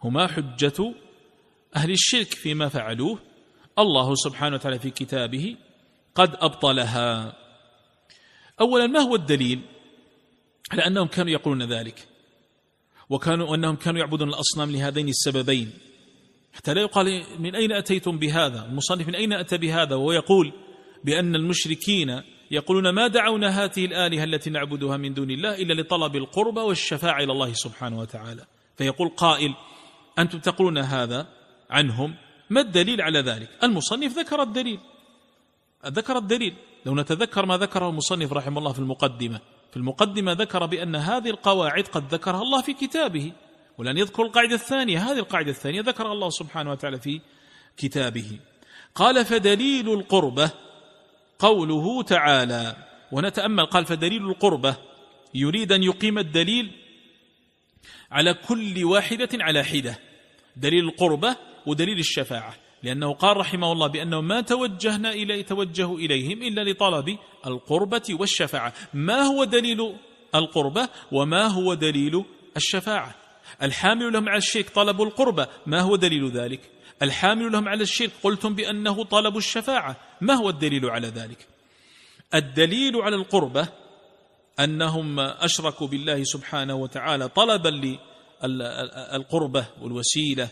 هما 0.04 0.26
حجة 0.26 0.94
أهل 1.76 1.90
الشرك 1.90 2.34
فيما 2.34 2.68
فعلوه 2.68 3.18
الله 3.78 4.14
سبحانه 4.14 4.54
وتعالى 4.54 4.78
في 4.78 4.90
كتابه 4.90 5.56
قد 6.14 6.36
أبطلها. 6.40 7.36
أولا 8.60 8.86
ما 8.86 9.00
هو 9.00 9.14
الدليل 9.14 9.60
على 10.72 10.86
أنهم 10.86 11.06
كانوا 11.06 11.32
يقولون 11.32 11.62
ذلك؟ 11.62 12.08
وكانوا 13.10 13.54
أنهم 13.54 13.76
كانوا 13.76 14.00
يعبدون 14.00 14.28
الأصنام 14.28 14.70
لهذين 14.70 15.08
السببين. 15.08 15.72
حتى 16.52 16.74
لا 16.74 16.80
يقال 16.80 17.24
من 17.38 17.54
أين 17.54 17.72
أتيتم 17.72 18.18
بهذا؟ 18.18 18.64
المصنف 18.64 19.08
من 19.08 19.14
أين 19.14 19.32
أتى 19.32 19.58
بهذا؟ 19.58 19.94
وهو 19.94 20.12
يقول 20.12 20.52
بأن 21.04 21.34
المشركين 21.34 22.22
يقولون 22.50 22.88
ما 22.88 23.06
دعونا 23.06 23.64
هذه 23.64 23.84
الآلهة 23.84 24.24
التي 24.24 24.50
نعبدها 24.50 24.96
من 24.96 25.14
دون 25.14 25.30
الله 25.30 25.54
إلا 25.54 25.82
لطلب 25.82 26.16
القربى 26.16 26.60
والشفاعة 26.60 27.22
إلى 27.22 27.32
الله 27.32 27.52
سبحانه 27.52 27.98
وتعالى. 27.98 28.46
فيقول 28.76 29.08
قائل 29.08 29.54
أنتم 30.18 30.38
تقولون 30.38 30.78
هذا 30.78 31.26
عنهم؟ 31.70 32.14
ما 32.50 32.60
الدليل 32.60 33.00
على 33.00 33.20
ذلك؟ 33.20 33.48
المصنف 33.62 34.18
ذكر 34.18 34.42
الدليل. 34.42 34.78
ذكر 35.86 36.18
الدليل. 36.18 36.54
لو 36.86 36.94
نتذكر 36.94 37.46
ما 37.46 37.56
ذكره 37.56 37.88
المصنف 37.88 38.32
رحمه 38.32 38.58
الله 38.58 38.72
في 38.72 38.78
المقدمة. 38.78 39.40
في 39.70 39.76
المقدمة 39.76 40.32
ذكر 40.32 40.66
بأن 40.66 40.96
هذه 40.96 41.30
القواعد 41.30 41.84
قد 41.84 42.14
ذكرها 42.14 42.42
الله 42.42 42.62
في 42.62 42.74
كتابه. 42.74 43.32
ولن 43.78 43.98
يذكر 43.98 44.22
القاعدة 44.22 44.54
الثانية. 44.54 44.98
هذه 45.10 45.18
القاعدة 45.18 45.50
الثانية 45.50 45.80
ذكر 45.80 46.12
الله 46.12 46.30
سبحانه 46.30 46.70
وتعالى 46.70 47.00
في 47.00 47.20
كتابه. 47.76 48.38
قال 48.94 49.24
فدليل 49.24 49.92
القربة 49.92 50.50
قوله 51.38 52.02
تعالى. 52.02 52.76
ونتأمل 53.12 53.66
قال 53.66 53.84
فدليل 53.84 54.26
القربة. 54.26 54.76
يريد 55.34 55.72
أن 55.72 55.82
يقيم 55.82 56.18
الدليل 56.18 56.70
على 58.10 58.34
كل 58.34 58.84
واحدة 58.84 59.28
على 59.34 59.64
حدة. 59.64 59.98
دليل 60.56 60.84
القربة 60.84 61.36
ودليل 61.66 61.98
الشفاعة. 61.98 62.54
لأنه 62.82 63.12
قال 63.14 63.36
رحمه 63.36 63.72
الله 63.72 63.86
بأنه 63.86 64.20
ما 64.20 64.40
توجهنا 64.40 65.12
إليه 65.12 65.42
توجه 65.42 65.94
إليهم 65.94 66.42
إلا 66.42 66.70
لطلب 66.70 67.18
القربة 67.46 68.02
والشفاعة. 68.10 68.72
ما 68.94 69.22
هو 69.22 69.44
دليل 69.44 69.94
القربة 70.34 70.88
وما 71.12 71.46
هو 71.46 71.74
دليل 71.74 72.24
الشفاعة؟ 72.56 73.14
الحامل 73.62 74.12
لهم 74.12 74.28
على 74.28 74.38
الشرك 74.38 74.70
طلب 74.70 75.02
القربة 75.02 75.48
ما 75.66 75.80
هو 75.80 75.96
دليل 75.96 76.30
ذلك؟ 76.30 76.60
الحامل 77.02 77.52
لهم 77.52 77.68
على 77.68 77.82
الشرك 77.82 78.10
قلتم 78.22 78.54
بأنه 78.54 79.04
طلب 79.04 79.36
الشفاعة 79.36 79.96
ما 80.20 80.34
هو 80.34 80.48
الدليل 80.50 80.90
على 80.90 81.08
ذلك؟ 81.08 81.46
الدليل 82.34 82.96
على 82.96 83.16
القربة 83.16 83.68
أنهم 84.60 85.20
أشركوا 85.20 85.86
بالله 85.86 86.24
سبحانه 86.24 86.74
وتعالى 86.74 87.28
طلبا 87.28 87.98
للقربة 88.44 89.66
والوسيلة 89.82 90.48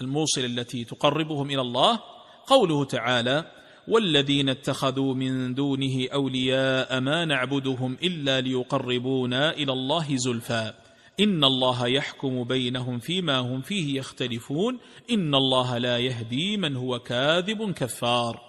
الموصلة 0.00 0.46
التي 0.46 0.84
تقربهم 0.84 1.50
إلى 1.50 1.60
الله 1.60 2.00
قوله 2.46 2.84
تعالى 2.84 3.44
والذين 3.88 4.48
اتخذوا 4.48 5.14
من 5.14 5.54
دونه 5.54 6.08
أولياء 6.14 7.00
ما 7.00 7.24
نعبدهم 7.24 7.96
إلا 8.02 8.40
ليقربونا 8.40 9.50
إلى 9.50 9.72
الله 9.72 10.16
زلفى. 10.16 10.72
إن 11.20 11.44
الله 11.44 11.86
يحكم 11.86 12.44
بينهم 12.44 12.98
فيما 12.98 13.38
هم 13.38 13.60
فيه 13.60 13.98
يختلفون 13.98 14.78
إن 15.10 15.34
الله 15.34 15.78
لا 15.78 15.98
يهدي 15.98 16.56
من 16.56 16.76
هو 16.76 16.98
كاذب 16.98 17.72
كفار. 17.72 18.40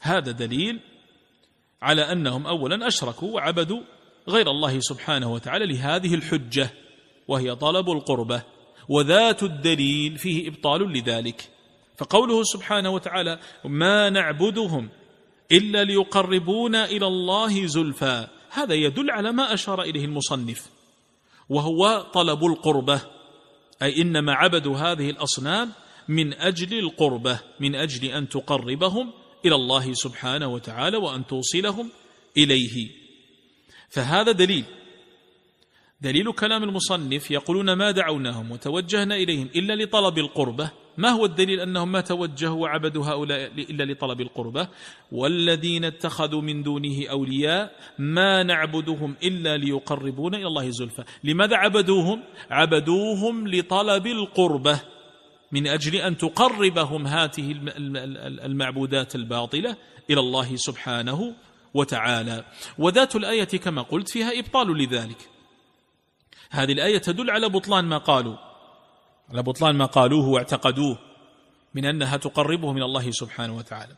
هذا 0.00 0.30
دليل 0.32 0.80
على 1.82 2.12
أنهم 2.12 2.46
أولا 2.46 2.86
أشركوا 2.86 3.34
وعبدوا 3.34 3.80
غير 4.28 4.50
الله 4.50 4.80
سبحانه 4.80 5.32
وتعالى 5.32 5.66
لهذه 5.66 6.14
الحجة 6.14 6.70
وهي 7.28 7.54
طلب 7.56 7.90
القربة. 7.90 8.53
وذات 8.88 9.42
الدليل 9.42 10.18
فيه 10.18 10.48
إبطال 10.48 10.92
لذلك. 10.92 11.50
فقوله 11.96 12.42
سبحانه 12.42 12.90
وتعالى 12.90 13.40
ما 13.64 14.10
نعبدهم 14.10 14.88
إلا 15.52 15.84
ليقربونا 15.84 16.84
إلى 16.84 17.06
الله 17.06 17.66
زلفى 17.66 18.26
هذا 18.50 18.74
يدل 18.74 19.10
على 19.10 19.32
ما 19.32 19.54
أشار 19.54 19.82
إليه 19.82 20.04
المصنف. 20.04 20.66
وهو 21.48 22.06
طلب 22.12 22.44
القربة 22.44 23.00
أي 23.82 24.02
إنما 24.02 24.32
عبدوا 24.32 24.76
هذه 24.76 25.10
الأصنام 25.10 25.72
من 26.08 26.32
أجل 26.32 26.78
القربة 26.78 27.40
من 27.60 27.74
أجل 27.74 28.04
أن 28.08 28.28
تقربهم 28.28 29.12
إلى 29.44 29.54
الله 29.54 29.92
سبحانه 29.92 30.46
وتعالى 30.46 30.96
وأن 30.96 31.26
توصلهم 31.26 31.90
إليه. 32.36 32.90
فهذا 33.88 34.32
دليل 34.32 34.64
دليل 36.04 36.32
كلام 36.32 36.62
المصنف 36.62 37.30
يقولون 37.30 37.72
ما 37.72 37.90
دعوناهم 37.90 38.50
وتوجهنا 38.50 39.16
إليهم 39.16 39.48
إلا 39.56 39.84
لطلب 39.84 40.18
القربة. 40.18 40.70
ما 40.98 41.08
هو 41.08 41.24
الدليل 41.24 41.60
أنهم 41.60 41.92
ما 41.92 42.00
توجهوا 42.00 42.62
وعبدوا 42.62 43.04
هؤلاء 43.06 43.52
إلا 43.58 43.92
لطلب 43.92 44.20
القربة؟ 44.20 44.68
والذين 45.12 45.84
اتخذوا 45.84 46.42
من 46.42 46.62
دونه 46.62 47.08
أولياء 47.10 47.72
ما 47.98 48.42
نعبدهم 48.42 49.16
إلا 49.22 49.56
ليقربون 49.56 50.34
إلى 50.34 50.46
الله 50.46 50.70
زلفى. 50.70 51.04
لماذا 51.24 51.56
عبدوهم؟ 51.56 52.22
عبدوهم 52.50 53.48
لطلب 53.48 54.06
القربة. 54.06 54.80
من 55.52 55.66
أجل 55.66 55.96
أن 55.96 56.16
تقربهم 56.16 57.06
هذه 57.06 57.54
المعبودات 58.44 59.14
الباطلة 59.14 59.76
إلى 60.10 60.20
الله 60.20 60.56
سبحانه 60.56 61.34
وتعالى. 61.74 62.44
وذات 62.78 63.16
الآية 63.16 63.44
كما 63.44 63.82
قلت 63.82 64.08
فيها 64.08 64.38
إبطال 64.38 64.78
لذلك. 64.78 65.33
هذه 66.54 66.72
الآية 66.72 66.98
تدل 66.98 67.30
على 67.30 67.48
بطلان 67.48 67.84
ما 67.84 67.98
قالوا. 67.98 68.36
على 69.30 69.42
بطلان 69.42 69.74
ما 69.74 69.84
قالوه 69.84 70.28
واعتقدوه 70.28 70.98
من 71.74 71.84
أنها 71.84 72.16
تقربه 72.16 72.72
من 72.72 72.82
الله 72.82 73.10
سبحانه 73.10 73.56
وتعالى. 73.56 73.94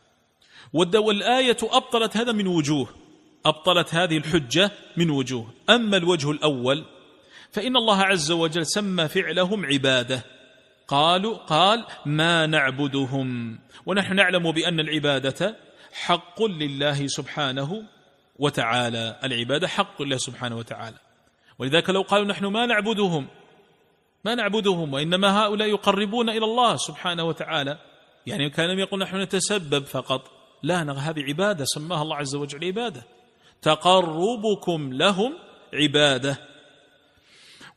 والآية 0.73 1.57
أبطلت 1.63 2.17
هذا 2.17 2.31
من 2.31 2.47
وجوه. 2.47 2.87
أبطلت 3.45 3.95
هذه 3.95 4.17
الحجة 4.17 4.71
من 4.97 5.09
وجوه. 5.09 5.53
أما 5.69 5.97
الوجه 5.97 6.31
الأول 6.31 6.85
فإن 7.51 7.77
الله 7.77 8.01
عز 8.01 8.31
وجل 8.31 8.65
سمى 8.65 9.07
فعلهم 9.07 9.65
عبادة. 9.65 10.23
قالوا 10.87 11.37
قال 11.37 11.85
ما 12.05 12.45
نعبدهم. 12.45 13.59
ونحن 13.85 14.15
نعلم 14.15 14.51
بأن 14.51 14.79
العبادة 14.79 15.55
حق 15.93 16.43
لله 16.43 17.07
سبحانه 17.07 17.83
وتعالى. 18.39 19.19
العبادة 19.23 19.67
حق 19.67 20.01
لله 20.01 20.17
سبحانه 20.17 20.57
وتعالى. 20.57 21.06
ولذلك 21.59 21.89
لو 21.89 22.01
قالوا 22.01 22.27
نحن 22.27 22.45
ما 22.45 22.65
نعبدهم 22.65 23.27
ما 24.25 24.35
نعبدهم 24.35 24.93
وإنما 24.93 25.43
هؤلاء 25.43 25.67
يقربون 25.67 26.29
إلى 26.29 26.45
الله 26.45 26.75
سبحانه 26.75 27.23
وتعالى. 27.23 27.79
يعني 28.25 28.49
كان 28.49 28.79
يقول 28.79 28.99
نحن 28.99 29.21
نتسبب 29.21 29.85
فقط. 29.85 30.31
لا 30.63 30.91
هذه 30.91 31.21
عبادة 31.21 31.65
سماها 31.65 32.01
الله 32.01 32.15
عز 32.15 32.35
وجل 32.35 32.65
عبادة. 32.65 33.03
تقربكم 33.61 34.93
لهم 34.93 35.33
عبادة. 35.73 36.37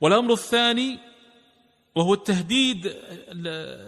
والأمر 0.01 0.33
الثاني 0.33 0.99
وهو 1.95 2.15
التهديد 2.15 2.93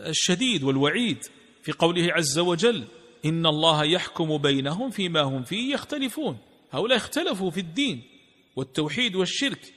الشديد 0.09 0.63
والوعيد 0.63 1.25
في 1.63 1.73
قوله 1.73 2.13
عز 2.13 2.39
وجل 2.39 2.85
إن 3.25 3.47
الله 3.47 3.85
يحكم 3.85 4.39
بينهم 4.39 4.91
فيما 4.91 5.21
هم 5.21 5.43
فيه 5.43 5.75
يختلفون. 5.75 6.39
هؤلاء 6.71 6.97
اختلفوا 6.99 7.51
في 7.51 7.61
الدين 7.61 8.03
والتوحيد 8.57 9.17
والشرك. 9.17 9.75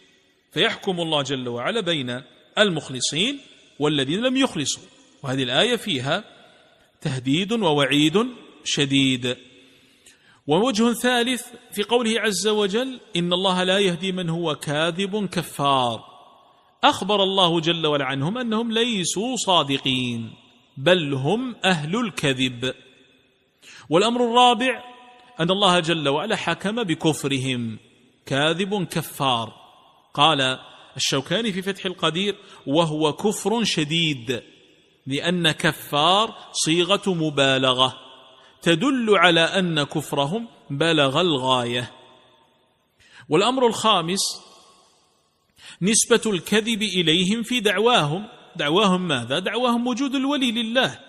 فيحكم 0.55 1.01
الله 1.01 1.21
جل 1.21 1.47
وعلا 1.47 1.81
بين 1.81 2.21
المخلصين 2.57 3.39
والذين 3.79 4.21
لم 4.21 4.37
يخلصوا. 4.37 4.83
وهذه 5.23 5.43
الآية 5.43 5.75
فيها 5.75 6.23
تهديد 7.01 7.51
ووعيد 7.51 8.25
شديد. 8.63 9.37
ووجه 10.47 10.93
ثالث 10.93 11.43
في 11.71 11.83
قوله 11.83 12.21
عز 12.21 12.47
وجل 12.47 12.99
إن 13.15 13.33
الله 13.33 13.63
لا 13.63 13.79
يهدي 13.79 14.11
من 14.11 14.29
هو 14.29 14.55
كاذب 14.55 15.25
كفار. 15.25 16.03
أخبر 16.83 17.23
الله 17.23 17.59
جل 17.59 17.87
وعلا 17.87 18.05
عنهم 18.05 18.37
أنهم 18.37 18.71
ليسوا 18.71 19.35
صادقين 19.35 20.33
بل 20.77 21.13
هم 21.13 21.55
أهل 21.65 21.95
الكذب. 21.95 22.73
والأمر 23.89 24.23
الرابع 24.23 24.83
أن 25.39 25.51
الله 25.51 25.79
جل 25.79 26.09
وعلا 26.09 26.35
حكم 26.35 26.83
بكفرهم 26.83 27.79
كاذب 28.25 28.83
كفار. 28.83 29.64
قال 30.15 30.59
الشوكاني 30.97 31.51
في 31.51 31.61
فتح 31.61 31.85
القدير 31.85 32.35
وهو 32.67 33.13
كفر 33.13 33.63
شديد 33.63 34.41
لأن 35.07 35.51
كفار 35.51 36.35
صيغة 36.51 37.13
مبالغة 37.13 37.93
تدل 38.61 39.17
على 39.17 39.41
أن 39.41 39.83
كفرهم 39.83 40.47
بلغ 40.69 41.21
الغاية. 41.21 41.91
والأمر 43.29 43.67
الخامس 43.67 44.19
نسبة 45.81 46.31
الكذب 46.33 46.81
إليهم 46.81 47.43
في 47.43 47.59
دعواهم. 47.59 48.27
دعواهم 48.55 49.07
ماذا؟ 49.07 49.39
دعواهم 49.39 49.87
وجود 49.87 50.15
الولي 50.15 50.51
لله. 50.51 50.99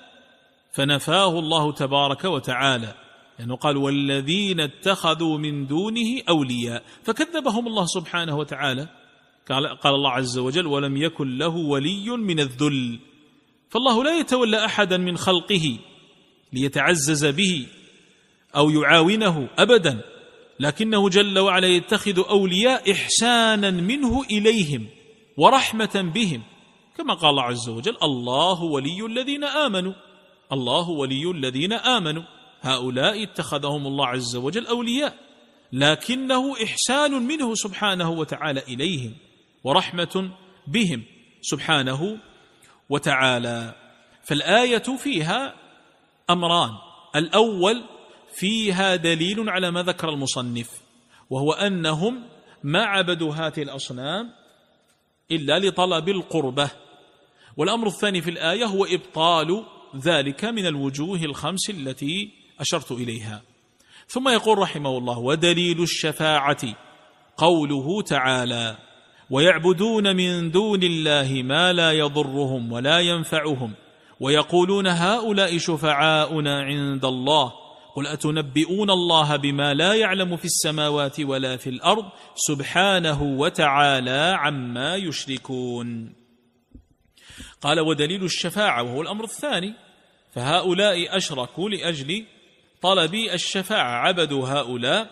فنفاه 0.73 1.39
الله 1.39 1.73
تبارك 1.73 2.25
وتعالى. 2.25 3.06
لأنه 3.39 3.57
قال 3.57 3.77
والذين 3.77 4.61
اتخذوا 4.61 5.39
من 5.39 5.67
دونه 5.67 6.23
أولياء. 6.29 6.83
فكذبهم 7.03 7.67
الله 7.67 7.87
سبحانه 7.87 8.37
وتعالى. 8.37 8.89
قال, 9.51 9.81
قال 9.81 9.95
الله 9.95 10.11
عز 10.11 10.39
وجل 10.39 10.67
ولم 10.67 10.97
يكن 10.97 11.39
له 11.39 11.57
ولي 11.57 12.11
من 12.11 12.41
الذل. 12.41 12.99
فالله 13.69 14.05
لا 14.05 14.19
يتولى 14.19 14.65
أحدا 14.65 14.97
من 14.97 15.17
خلقه 15.17 15.79
ليتعزز 16.53 17.27
به 17.27 17.67
أو 18.57 18.71
يعاونه 18.71 19.49
أبدا. 19.59 20.01
لكنه 20.61 21.09
جل 21.09 21.39
وعلا 21.39 21.67
يتخذ 21.67 22.29
أولياء 22.29 22.93
إحسانا 22.93 23.71
منه 23.71 24.23
إليهم 24.31 24.87
ورحمة 25.37 26.11
بهم. 26.15 26.43
كما 26.97 27.15
قال 27.15 27.31
الله 27.31 27.43
عز 27.43 27.69
وجل 27.69 27.97
الله 28.03 28.63
ولي 28.63 29.07
الذين 29.07 29.45
آمنوا. 29.45 29.93
الله 30.53 30.91
ولي 30.91 31.31
الذين 31.31 31.73
آمنوا. 31.73 32.23
هؤلاء 32.61 33.23
اتخذهم 33.23 33.87
الله 33.87 34.07
عز 34.07 34.37
وجل 34.37 34.67
أولياء 34.67 35.15
لكنه 35.73 36.63
إحسان 36.65 37.13
منه 37.13 37.55
سبحانه 37.55 38.11
وتعالى 38.11 38.61
إليهم 38.61 39.15
ورحمة 39.65 40.31
بهم 40.67 41.03
سبحانه 41.43 42.19
وتعالى. 42.91 43.75
فالآية 44.25 44.97
فيها 44.99 45.55
أمران 46.31 46.71
الأول 47.17 47.85
فيها 48.35 48.97
دليل 48.97 49.51
على 49.51 49.71
ما 49.71 49.83
ذكر 49.83 50.09
المصنف 50.09 50.71
وهو 51.31 51.53
أنهم 51.53 52.29
ما 52.63 52.85
عبدوا 52.85 53.35
هذه 53.35 53.63
الأصنام 53.63 54.31
إلا 55.31 55.59
لطلب 55.59 56.09
القربة. 56.09 56.71
والأمر 57.57 57.87
الثاني 57.87 58.23
في 58.23 58.31
الآية 58.31 58.65
هو 58.65 58.85
إبطال 58.85 59.65
ذلك 59.97 60.45
من 60.45 60.67
الوجوه 60.67 61.19
الخمس 61.19 61.71
التي 61.71 62.46
أشرت 62.61 62.93
إليها. 62.93 63.43
ثم 64.09 64.29
يقول 64.29 64.59
رحمه 64.59 64.99
الله 64.99 65.19
ودليل 65.19 65.83
الشفاعة 65.83 66.77
قوله 67.37 68.03
تعالى 68.03 68.77
ويعبدون 69.31 70.17
من 70.17 70.51
دون 70.51 70.83
الله 70.83 71.43
ما 71.43 71.73
لا 71.73 71.93
يضرهم 71.93 72.73
ولا 72.73 73.01
ينفعهم 73.01 73.75
ويقولون 74.21 74.87
هؤلاء 74.87 75.59
شفعاؤنا 75.59 76.63
عند 76.63 77.05
الله 77.05 77.53
قل 77.97 78.07
أتنبئون 78.07 78.91
الله 78.91 79.37
بما 79.37 79.75
لا 79.75 79.95
يعلم 79.95 80.37
في 80.37 80.45
السماوات 80.45 81.21
ولا 81.21 81.57
في 81.57 81.71
الأرض؟ 81.71 82.05
سبحانه 82.35 83.23
وتعالى 83.23 84.37
عما 84.39 84.97
يشركون. 84.97 86.13
قال 87.61 87.81
ودليل 87.81 88.25
الشفاعة 88.25 88.83
وهو 88.83 89.03
الأمر 89.03 89.25
الثاني. 89.25 89.75
فهؤلاء 90.35 91.17
أشركوا 91.17 91.71
لأجل 91.71 92.25
طلب 92.83 93.15
الشفاعة 93.15 94.07
عبدوا 94.07 94.49
هؤلاء 94.49 95.09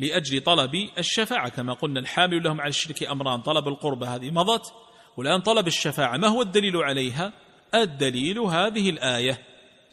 لأجل 0.00 0.40
طلب 0.40 0.88
الشفاعة 0.98 1.48
كما 1.48 1.72
قلنا 1.72 2.00
الحامل 2.00 2.42
لهم 2.42 2.60
على 2.60 2.68
الشرك 2.68 3.02
أمران 3.02 3.40
طلب 3.40 3.68
القربة 3.68 4.14
هذه 4.14 4.30
مضت 4.30 4.72
والآن 5.16 5.40
طلب 5.40 5.66
الشفاعة. 5.66 6.16
ما 6.16 6.28
هو 6.28 6.42
الدليل 6.42 6.76
عليها؟ 6.76 7.32
الدليل 7.74 8.38
هذه 8.38 8.90
الآية. 8.90 9.38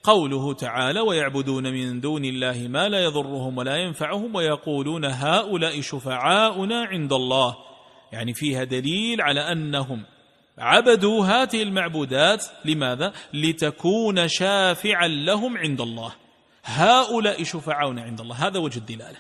قوله 0.04 0.54
تعالى 0.54 1.00
ويعبدون 1.00 1.64
من 1.64 2.02
دون 2.02 2.26
الله 2.26 2.68
ما 2.68 2.90
لا 2.90 3.04
يضرهم 3.04 3.58
ولا 3.58 3.78
ينفعهم 3.78 4.36
ويقولون 4.36 5.06
هؤلاء 5.06 5.82
شفعاؤنا 5.82 6.86
عند 6.86 7.14
الله. 7.14 7.56
يعني 8.12 8.34
فيها 8.34 8.64
دليل 8.64 9.22
على 9.22 9.40
أنهم 9.52 10.04
عبدوا 10.58 11.26
هذه 11.26 11.64
المعبودات. 11.64 12.46
لماذا؟ 12.66 13.14
لتكون 13.34 14.28
شافعا 14.28 15.08
لهم 15.08 15.58
عند 15.58 15.82
الله. 15.82 16.23
هؤلاء 16.64 17.44
شفعاؤنا 17.44 18.02
عند 18.02 18.22
الله. 18.22 18.48
هذا 18.48 18.60
وجه 18.60 18.78
الدلالة. 18.78 19.18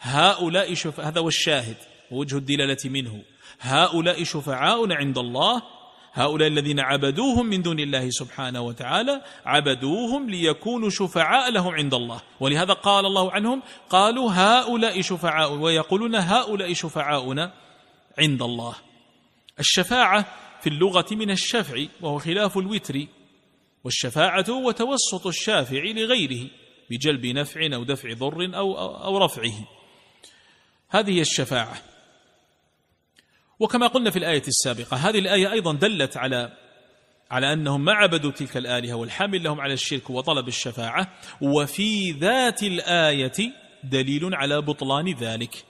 هؤلاء 0.00 0.74
شفع 0.74 1.08
هذا 1.08 1.20
هو 1.20 1.28
الشاهد. 1.28 1.76
ووجه 2.10 2.36
الدلالة 2.36 2.78
منه. 2.84 3.22
هؤلاء 3.60 4.24
شفعاؤنا 4.24 4.94
عند 4.94 5.18
الله. 5.18 5.62
هؤلاء 6.12 6.48
الذين 6.48 6.80
عبدوهم 6.80 7.46
من 7.46 7.62
دون 7.62 7.80
الله 7.80 8.10
سبحانه 8.10 8.60
وتعالى 8.60 9.22
عبدوهم 9.46 10.30
ليكونوا 10.30 10.90
شفعاء 10.90 11.50
لهم 11.50 11.74
عند 11.74 11.94
الله. 11.94 12.20
ولهذا 12.40 12.72
قال 12.72 13.06
الله 13.06 13.32
عنهم 13.32 13.62
قالوا 13.90 14.32
هؤلاء 14.32 15.00
شفعاء 15.00 15.52
ويقولون 15.52 16.14
هؤلاء 16.14 16.72
شفعاؤنا 16.72 17.52
عند 18.18 18.42
الله. 18.42 18.74
الشفاعة 19.60 20.26
في 20.60 20.68
اللغة 20.68 21.06
من 21.10 21.30
الشفع 21.30 21.84
وهو 22.00 22.18
خلاف 22.18 22.58
الوتر 22.58 23.06
والشفاعة 23.84 24.44
هو 24.50 24.70
توسط 24.70 25.26
الشافع 25.26 25.82
لغيره. 25.82 26.50
بجلب 26.90 27.26
نفع 27.26 27.74
أو 27.74 27.84
دفع 27.84 28.12
ضر 28.12 28.56
أو, 28.56 28.78
أو 29.04 29.18
رفعه. 29.18 29.68
هذه 30.88 31.10
هي 31.10 31.20
الشفاعة. 31.20 31.82
وكما 33.60 33.86
قلنا 33.86 34.10
في 34.10 34.18
الآية 34.18 34.42
السابقة 34.48 34.96
هذه 34.96 35.18
الآية 35.18 35.52
أيضا 35.52 35.72
دلت 35.72 36.16
على 36.16 36.52
على 37.30 37.52
أنهم 37.52 37.84
ما 37.84 37.92
عبدوا 37.92 38.30
تلك 38.30 38.56
الآلهة 38.56 38.94
والحامل 38.94 39.42
لهم 39.42 39.60
على 39.60 39.72
الشرك 39.72 40.10
وطلب 40.10 40.48
الشفاعة 40.48 41.12
وفي 41.42 42.12
ذات 42.12 42.62
الآية 42.62 43.52
دليل 43.84 44.34
على 44.34 44.60
بطلان 44.60 45.14
ذلك. 45.14 45.64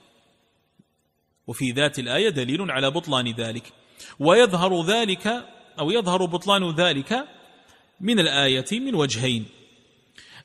وفي 1.47 1.71
ذات 1.71 1.99
الآية 1.99 2.29
دليل 2.29 2.71
على 2.71 2.91
بطلان 2.91 3.31
ذلك. 3.31 3.73
ويظهر 4.19 4.85
ذلك 4.85 5.45
أو 5.79 5.91
يظهر 5.91 6.25
بطلان 6.25 6.75
ذلك 6.75 7.27
من 8.01 8.19
الآية 8.19 8.65
من 8.71 8.95
وجهين. 8.95 9.45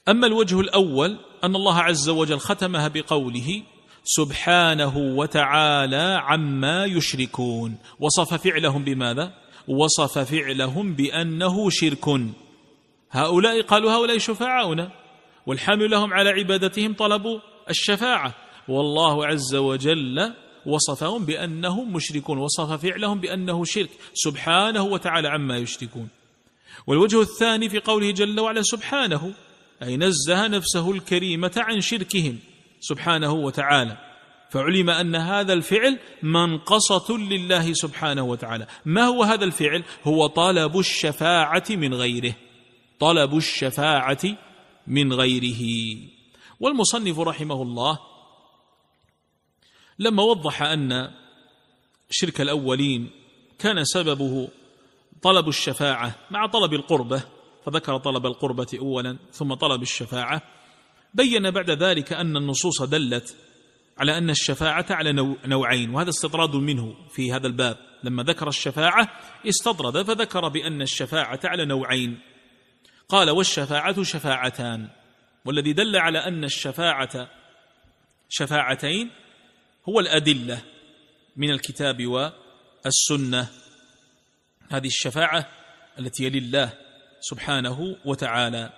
أما 0.09 0.27
الوجه 0.27 0.61
الأول 0.61 1.19
أن 1.45 1.57
الله 1.57 1.79
عز 1.79 2.09
وجل 2.09 2.39
ختمها 2.39 2.89
بقوله 2.89 3.63
سبحانه 4.05 4.97
وتعالى 4.97 6.21
عما 6.23 6.85
يشركون. 6.85 7.79
وصف 8.01 8.35
فعلهم 8.35 8.85
بماذا؟ 8.85 9.33
وصف 9.69 10.19
فعلهم 10.19 10.95
بأنه 10.95 11.71
شرك. 11.71 12.05
هؤلاء 13.11 13.63
قالوا 13.63 13.93
هؤلاء 13.93 14.19
شفعاؤنا 14.19 14.91
والحمل 15.47 15.91
لهم 15.91 16.13
على 16.13 16.31
عبادتهم 16.31 16.95
طلبوا 16.95 17.41
الشفاعة. 17.71 18.35
والله 18.69 19.27
عز 19.27 19.55
وجل 19.55 20.33
وصفهم 20.67 21.25
بانهم 21.25 21.93
مشركون 21.93 22.39
وصف 22.39 22.73
فعلهم 22.73 23.21
بأنه 23.21 23.65
شرك. 23.65 23.91
سبحانه 24.15 24.83
وتعالى 24.83 25.29
عما 25.29 25.59
يشركون. 25.59 26.09
والوجه 26.87 27.21
الثاني 27.21 27.69
في 27.69 27.79
قوله 27.79 28.11
جل 28.11 28.41
وعلا 28.41 28.63
سبحانه 28.63 29.35
أي 29.83 29.97
نزه 29.97 30.47
نفسه 30.47 30.91
الكريمة 30.91 31.53
عن 31.57 31.81
شركهم 31.81 32.39
سبحانه 32.81 33.33
وتعالى. 33.33 33.99
فعلم 34.51 34.91
أن 34.91 35.17
هذا 35.17 35.53
الفعل 35.53 35.99
منقصة 36.23 37.19
لله 37.19 37.73
سبحانه 37.73 38.23
وتعالى. 38.23 38.67
ما 38.85 39.05
هو 39.05 39.23
هذا 39.23 39.45
الفعل؟ 39.45 39.85
هو 40.05 40.27
طلب 40.27 40.79
الشفاعة 40.79 41.65
من 41.71 41.95
غيره. 41.95 42.35
طلب 43.01 43.37
الشفاعة 43.37 44.39
من 44.87 45.13
غيره. 45.13 45.97
والمصنف 46.61 47.19
رحمه 47.19 47.63
الله 47.63 47.99
لما 49.99 50.23
وضح 50.23 50.63
أن 50.63 51.11
شرك 52.11 52.41
الأولين 52.41 53.11
كان 53.59 53.85
سببه 53.85 54.49
طلب 55.23 55.49
الشفاعة 55.49 56.15
مع 56.31 56.47
طلب 56.47 56.75
القربة 56.75 57.23
فذكر 57.67 57.99
طلب 57.99 58.27
القربة 58.27 58.67
اولا 58.79 59.19
ثم 59.33 59.55
طلب 59.55 59.83
الشفاعة. 59.83 60.43
بين 61.15 61.51
بعد 61.51 61.71
ذلك 61.71 62.13
أن 62.13 62.37
النصوص 62.37 62.83
دلت 62.83 63.37
على 63.99 64.19
أن 64.19 64.31
الشفاعة 64.31 64.87
على 64.91 65.37
نوعين 65.45 65.91
وهذا 65.91 66.11
استطراد 66.11 66.57
منه 66.57 66.95
في 67.11 67.33
هذا 67.33 67.47
الباب. 67.47 67.77
لما 68.05 68.23
ذكر 68.23 68.49
الشفاعة 68.49 69.09
استطرد 69.49 70.03
فذكر 70.03 70.49
بأن 70.49 70.83
الشفاعة 70.83 71.41
على 71.45 71.65
نوعين. 71.65 72.19
قال 73.09 73.31
والشفاعة 73.31 74.03
شفاعتان. 74.03 74.89
والذي 75.45 75.73
دل 75.73 75.97
على 75.97 76.19
أن 76.19 76.45
الشفاعة 76.45 77.29
شفاعتين 78.29 79.11
هو 79.89 80.01
الأدلة 80.01 80.63
من 81.37 81.51
الكتاب 81.51 82.07
والسنة. 82.07 83.49
هذه 84.71 84.87
الشفاعة 84.87 85.49
التي 85.99 86.31
لله 86.31 86.82
سبحانه 87.23 87.97
وتعالى. 88.05 88.73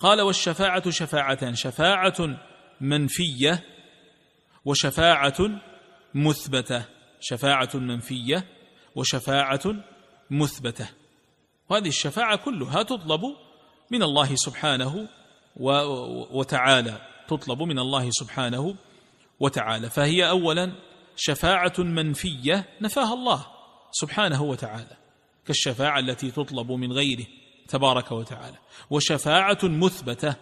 قال 0.00 0.20
والشفاعة 0.20 0.90
شفاعتان 0.90 1.54
شفاعة 1.54 2.38
منفية 2.80 3.64
وشفاعة 4.64 5.60
مثبتة 6.14 6.84
شفاعة 7.20 7.70
منفية 7.74 8.44
وشفاعة 8.94 9.60
مثبتة. 10.30 10.88
وهذه 11.68 11.88
الشفاعة 11.88 12.36
كلها 12.36 12.82
تطلب 12.82 13.20
من 13.90 14.02
الله 14.02 14.34
سبحانه 14.34 15.08
وتعالى 16.30 17.00
تطلب 17.28 17.62
من 17.62 17.78
الله 17.78 18.10
سبحانه 18.10 18.74
وتعالى. 19.40 19.90
فهي 19.90 20.28
أولا 20.28 20.72
شفاعة 21.16 21.74
منفية 21.78 22.64
نفاها 22.80 23.14
الله 23.14 23.46
سبحانه 23.92 24.42
وتعالى 24.42 24.96
كالشفاعة 25.46 25.98
التي 25.98 26.30
تطلب 26.30 26.72
من 26.72 26.92
غيره. 26.92 27.26
تبارك 27.68 28.12
وتعالى. 28.12 28.56
وشفاعة 28.90 29.58
مثبتة 29.62 30.34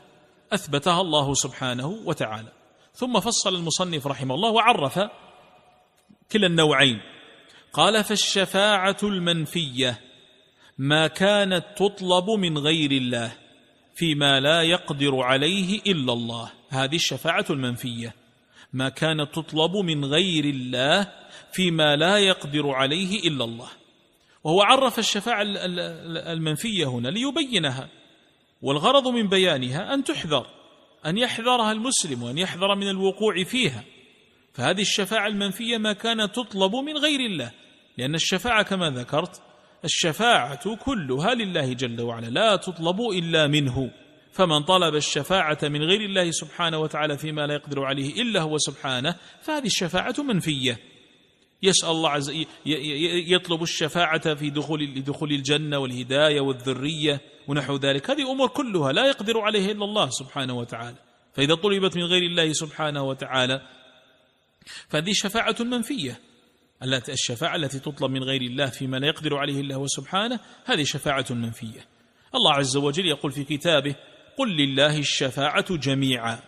أثبتها 0.53 1.01
الله 1.01 1.35
سبحانه 1.35 1.87
وتعالى. 1.87 2.53
ثم 2.95 3.21
فصل 3.21 3.55
المصنف 3.55 4.07
رحمه 4.07 4.35
الله 4.35 4.51
وعرف 4.51 4.99
كلا 6.33 6.47
النوعين. 6.47 7.01
قال 7.73 8.05
فالشفاعة 8.05 8.97
المنفية 9.03 10.01
ما 10.79 11.07
كانت 11.07 11.65
تطلب 11.77 12.31
من 12.31 12.59
غير 12.59 12.91
الله 12.91 13.33
فيما 13.95 14.41
لا 14.41 14.63
يقدر 14.63 15.21
عليه 15.21 15.81
إلا 15.87 16.13
الله. 16.13 16.53
هذه 16.69 16.95
الشفاعة 16.95 17.47
المنفية. 17.51 18.15
ما 18.73 18.89
كانت 18.89 19.35
تطلب 19.35 19.77
من 19.77 20.05
غير 20.05 20.45
الله 20.45 21.13
فيما 21.53 21.97
لا 21.97 22.19
يقدر 22.19 22.71
عليه 22.71 23.29
إلا 23.29 23.45
الله. 23.45 23.69
وهو 24.47 24.63
عرف 24.63 24.99
الشفاعة 24.99 25.43
المنفية 26.33 26.87
هنا 26.87 27.09
ليبينها. 27.09 27.89
والغرض 28.63 29.09
من 29.09 29.29
بيانها 29.29 29.95
أن 29.95 30.05
تحذر 30.05 30.47
أن 31.07 31.19
يحذرها 31.19 31.73
المسلم 31.73 32.23
وأن 32.23 32.39
يحذر 32.39 32.75
من 32.75 32.89
الوقوع 32.89 33.45
فيها. 33.45 33.85
فهذه 34.53 34.81
الشفاعة 34.81 35.27
المنفية 35.27 35.79
ما 35.79 35.93
كانت 35.93 36.35
تطلب 36.35 36.75
من 36.75 36.97
غير 36.99 37.21
الله 37.21 37.53
لأن 37.99 38.15
الشفاعة 38.15 38.63
كما 38.63 38.91
ذكرت 38.91 39.43
الشفاعة 39.85 40.77
كلها 40.77 41.35
لله 41.35 41.73
جل 41.73 42.01
وعلا 42.01 42.27
لا 42.27 42.57
تطلب 42.57 43.01
إلا 43.01 43.47
منه. 43.47 43.91
فمن 44.33 44.63
طلب 44.63 44.95
الشفاعة 44.95 45.59
من 45.63 45.83
غير 45.83 46.01
الله 46.01 46.31
سبحانه 46.31 46.79
وتعالى 46.79 47.19
فيما 47.19 47.47
لا 47.47 47.55
يقدر 47.55 47.85
عليه 47.85 48.23
إلا 48.23 48.41
هو 48.41 48.59
سبحانه 48.59 49.17
فهذه 49.43 49.67
الشفاعة 49.67 50.15
منفية. 50.19 50.96
يسأل 51.63 51.91
الله 51.91 52.11
عز 52.11 52.33
يطلب 52.67 53.63
الشفاعة 53.63 54.35
في 54.35 54.51
دخول 54.51 54.85
لدخول 54.85 55.33
الجنة 55.33 55.79
والهداية 55.79 56.41
والذرية 56.41 57.21
ونحو 57.49 57.77
ذلك. 57.77 58.11
هذه 58.11 58.33
أمور 58.33 58.49
كلها 58.49 58.93
لا 58.93 59.07
يقدر 59.07 59.41
عليها 59.41 59.71
إلا 59.71 59.85
الله 59.85 60.11
سبحانه 60.11 60.55
وتعالى. 60.55 60.97
فإذا 61.35 61.55
طلبت 61.55 61.97
من 61.97 62.03
غير 62.03 62.23
الله 62.23 62.53
سبحانه 62.53 63.03
وتعالى 63.03 63.63
فهذه 64.89 65.13
شفاعة 65.13 65.57
منفية. 65.61 66.21
الشفاعة 67.09 67.57
التي 67.57 67.79
تطلب 67.79 68.11
من 68.11 68.23
غير 68.23 68.41
الله 68.41 68.67
فيما 68.67 68.97
لا 68.97 69.07
يقدر 69.07 69.37
عليه 69.37 69.61
الله 69.61 69.87
سبحانه 69.87 70.41
هذه 70.65 70.83
شفاعة 70.83 71.27
منفية. 71.31 71.87
الله 72.35 72.53
عز 72.53 72.77
وجل 72.77 73.07
يقول 73.07 73.33
في 73.33 73.45
كتابه 73.45 73.95
قل 74.39 74.57
لله 74.57 74.99
الشفاعة 74.99 75.77
جميعا. 75.77 76.41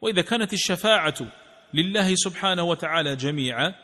وإذا 0.00 0.22
كانت 0.22 0.52
الشفاعة 0.52 1.14
لله 1.74 2.14
سبحانه 2.14 2.62
وتعالى 2.62 3.16
جميعا 3.16 3.74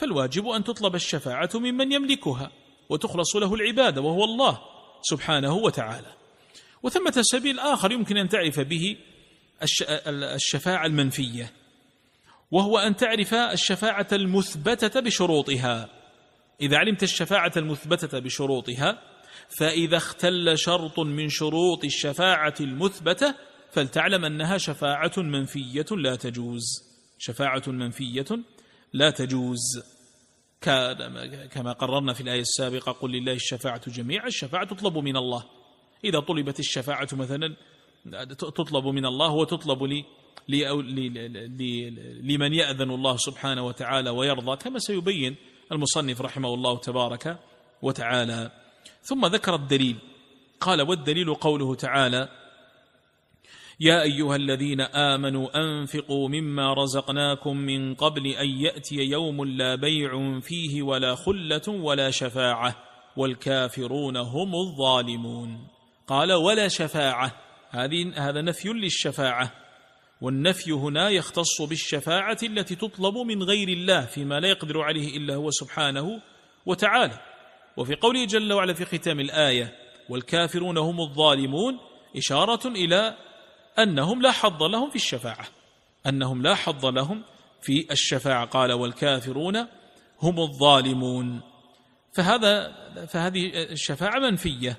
فالواجب 0.00 0.48
أن 0.48 0.64
تطلب 0.64 0.94
الشفاعة 0.94 1.50
ممن 1.54 1.92
يملكها 1.92 2.50
وتخلص 2.88 3.36
له 3.36 3.54
العبادة 3.54 4.00
وهو 4.00 4.24
الله 4.24 4.60
سبحانه 5.02 5.54
وتعالى. 5.54 6.14
وثمة 6.82 7.14
سبيل 7.20 7.58
آخر 7.58 7.92
يمكن 7.92 8.16
أن 8.16 8.28
تعرف 8.28 8.60
به 8.60 8.96
الشفاعة 10.34 10.86
المنفية 10.86 11.52
وهو 12.50 12.78
أن 12.78 12.96
تعرف 12.96 13.34
الشفاعة 13.34 14.08
المثبتة 14.12 15.00
بشروطها. 15.00 15.88
إذا 16.60 16.76
علمت 16.76 17.02
الشفاعة 17.02 17.52
المثبتة 17.56 18.18
بشروطها 18.18 19.02
فإذا 19.58 19.96
اختل 19.96 20.58
شرط 20.58 20.98
من 20.98 21.28
شروط 21.28 21.84
الشفاعة 21.84 22.54
المثبتة 22.60 23.34
فلتعلم 23.72 24.24
أنها 24.24 24.58
شفاعة 24.58 25.12
منفية 25.16 25.86
لا 25.90 26.16
تجوز. 26.16 26.90
شفاعة 27.18 27.62
منفية 27.66 28.26
لا 28.92 29.10
تجوز. 29.10 29.60
كما 31.50 31.72
قررنا 31.72 32.12
في 32.12 32.20
الآية 32.20 32.40
السابقة 32.40 32.92
قل 32.92 33.10
لله 33.10 33.32
الشفاعة 33.32 33.90
جميعا 33.90 34.26
الشفاعة 34.26 34.64
تطلب 34.64 34.98
من 34.98 35.16
الله. 35.16 35.44
إذا 36.04 36.20
طلبت 36.20 36.60
الشفاعة 36.60 37.08
مثلا 37.12 37.56
تطلب 38.38 38.86
من 38.86 39.06
الله 39.06 39.32
وتطلب 39.32 39.82
لي 40.48 40.66
لمن 42.22 42.54
يأذن 42.54 42.90
الله 42.90 43.16
سبحانه 43.16 43.66
وتعالى 43.66 44.10
ويرضى 44.10 44.56
كما 44.56 44.78
سيبين 44.78 45.36
المصنف 45.72 46.20
رحمه 46.20 46.54
الله 46.54 46.78
تبارك 46.78 47.38
وتعالى. 47.82 48.50
ثم 49.02 49.26
ذكر 49.26 49.54
الدليل. 49.54 49.96
قال 50.60 50.82
والدليل 50.82 51.34
قوله 51.34 51.74
تعالى 51.74 52.28
يا 53.82 54.02
أيها 54.02 54.36
الذين 54.36 54.80
آمنوا 54.80 55.48
أنفقوا 55.56 56.28
مما 56.28 56.74
رزقناكم 56.74 57.56
من 57.56 57.94
قبل 57.94 58.26
أن 58.26 58.48
يأتي 58.48 58.94
يوم 58.94 59.44
لا 59.44 59.74
بيع 59.74 60.40
فيه 60.40 60.82
ولا 60.82 61.14
خلة 61.14 61.68
ولا 61.68 62.10
شفاعة 62.10 62.76
والكافرون 63.16 64.16
هم 64.16 64.54
الظالمون. 64.54 65.68
قال 66.06 66.32
ولا 66.32 66.68
شفاعة 66.68 67.32
هذه 67.70 68.12
هذا 68.16 68.42
نفي 68.42 68.68
للشفاعة. 68.68 69.52
والنفي 70.20 70.72
هنا 70.72 71.10
يختص 71.10 71.62
بالشفاعة 71.62 72.38
التي 72.42 72.74
تطلب 72.74 73.14
من 73.14 73.42
غير 73.42 73.68
الله 73.68 74.00
فيما 74.06 74.40
لا 74.40 74.48
يقدر 74.48 74.80
عليه 74.80 75.16
إلا 75.16 75.34
هو 75.34 75.50
سبحانه 75.50 76.22
وتعالى. 76.66 77.20
وفي 77.76 77.94
قوله 77.94 78.24
جل 78.24 78.52
وعلا 78.52 78.72
في 78.72 78.84
ختام 78.84 79.20
الآية 79.20 79.72
والكافرون 80.08 80.78
هم 80.78 81.00
الظالمون 81.00 81.78
إشارة 82.16 82.68
إلى 82.68 83.29
أنهم 83.82 84.22
لا 84.22 84.30
حظ 84.30 84.62
لهم 84.62 84.90
في 84.90 84.96
الشفاعة. 84.96 85.46
أنهم 86.06 86.42
لا 86.42 86.54
حظ 86.54 86.86
لهم 86.86 87.22
في 87.62 87.86
الشفاعة. 87.90 88.46
قال 88.46 88.72
والكافرون 88.72 89.56
هم 90.20 90.40
الظالمون. 90.40 91.40
فهذا 92.12 92.72
فهذه 93.06 93.50
الشفاعة 93.54 94.18
منفية. 94.18 94.76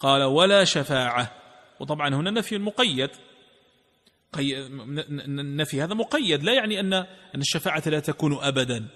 قال 0.00 0.22
ولا 0.22 0.64
شفاعة. 0.64 1.32
وطبعا 1.80 2.14
هنا 2.14 2.30
نفي 2.30 2.58
مقيد. 2.58 3.10
النفي 4.38 5.82
هذا 5.82 5.94
مقيد. 5.94 6.42
لا 6.42 6.52
يعني 6.52 6.80
أن 6.80 6.92
أن 7.34 7.40
الشفاعة 7.40 7.82
لا 7.86 8.00
تكون 8.00 8.38
ابدا. 8.42 8.88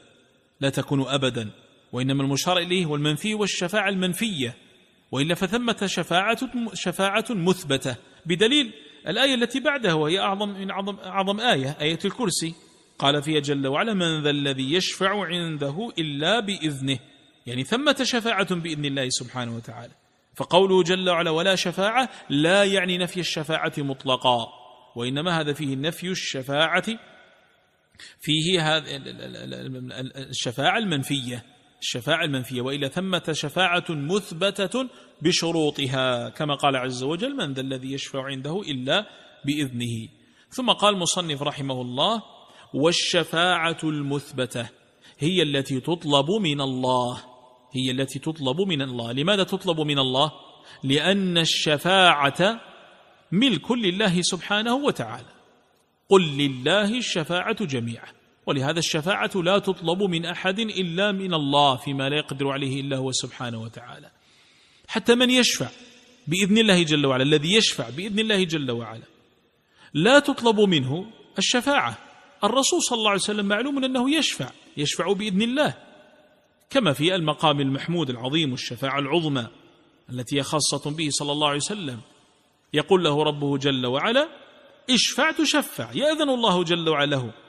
لا 0.61 0.71
تكون 0.71 1.09
ابدا. 1.09 1.51
وإنما 1.93 2.23
المشار 2.23 2.59
إليه 2.59 2.85
هو 2.85 2.97
المنفي 2.97 3.35
والشفاعة 3.35 3.89
المنفية. 3.89 4.57
وإلا 5.13 5.35
فثمة 5.35 5.87
شفاعة 5.87 6.39
شفاعة 6.75 7.25
مثبتة. 7.31 7.97
بدليل 8.27 8.73
الآية 9.09 9.35
التي 9.35 9.61
بعدها 9.61 9.93
وهي 9.93 10.21
أعظم 10.21 10.49
من 10.49 10.71
اعظم 10.71 10.97
أعظم 10.97 11.41
آية 11.41 11.77
آية 11.81 11.99
الكرسي. 12.05 12.55
قال 12.99 13.23
فيها 13.23 13.41
جل 13.41 13.67
وعلا 13.67 13.95
من 13.95 14.23
ذا 14.23 14.31
الذي 14.31 14.75
يشفع 14.75 15.27
عنده 15.27 15.93
إلا 15.99 16.41
بإذنه. 16.41 16.99
يعني 17.47 17.65
ثمة 17.65 17.97
شفاعة 18.03 18.55
بإذن 18.55 18.85
الله 18.85 19.09
سبحانه 19.09 19.57
وتعالى. 19.57 19.93
فقوله 20.37 20.83
جل 20.83 21.11
وعلا 21.11 21.31
ولا 21.31 21.55
شفاعة 21.55 22.09
لا 22.31 22.65
يعني 22.65 22.99
نفي 22.99 23.21
الشفاعة 23.21 23.73
مطلقا 23.79 24.47
وإنما 24.97 25.41
هذا 25.41 25.53
فيه 25.53 25.77
نفي 25.77 26.11
الشفاعة 26.11 26.85
فيه 28.21 28.77
هذه 28.77 29.03
الشفاعة 30.17 30.79
المنفية. 30.79 31.54
الشفاعة 31.81 32.25
المنفية 32.25 32.61
والا 32.61 32.89
ثمة 32.89 33.23
شفاعة 33.33 33.85
مثبتة 33.91 34.89
بشروطها 35.23 36.29
كما 36.29 36.55
قال 36.55 36.77
عز 36.77 37.03
وجل 37.03 37.37
من 37.37 37.53
ذا 37.53 37.61
الذي 37.61 37.93
يشفع 37.93 38.25
عنده 38.25 38.61
إلا 38.61 39.07
بإذنه 39.45 40.09
ثم 40.51 40.71
قال 40.71 40.99
مصنف 40.99 41.43
رحمه 41.43 41.81
الله 41.81 42.23
والشفاعة 42.75 43.79
المثبتة 43.85 44.69
هي 45.19 45.43
التي 45.43 45.81
تطلب 45.81 46.31
من 46.31 46.61
الله 46.61 47.35
هي 47.75 47.91
التي 47.91 48.19
تطلب 48.19 48.61
من 48.61 48.83
الله. 48.83 49.13
لماذا 49.13 49.45
تطلب 49.45 49.81
من 49.81 49.99
الله؟ 49.99 50.33
لأن 50.85 51.39
الشفاعة 51.39 52.61
ملك 53.33 53.73
لله 53.73 54.23
سبحانه 54.23 54.75
وتعالى. 54.75 55.29
قل 56.09 56.23
لله 56.23 56.99
الشفاعة 56.99 57.65
جميعا. 57.65 58.24
ولهذا 58.47 58.79
الشفاعة 58.79 59.31
لا 59.35 59.59
تطلب 59.59 60.03
من 60.03 60.27
أحد 60.27 60.59
إلا 60.59 61.13
من 61.13 61.35
الله 61.35 61.77
فيما 61.77 62.09
لا 62.09 62.17
يقدر 62.17 62.49
عليه 62.49 62.81
إلا 62.81 62.97
هو 62.97 63.13
سبحانه 63.13 63.63
وتعالى. 63.63 64.11
حتى 64.89 65.15
من 65.15 65.31
يشفع 65.31 65.69
بإذن 66.27 66.59
الله 66.59 66.83
جل 66.83 67.07
وعلا 67.07 67.23
الذي 67.23 67.55
يشفع 67.55 67.91
بإذن 67.91 68.19
الله 68.19 68.45
جل 68.45 68.71
وعلا. 68.71 69.05
لا 69.95 70.19
تطلب 70.19 70.61
منه 70.61 71.07
الشفاعة. 71.39 71.99
الرسول 72.45 72.83
صلى 72.83 72.99
الله 72.99 73.11
عليه 73.11 73.21
وسلم 73.21 73.47
معلوم 73.47 73.85
أنه 73.85 74.11
يشفع 74.11 74.51
يشفع 74.77 75.13
بإذن 75.13 75.43
الله. 75.43 75.75
كما 76.71 76.93
في 76.93 77.15
المقام 77.15 77.61
المحمود 77.61 78.11
العظيم 78.11 78.51
والشفاعة 78.51 78.99
العظمى 78.99 79.47
التي 80.11 80.39
هي 80.39 80.43
خاصة 80.43 80.91
به 80.91 81.09
صلى 81.11 81.33
الله 81.33 81.49
عليه 81.49 81.57
وسلم. 81.57 82.01
يقول 82.73 83.05
له 83.05 83.23
ربه 83.23 83.59
جل 83.59 83.87
وعلا 83.87 84.29
اشفع 84.91 85.31
تشفع 85.31 85.93
يأذن 85.93 86.31
الله 86.31 86.65
جل 86.65 86.89
وعلا 86.89 87.17
له. 87.17 87.44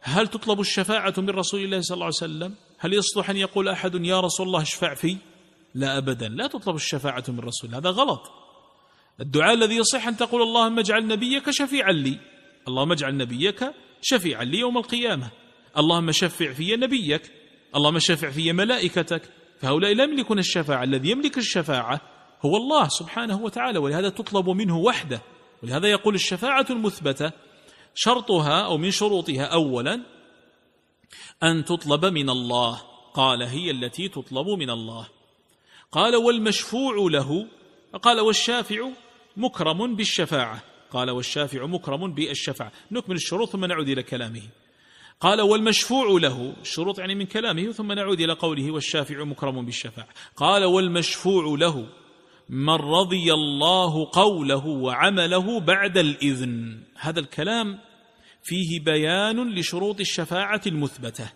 هل 0.00 0.28
تطلب 0.28 0.60
الشفاعة 0.60 1.14
من 1.18 1.30
رسول 1.30 1.60
الله 1.60 1.80
صلى 1.80 1.94
الله 1.94 2.04
عليه 2.04 2.14
وسلم؟ 2.14 2.54
هل 2.78 2.94
يصلح 2.94 3.30
أن 3.30 3.36
يقول 3.36 3.68
أحد 3.68 3.94
يا 3.94 4.20
رسول 4.20 4.46
الله 4.46 4.62
اشفع 4.62 4.94
في 4.94 5.16
لا 5.74 5.98
ابدا. 5.98 6.28
لا 6.28 6.46
تطلب 6.46 6.76
الشفاعة 6.76 7.24
من 7.28 7.40
رسول 7.40 7.74
هذا 7.74 7.90
غلط. 7.90 8.20
الدعاء 9.20 9.54
الذي 9.54 9.76
يصح 9.76 10.06
أن 10.06 10.16
تقول 10.16 10.42
اللهم 10.42 10.78
اجعل 10.78 11.06
نبيك 11.06 11.50
شفيعا 11.50 11.92
لي 11.92 12.18
اللهم 12.68 12.92
اجعل 12.92 13.16
نبيك 13.16 13.72
شفيعا 14.02 14.44
لي 14.44 14.58
يوم 14.58 14.78
القيامة. 14.78 15.30
اللهم 15.78 16.12
شفع 16.12 16.52
في 16.52 16.76
نبيك. 16.76 17.22
اللهم 17.76 17.98
شفع 17.98 18.30
في 18.30 18.52
ملائكتك. 18.52 19.22
فهؤلاء 19.60 19.94
لا 19.94 20.04
يملكون 20.04 20.38
الشفاعة. 20.38 20.84
الذي 20.84 21.10
يملك 21.10 21.38
الشفاعة 21.38 22.00
هو 22.42 22.56
الله 22.56 22.88
سبحانه 22.88 23.42
وتعالى 23.42 23.78
ولهذا 23.78 24.08
تطلب 24.08 24.48
منه 24.48 24.78
وحده. 24.78 25.20
ولهذا 25.62 25.88
يقول 25.88 26.14
الشفاعة 26.14 26.66
المثبتة 26.70 27.32
شرطها 27.94 28.60
أو 28.60 28.78
من 28.78 28.90
شروطها 28.90 29.44
اولا 29.44 30.00
أن 31.42 31.64
تطلب 31.64 32.04
من 32.04 32.30
الله. 32.30 32.82
قال 33.14 33.42
هي 33.42 33.70
التي 33.70 34.08
تطلب 34.08 34.48
من 34.48 34.70
الله. 34.70 35.08
قال 35.92 36.16
والمشفوع 36.16 37.10
له. 37.10 37.46
قال 38.02 38.20
والشافع 38.20 38.88
مكرم 39.36 39.96
بالشفاعة. 39.96 40.62
قال 40.90 41.10
والشافع 41.10 41.66
مكرم 41.66 42.14
بالشفاعة. 42.14 42.72
نكمل 42.90 43.16
الشروط 43.16 43.48
ثم 43.48 43.64
نعود 43.64 43.88
إلى 43.88 44.02
كلامه. 44.02 44.42
قال 45.20 45.40
والمشفوع 45.40 46.20
له. 46.20 46.54
الشروط 46.60 46.98
يعني 46.98 47.14
من 47.14 47.26
كلامه 47.26 47.72
ثم 47.72 47.92
نعود 47.92 48.20
إلى 48.20 48.32
قوله 48.32 48.70
والشافع 48.70 49.24
مكرم 49.24 49.64
بالشفاعة. 49.64 50.08
قال 50.36 50.64
والمشفوع 50.64 51.58
له. 51.58 51.86
من 52.48 52.74
رضي 52.74 53.34
الله 53.34 54.08
قوله 54.12 54.66
وعمله 54.66 55.60
بعد 55.60 55.98
الإذن. 55.98 56.82
هذا 56.96 57.20
الكلام 57.20 57.78
فيه 58.42 58.80
بيان 58.80 59.54
لشروط 59.54 60.00
الشفاعة 60.00 60.60
المثبتة 60.66 61.32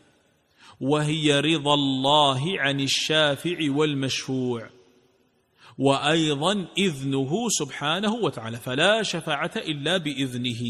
وهي 0.80 1.40
رضا 1.40 1.74
الله 1.74 2.60
عن 2.60 2.80
الشافع 2.80 3.56
والمشفوع 3.70 4.70
وأيضا 5.78 6.66
إذنه 6.78 7.48
سبحانه 7.48 8.14
وتعالى 8.14 8.56
فلا 8.56 9.02
شفاعة 9.02 9.52
إلا 9.56 9.96
بإذنه. 9.96 10.62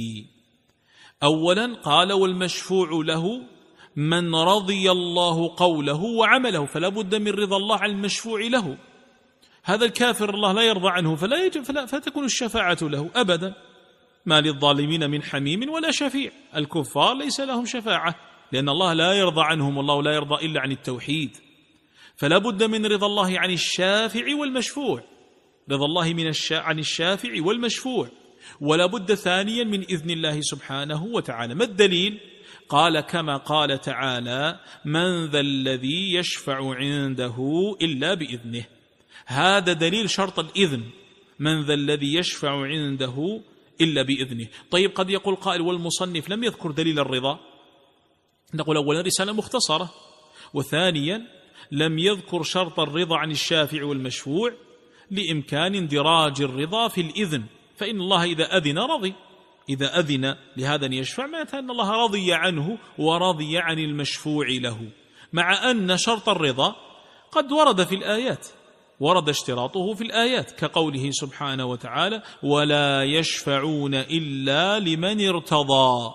اولا 1.22 1.74
قال 1.74 2.12
والمشفوع 2.12 2.88
له 3.04 3.42
من 3.96 4.34
رضي 4.34 4.90
الله 4.90 5.54
قوله 5.56 6.02
وعمله 6.02 6.66
فلا 6.66 6.88
بد 6.88 7.14
من 7.14 7.30
رضا 7.30 7.56
الله 7.56 7.76
عن 7.76 7.90
المشفوع 7.90 8.40
له. 8.40 8.78
هذا 9.64 9.84
الكافر 9.84 10.34
الله 10.34 10.52
لا 10.52 10.62
يرضى 10.62 10.88
عنه 10.88 11.16
فلا 11.16 11.44
يجب 11.44 11.62
فلا 11.62 11.86
فتكون 11.86 12.24
الشفاعة 12.24 12.78
له 12.82 13.10
أبدا. 13.14 13.54
ما 14.26 14.40
للظالمين 14.40 15.10
من 15.10 15.22
حميم 15.22 15.70
ولا 15.70 15.90
شفيع. 15.90 16.30
الكفار 16.56 17.14
ليس 17.14 17.40
لهم 17.40 17.64
شفاعة 17.64 18.14
لأن 18.52 18.68
الله 18.68 18.92
لا 18.92 19.12
يرضى 19.12 19.42
عنهم 19.42 19.76
والله 19.76 20.02
لا 20.02 20.12
يرضى 20.14 20.46
إلا 20.46 20.60
عن 20.60 20.72
التوحيد. 20.72 21.36
فلا 22.16 22.38
بد 22.38 22.62
من 22.62 22.86
رضا 22.86 23.06
الله 23.06 23.40
عن 23.40 23.50
الشافع 23.50 24.34
والمشفوع. 24.34 25.02
رضا 25.70 25.84
الله 25.84 26.14
من 26.14 26.28
الشا 26.28 26.58
عن 26.58 26.78
الشافع 26.78 27.42
والمشفوع. 27.42 28.08
ولا 28.60 28.86
بد 28.86 29.14
ثانيا 29.14 29.64
من 29.64 29.80
إذن 29.82 30.10
الله 30.10 30.40
سبحانه 30.40 31.04
وتعالى. 31.04 31.54
ما 31.54 31.64
الدليل؟ 31.64 32.20
قال 32.68 33.00
كما 33.00 33.36
قال 33.36 33.80
تعالى 33.80 34.60
من 34.84 35.26
ذا 35.26 35.40
الذي 35.40 36.14
يشفع 36.14 36.74
عنده 36.74 37.36
إلا 37.82 38.14
بإذنه. 38.14 38.64
هذا 39.26 39.72
دليل 39.72 40.10
شرط 40.10 40.38
الإذن. 40.38 40.82
من 41.38 41.62
ذا 41.62 41.74
الذي 41.74 42.14
يشفع 42.14 42.66
عنده 42.66 43.40
إلا 43.80 44.02
بإذنه. 44.02 44.46
طيب 44.70 44.90
قد 44.94 45.10
يقول 45.10 45.34
قائل 45.34 45.60
والمصنف 45.60 46.28
لم 46.28 46.44
يذكر 46.44 46.70
دليل 46.70 46.98
الرضا؟ 46.98 47.38
نقول 48.54 48.76
أولا 48.76 49.00
رسالة 49.00 49.32
مختصرة. 49.32 49.94
وثانيا 50.54 51.26
لم 51.72 51.98
يذكر 51.98 52.42
شرط 52.42 52.80
الرضا 52.80 53.16
عن 53.16 53.30
الشافع 53.30 53.84
والمشفوع 53.84 54.52
لإمكان 55.10 55.74
اندراج 55.74 56.42
الرضا 56.42 56.88
في 56.88 57.00
الإذن. 57.00 57.44
فإن 57.76 58.00
الله 58.00 58.24
إذا 58.24 58.56
أذن 58.56 58.78
رضي. 58.78 59.14
إذا 59.68 59.98
أذن 59.98 60.36
لهذا 60.56 60.86
أن 60.86 60.92
يشفع 60.92 61.26
معناته 61.26 61.58
أن 61.58 61.70
الله 61.70 62.04
رضي 62.04 62.32
عنه 62.32 62.78
ورضي 62.98 63.58
عن 63.58 63.78
المشفوع 63.78 64.46
له. 64.48 64.88
مع 65.32 65.70
أن 65.70 65.96
شرط 65.96 66.28
الرضا 66.28 66.76
قد 67.32 67.52
ورد 67.52 67.84
في 67.84 67.94
الآيات. 67.94 68.48
ورد 69.02 69.28
اشتراطه 69.28 69.94
في 69.94 70.04
الآيات 70.04 70.50
كقوله 70.50 71.10
سبحانه 71.10 71.64
وتعالى 71.66 72.22
ولا 72.42 73.02
يشفعون 73.02 73.94
إلا 73.94 74.78
لمن 74.78 75.28
ارتضى 75.28 76.14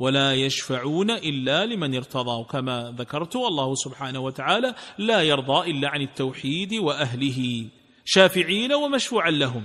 ولا 0.00 0.34
يشفعون 0.34 1.10
إلا 1.10 1.66
لمن 1.66 1.94
ارتضى. 1.94 2.40
وكما 2.40 2.94
ذكرت 2.98 3.36
الله 3.36 3.74
سبحانه 3.74 4.20
وتعالى 4.20 4.74
لا 4.98 5.22
يرضى 5.22 5.70
إلا 5.70 5.88
عن 5.88 6.02
التوحيد 6.02 6.74
وأهله 6.74 7.66
شافعين 8.04 8.72
ومشفوعا 8.72 9.30
لهم. 9.30 9.64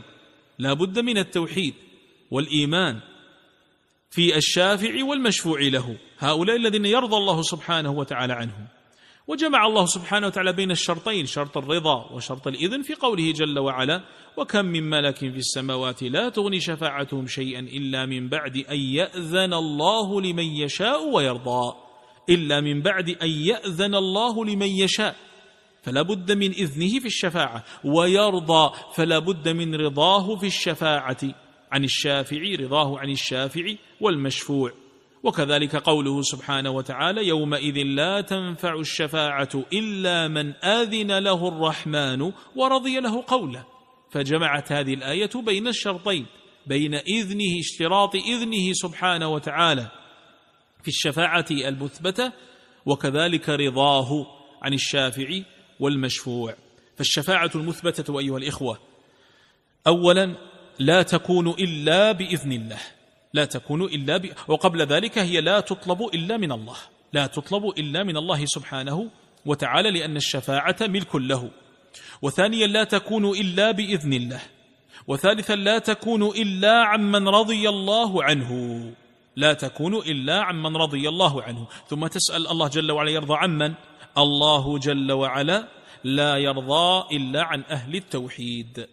لا 0.60 0.74
بد 0.74 1.00
من 1.00 1.18
التوحيد 1.18 1.74
والإيمان 2.32 3.00
في 4.10 4.36
الشافع 4.38 5.04
والمشفوع 5.04 5.62
له. 5.62 5.98
هؤلاء 6.20 6.56
الذين 6.56 6.86
يرضى 6.86 7.18
الله 7.18 7.42
سبحانه 7.42 7.92
وتعالى 7.92 8.34
عنهم. 8.34 8.68
وجمع 9.32 9.68
الله 9.68 9.86
سبحانه 9.86 10.28
وتعالى 10.28 10.54
بين 10.54 10.72
الشرطين 10.72 11.26
شرط 11.26 11.58
الرضا 11.58 12.12
وشرط 12.12 12.48
الإذن 12.48 12.82
في 12.82 12.94
قوله 12.96 13.32
جل 13.32 13.60
وعلا 13.60 14.02
وكم 14.38 14.66
من 14.66 14.90
ملك 14.90 15.18
في 15.18 15.38
السماوات 15.38 16.04
لا 16.04 16.30
تغني 16.30 16.60
شفاعتهم 16.60 17.28
شيئا 17.28 17.60
إلا 17.60 18.06
من 18.06 18.30
بعد 18.30 18.58
أن 18.58 18.80
يأذن 18.80 19.54
الله 19.54 20.22
لمن 20.22 20.44
يشاء 20.44 21.08
ويرضى 21.14 21.76
إلا 22.30 22.62
من 22.62 22.82
بعد 22.82 23.10
أن 23.10 23.30
يأذن 23.30 23.96
الله 23.96 24.46
لمن 24.46 24.68
يشاء 24.68 25.16
فلا 25.84 26.02
بد 26.02 26.32
من 26.32 26.52
إذنه 26.52 27.00
في 27.00 27.06
الشفاعة 27.06 27.64
ويرضى 27.84 28.76
فلا 28.96 29.20
بد 29.20 29.50
من 29.50 29.76
رضاه 29.76 30.36
في 30.36 30.48
الشفاعة 30.48 31.22
عن 31.72 31.84
الشافع 31.84 32.42
رضاه 32.60 33.00
عن 33.00 33.10
الشافع 33.10 33.74
والمشفوع. 34.02 34.72
وكذلك 35.24 35.76
قوله 35.76 36.22
سبحانه 36.22 36.70
وتعالى 36.70 37.28
يومئذ 37.28 37.78
لا 37.78 38.22
تنفع 38.22 38.74
الشفاعة 38.80 39.50
إلا 39.74 40.28
من 40.28 40.54
آذن 40.56 41.18
له 41.20 41.48
الرحمن 41.48 42.32
ورضي 42.56 43.00
له 43.00 43.24
قولا 43.28 43.64
فجمعت 44.12 44.72
هذه 44.72 44.94
الآية 44.94 45.30
بين 45.46 45.68
الشرطين 45.68 46.26
بين 46.68 46.96
إذنه 46.96 47.60
اشتراط 47.60 48.16
إذنه 48.16 48.74
سبحانه 48.74 49.28
وتعالى 49.28 49.92
في 50.82 50.88
الشفاعة 50.88 51.46
المثبتة 51.52 52.32
وكذلك 52.86 53.50
رضاه 53.50 54.28
عن 54.62 54.74
الشافع 54.74 55.42
والمشفوع. 55.80 56.56
فالشفاعة 56.98 57.52
المثبتة 57.56 58.20
أيها 58.20 58.38
الإخوة 58.38 58.80
أولا 59.88 60.36
لا 60.80 61.02
تكون 61.02 61.50
إلا 61.50 62.12
بإذن 62.12 62.52
الله. 62.52 62.80
لا 63.34 63.46
تكون 63.46 63.84
إلا 63.84 64.18
ب... 64.18 64.32
وقبل 64.48 64.82
ذلك 64.82 65.18
هي 65.18 65.42
لا 65.42 65.60
تطلب 65.60 66.02
إلا 66.14 66.38
من 66.38 66.52
الله. 66.52 66.78
لا 67.14 67.28
تطلب 67.28 67.64
إلا 67.78 68.04
من 68.04 68.18
الله 68.18 68.46
سبحانه 68.46 69.10
وتعالى 69.46 69.92
لأن 69.92 70.18
الشفاعة 70.18 70.76
ملك 70.82 71.16
له. 71.16 71.52
وثانيا 72.22 72.68
لا 72.68 72.84
تكون 72.84 73.26
إلا 73.26 73.72
بإذن 73.72 74.14
الله. 74.14 74.42
وثالثا 75.08 75.56
لا 75.56 75.80
تكون 75.80 76.24
إلا 76.24 76.84
عمن 76.86 77.28
رضي 77.28 77.70
الله 77.70 78.24
عنه. 78.24 78.52
لا 79.36 79.54
تكون 79.54 79.96
إلا 79.96 80.42
عمن 80.42 80.76
رضي 80.76 81.10
الله 81.10 81.44
عنه. 81.44 81.68
ثم 81.88 82.08
تسأل 82.08 82.48
الله 82.48 82.68
جل 82.68 82.92
وعلا 82.92 83.12
يرضى 83.12 83.34
عمن؟ 83.34 83.74
الله 84.18 84.80
جل 84.80 85.12
وعلا 85.12 85.68
لا 86.04 86.38
يرضى 86.38 87.16
إلا 87.18 87.44
عن 87.44 87.64
أهل 87.70 87.96
التوحيد. 87.96 88.88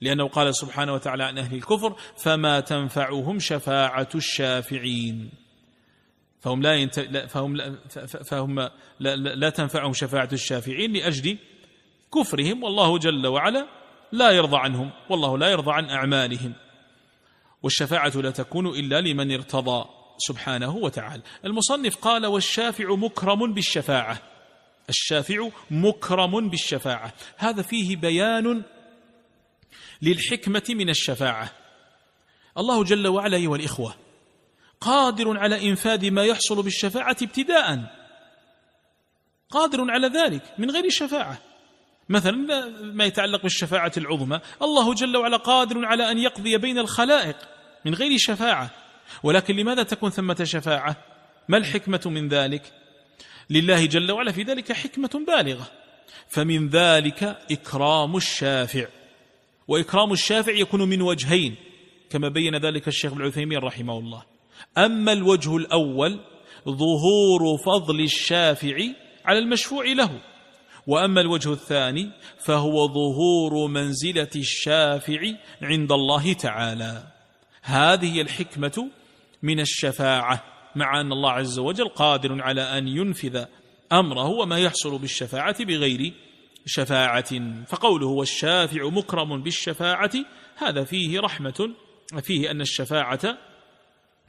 لأنه 0.00 0.28
قال 0.28 0.56
سبحانه 0.56 0.92
وتعالى 0.92 1.24
عن 1.24 1.38
أهل 1.38 1.54
الكفر 1.54 1.96
فما 2.16 2.60
تنفعهم 2.60 3.38
شفاعة 3.38 4.08
الشافعين. 4.14 5.30
فهم 6.40 6.62
لا 6.62 6.74
ينت... 6.74 7.00
فهم 7.00 7.56
لا... 7.56 7.76
فهم 8.24 8.60
لا... 9.00 9.16
لا 9.16 9.50
تنفعهم 9.50 9.92
شفاعة 9.92 10.28
الشافعين 10.32 10.92
لأجل 10.92 11.38
كفرهم. 12.14 12.62
والله 12.62 12.98
جل 12.98 13.26
وعلا 13.26 13.66
لا 14.12 14.30
يرضى 14.30 14.56
عنهم 14.56 14.90
والله 15.10 15.38
لا 15.38 15.48
يرضى 15.48 15.72
عن 15.72 15.90
أعمالهم. 15.90 16.52
والشفاعة 17.62 18.12
لا 18.16 18.30
تكون 18.30 18.66
إلا 18.66 19.00
لمن 19.00 19.32
ارتضى 19.32 19.84
سبحانه 20.18 20.76
وتعالى. 20.76 21.22
المصنف 21.44 21.96
قال 21.96 22.26
والشافع 22.26 22.94
مكرم 22.94 23.54
بالشفاعة. 23.54 24.18
الشافع 24.88 25.48
مكرم 25.70 26.48
بالشفاعة. 26.48 27.12
هذا 27.36 27.62
فيه 27.62 27.96
بيان 27.96 28.62
للحكمة 30.02 30.62
من 30.68 30.90
الشفاعة. 30.90 31.50
الله 32.58 32.84
جل 32.84 33.06
وعلا 33.06 33.36
أيها 33.36 33.56
الإخوة 33.56 33.94
قادر 34.80 35.38
على 35.38 35.68
إنفاذ 35.68 36.10
ما 36.10 36.24
يحصل 36.24 36.62
بالشفاعة 36.62 37.16
ابتداء. 37.22 38.00
قادر 39.50 39.90
على 39.90 40.06
ذلك 40.06 40.42
من 40.58 40.70
غير 40.70 40.90
شفاعة. 40.90 41.38
مثلا 42.08 42.36
ما 42.82 43.04
يتعلق 43.04 43.42
بالشفاعة 43.42 43.92
العظمى 43.96 44.40
الله 44.62 44.94
جل 44.94 45.16
وعلا 45.16 45.36
قادر 45.36 45.84
على 45.84 46.10
أن 46.10 46.18
يقضي 46.18 46.58
بين 46.58 46.78
الخلائق 46.78 47.36
من 47.84 47.94
غير 47.94 48.18
شفاعة. 48.18 48.70
ولكن 49.22 49.56
لماذا 49.56 49.82
تكون 49.82 50.10
ثمة 50.10 50.44
شفاعة؟ 50.44 50.96
ما 51.48 51.56
الحكمة 51.56 52.00
من 52.06 52.28
ذلك؟ 52.28 52.72
لله 53.50 53.86
جل 53.86 54.12
وعلا 54.12 54.32
في 54.32 54.42
ذلك 54.42 54.72
حكمة 54.72 55.24
بالغة. 55.26 55.70
فمن 56.28 56.68
ذلك 56.68 57.22
إكرام 57.50 58.16
الشافع. 58.16 58.86
وإكرام 59.70 60.12
الشافع 60.12 60.52
يكون 60.52 60.88
من 60.88 61.02
وجهين 61.02 61.56
كما 62.10 62.28
بين 62.28 62.56
ذلك 62.56 62.88
الشيخ 62.88 63.12
ابن 63.12 63.26
عثيمين 63.26 63.58
رحمه 63.58 63.98
الله. 63.98 64.22
أما 64.78 65.12
الوجه 65.12 65.56
الأول 65.56 66.20
ظهور 66.68 67.58
فضل 67.66 68.00
الشافع 68.00 68.76
على 69.24 69.38
المشفوع 69.38 69.84
له. 69.86 70.20
وأما 70.86 71.20
الوجه 71.20 71.52
الثاني 71.52 72.10
فهو 72.38 72.88
ظهور 72.88 73.68
منزلة 73.68 74.30
الشافع 74.36 75.20
عند 75.62 75.92
الله 75.92 76.32
تعالى. 76.32 77.04
هذه 77.62 78.20
الحكمة 78.20 78.90
من 79.42 79.60
الشفاعة 79.60 80.44
مع 80.76 81.00
أن 81.00 81.12
الله 81.12 81.30
عز 81.30 81.58
وجل 81.58 81.88
قادر 81.88 82.42
على 82.42 82.62
أن 82.62 82.88
ينفذ 82.88 83.44
أمره 83.92 84.28
وما 84.28 84.58
يحصل 84.58 84.98
بالشفاعة 84.98 85.64
بغير 85.64 86.12
شفاعة 86.66 87.64
فقوله 87.66 88.06
والشافع 88.06 88.88
مكرم 88.88 89.42
بالشفاعة 89.42 90.12
هذا 90.56 90.84
فيه 90.84 91.20
رحمة 91.20 91.70
فيه 92.22 92.50
أن 92.50 92.60
الشفاعة 92.60 93.38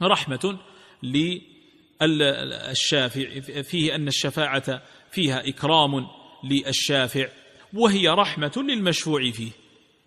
رحمة 0.02 0.58
للشافع 2.02 3.40
فيه 3.62 3.94
أن 3.94 4.08
الشفاعة 4.08 4.82
فيها 5.10 5.48
إكرام 5.48 6.06
للشافع 6.44 7.28
وهي 7.74 8.08
رحمة 8.08 8.52
للمشفوع 8.56 9.30
فيه 9.30 9.50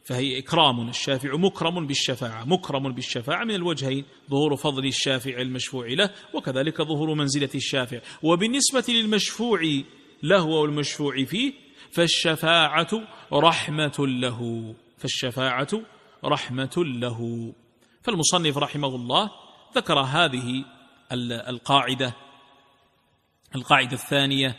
فهي 0.06 0.40
إكرام 0.40 0.90
الشافع 0.90 1.36
مكرم 1.36 1.88
بالشفاعة 1.88 2.46
مكرم 2.46 2.94
بالشفاعة 2.94 3.44
من 3.44 3.56
الوجهين 3.56 4.06
ظهور 4.30 4.56
فضل 4.56 4.86
الشافع 4.86 5.42
المشفوع 5.42 5.88
له 5.88 6.10
وكذلك 6.34 6.82
ظهور 6.82 7.14
منزلة 7.14 7.50
الشافع 7.56 8.00
وبالنسبة 8.24 8.84
للمشفوع 8.90 9.62
له 10.24 10.44
والمشفوع 10.44 11.24
فيه 11.24 11.65
فالشفاعة 11.96 13.08
رحمة 13.34 13.96
له. 14.00 14.74
فالشفاعة 14.98 15.68
رحمة 16.26 16.74
له. 16.78 17.54
فالمصنف 18.04 18.58
رحمه 18.58 18.88
الله 18.88 19.32
ذكر 19.76 20.00
هذه 20.00 20.66
القاعدة 21.50 22.16
القاعدة 23.56 23.94
الثانية 23.94 24.56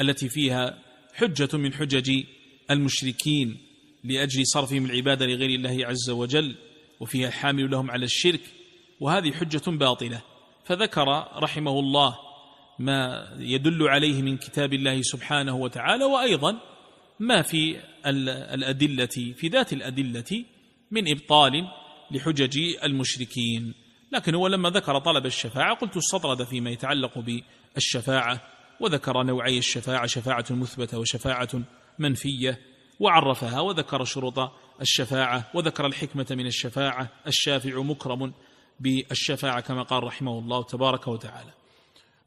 التي 0.00 0.28
فيها 0.28 0.78
حجة 1.14 1.56
من 1.56 1.74
حجج 1.74 2.24
المشركين 2.70 3.58
لأجل 4.04 4.46
صرفهم 4.46 4.84
العبادة 4.84 5.26
لغير 5.26 5.50
الله 5.50 5.86
عز 5.86 6.10
وجل 6.10 6.56
وفيها 7.00 7.28
الحامل 7.28 7.70
لهم 7.70 7.90
على 7.90 8.04
الشرك 8.04 8.42
وهذه 9.00 9.32
حجة 9.32 9.62
باطلة. 9.70 10.22
فذكر 10.64 11.04
رحمه 11.42 11.78
الله 11.78 12.31
ما 12.78 13.28
يدل 13.38 13.88
عليه 13.88 14.22
من 14.22 14.36
كتاب 14.36 14.72
الله 14.72 15.02
سبحانه 15.02 15.56
وتعالى 15.56 16.04
وأيضا 16.04 16.60
ما 17.20 17.42
في 17.42 17.76
الأدلة 18.06 19.34
في 19.36 19.48
ذات 19.48 19.72
الأدلة 19.72 20.44
من 20.90 21.10
إبطال 21.10 21.52
لحجج 22.10 22.58
المشركين. 22.84 23.74
لكن 24.12 24.34
هو 24.34 24.46
لما 24.46 24.70
ذكر 24.70 24.98
طلب 24.98 25.26
الشفاعة 25.26 25.74
قلت 25.74 25.96
استطرد 25.96 26.42
فيما 26.42 26.70
يتعلق 26.70 27.24
بالشفاعة 27.74 28.42
وذكر 28.80 29.22
نوعي 29.22 29.58
الشفاعة 29.58 30.06
شفاعة 30.06 30.44
مثبتة 30.50 30.98
وشفاعة 30.98 31.48
منفية 31.98 32.58
وعرفها 33.00 33.60
وذكر 33.60 34.04
شروط 34.04 34.38
الشفاعة 34.80 35.50
وذكر 35.54 35.86
الحكمة 35.86 36.26
من 36.30 36.46
الشفاعة 36.46 37.08
الشافع 37.26 37.82
مكرم 37.82 38.32
بالشفاعة 38.80 39.60
كما 39.60 39.82
قال 39.82 40.04
رحمه 40.04 40.38
الله 40.38 40.62
تبارك 40.62 41.08
وتعالى. 41.08 41.50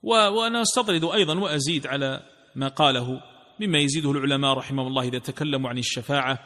وأنا 0.03 0.61
أستطرد 0.61 1.03
أيضا 1.03 1.39
وأزيد 1.39 1.87
على 1.87 2.23
ما 2.55 2.67
قاله 2.67 3.21
مما 3.59 3.79
يزيده 3.79 4.11
العلماء 4.11 4.53
رحمه 4.53 4.87
الله 4.87 5.03
إذا 5.03 5.19
تكلموا 5.19 5.69
عن 5.69 5.77
الشفاعة 5.77 6.39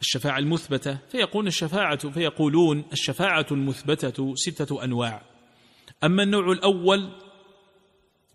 الشفاعة 0.00 0.38
المثبتة 0.38 0.98
فيقولون 1.08 1.46
الشفاعة 1.46 2.10
فيقولون 2.10 2.84
الشفاعة 2.92 3.46
المثبتة 3.50 4.34
ستة 4.34 4.84
أنواع. 4.84 5.22
أما 6.04 6.22
النوع 6.22 6.52
الأول 6.52 7.08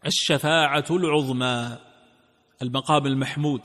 الشفاعة 0.06 0.86
العظمى 0.90 1.78
المقام 2.62 3.06
المحمود. 3.08 3.62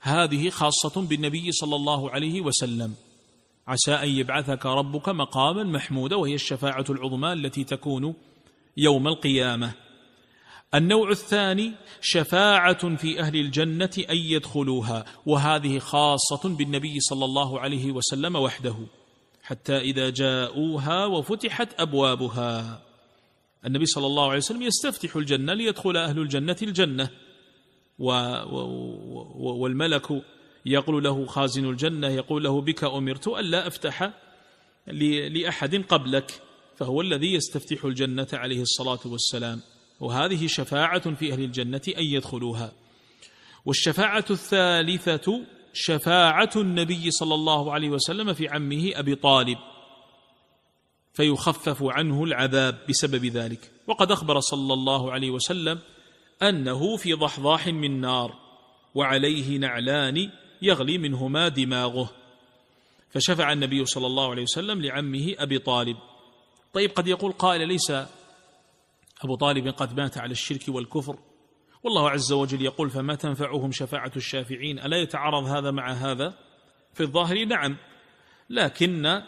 هذه 0.00 0.50
خاصة 0.50 1.06
بالنبي 1.06 1.52
صلى 1.52 1.76
الله 1.76 2.10
عليه 2.10 2.40
وسلم. 2.40 2.94
عسى 3.68 3.94
أن 3.94 4.08
يبعثك 4.08 4.66
ربك 4.66 5.08
مقاما 5.08 5.62
محمودا 5.62 6.16
وهي 6.16 6.34
الشفاعة 6.34 6.84
العظمى 6.90 7.32
التي 7.32 7.64
تكون 7.64 8.14
يوم 8.76 9.08
القيامة. 9.08 9.72
النوع 10.74 11.10
الثاني 11.10 11.72
شفاعة 12.00 12.96
في 12.96 13.20
أهل 13.20 13.36
الجنة 13.36 13.90
أن 14.10 14.16
يدخلوها 14.16 15.04
وهذه 15.26 15.78
خاصة 15.78 16.48
بالنبي 16.48 17.00
صلى 17.00 17.24
الله 17.24 17.60
عليه 17.60 17.92
وسلم 17.92 18.36
وحده 18.36 18.76
حتى 19.42 19.76
إذا 19.76 20.10
جاءوها 20.10 21.06
وفتحت 21.06 21.80
أبوابها. 21.80 22.82
النبي 23.66 23.86
صلى 23.86 24.06
الله 24.06 24.24
عليه 24.24 24.36
وسلم 24.36 24.62
يستفتح 24.62 25.16
الجنة 25.16 25.54
ليدخل 25.54 25.96
أهل 25.96 26.18
الجنة 26.18 26.56
الجنة. 26.62 27.10
و 27.98 28.12
والملك 29.60 30.22
يقول 30.66 31.04
له 31.04 31.26
خازن 31.26 31.68
الجنة 31.68 32.08
يقول 32.08 32.44
له 32.44 32.60
بك 32.60 32.84
أمرت 32.84 33.28
ألا 33.28 33.66
أفتح 33.66 34.10
لأحد 34.86 35.74
قبلك. 35.74 36.42
فهو 36.76 37.00
الذي 37.00 37.34
يستفتح 37.34 37.84
الجنة 37.84 38.28
عليه 38.32 38.62
الصلاة 38.62 39.00
والسلام. 39.04 39.60
وهذه 40.00 40.46
شفاعة 40.46 41.14
في 41.14 41.32
أهل 41.32 41.40
الجنة 41.40 41.80
أن 41.88 42.04
يدخلوها. 42.04 42.72
والشفاعة 43.66 44.24
الثالثة 44.30 45.40
شفاعة 45.72 46.50
النبي 46.56 47.10
صلى 47.10 47.34
الله 47.34 47.72
عليه 47.72 47.88
وسلم 47.88 48.32
في 48.32 48.48
عمه 48.48 48.90
أبي 48.94 49.14
طالب. 49.14 49.58
فيخفف 51.14 51.82
عنه 51.82 52.24
العذاب 52.24 52.78
بسبب 52.88 53.24
ذلك. 53.24 53.70
وقد 53.86 54.12
أخبر 54.12 54.40
صلى 54.40 54.72
الله 54.72 55.12
عليه 55.12 55.30
وسلم 55.30 55.78
أنه 56.42 56.96
في 56.96 57.12
ضحضاح 57.12 57.66
من 57.66 58.00
نار 58.00 58.34
وعليه 58.94 59.58
نعلان 59.58 60.30
يغلي 60.62 60.98
منهما 60.98 61.48
دماغه. 61.48 62.10
فشفع 63.10 63.52
النبي 63.52 63.84
صلى 63.84 64.06
الله 64.06 64.30
عليه 64.30 64.42
وسلم 64.42 64.82
لعمه 64.82 65.34
أبي 65.38 65.58
طالب. 65.58 65.96
طيب 66.76 66.90
قد 66.90 67.08
يقول 67.08 67.32
قائل 67.32 67.68
ليس 67.68 67.90
أبو 69.24 69.34
طالب 69.36 69.68
قد 69.68 69.96
مات 70.00 70.18
على 70.18 70.32
الشرك 70.32 70.68
والكفر؟ 70.68 71.18
والله 71.82 72.10
عز 72.10 72.32
وجل 72.32 72.62
يقول 72.62 72.90
فما 72.90 73.14
تنفعهم 73.14 73.72
شفاعة 73.72 74.12
الشافعين؟ 74.16 74.78
ألا 74.78 74.96
يتعارض 74.96 75.44
هذا 75.44 75.70
مع 75.70 75.92
هذا؟ 75.92 76.34
في 76.94 77.00
الظاهر 77.02 77.44
نعم 77.44 77.76
لكن 78.50 79.22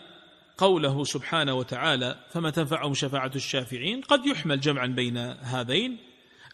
قوله 0.58 1.04
سبحانه 1.04 1.54
وتعالى 1.54 2.24
فما 2.30 2.50
تنفعهم 2.50 2.94
شفاعة 2.94 3.32
الشافعين؟ 3.36 4.00
قد 4.00 4.26
يحمل 4.26 4.60
جمعا 4.60 4.86
بين 4.86 5.16
هذين 5.40 5.98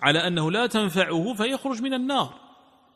على 0.02 0.26
أنه 0.26 0.50
لا 0.50 0.66
تنفعه 0.66 1.34
فيخرج 1.34 1.82
من 1.82 1.94
النار. 1.94 2.43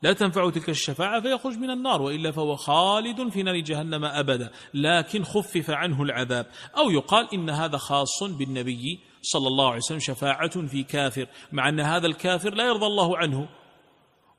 لا 0.03 0.13
تنفع 0.13 0.51
تلك 0.51 0.69
الشفاعة 0.69 1.21
فيخرج 1.21 1.57
من 1.57 1.71
النار 1.71 2.03
وإلا 2.03 2.31
فهو 2.31 2.57
خالد 2.57 3.29
في 3.29 3.43
نار 3.43 3.61
جهنم 3.61 4.05
أبدا. 4.05 4.51
لكن 4.75 5.25
خفف 5.25 5.71
عنه 5.71 6.03
العذاب. 6.03 6.47
أو 6.79 6.91
يقال 6.91 7.35
إن 7.35 7.51
هذا 7.51 7.77
خاص 7.77 8.23
بالنبي 8.23 9.01
صلى 9.23 9.47
الله 9.47 9.67
عليه 9.67 9.77
وسلم 9.77 9.99
شفاعة 9.99 10.67
في 10.67 10.83
كافر 10.83 11.27
مع 11.53 11.69
أن 11.69 11.81
هذا 11.81 12.07
الكافر 12.07 12.55
لا 12.55 12.65
يرضى 12.65 12.87
الله 12.87 13.19
عنه. 13.19 13.49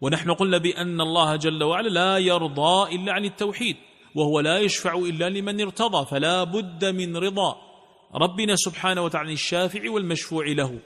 ونحن 0.02 0.32
قلنا 0.32 0.58
بأن 0.58 1.02
الله 1.02 1.36
جل 1.36 1.64
وعلا 1.64 1.90
لا 1.90 2.18
يرضى 2.18 2.96
إلا 2.96 3.14
عن 3.14 3.26
التوحيد 3.26 3.76
وهو 4.16 4.40
لا 4.40 4.60
يشفع 4.60 4.94
إلا 4.94 5.30
لمن 5.30 5.62
ارتضى 5.62 6.06
فلا 6.06 6.44
بد 6.44 6.86
من 6.86 7.18
رضا. 7.18 7.56
ربنا 8.16 8.56
سبحانه 8.56 9.02
وتعالى 9.02 9.34
الشافع 9.34 9.92
والمشفوع 9.92 10.48
له. 10.48 10.80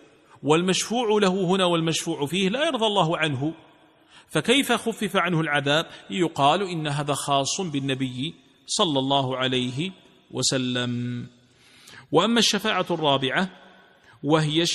والمشفوع 0.43 1.19
له 1.21 1.45
هنا 1.45 1.65
والمشفوع 1.65 2.26
فيه 2.26 2.49
لا 2.49 2.65
يرضى 2.65 2.86
الله 2.86 3.17
عنه. 3.17 3.53
فكيف 4.30 4.71
خفف 4.71 5.15
عنه 5.15 5.41
العذاب؟ 5.41 5.86
يقال 6.09 6.61
إن 6.61 6.88
هذا 6.88 7.13
خاص 7.13 7.61
بالنبي 7.61 8.34
صلى 8.67 8.99
الله 8.99 9.38
عليه 9.38 9.91
وسلم. 10.32 11.28
وأما 12.11 12.39
الشفاعة 12.39 12.86
الرابعة 12.91 13.49
وهي 14.24 14.65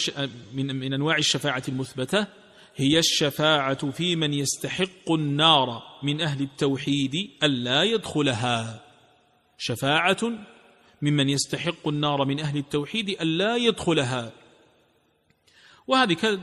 من, 0.54 0.92
أنواع 0.92 1.16
الشفاعة 1.16 1.62
المثبتة 1.68 2.26
هي 2.76 2.98
الشفاعة 2.98 3.90
في 3.90 4.16
من 4.16 4.34
يستحق 4.34 5.12
النار 5.12 5.82
من 6.02 6.20
أهل 6.20 6.42
التوحيد 6.42 7.14
ألا 7.42 7.82
يدخلها. 7.82 8.84
شفاعة 9.58 10.32
ممن 11.02 11.28
يستحق 11.28 11.88
النار 11.88 12.24
من 12.24 12.40
أهل 12.40 12.58
التوحيد 12.58 13.08
ألا 13.08 13.56
يدخلها. 13.56 14.32
وهذه 15.86 16.40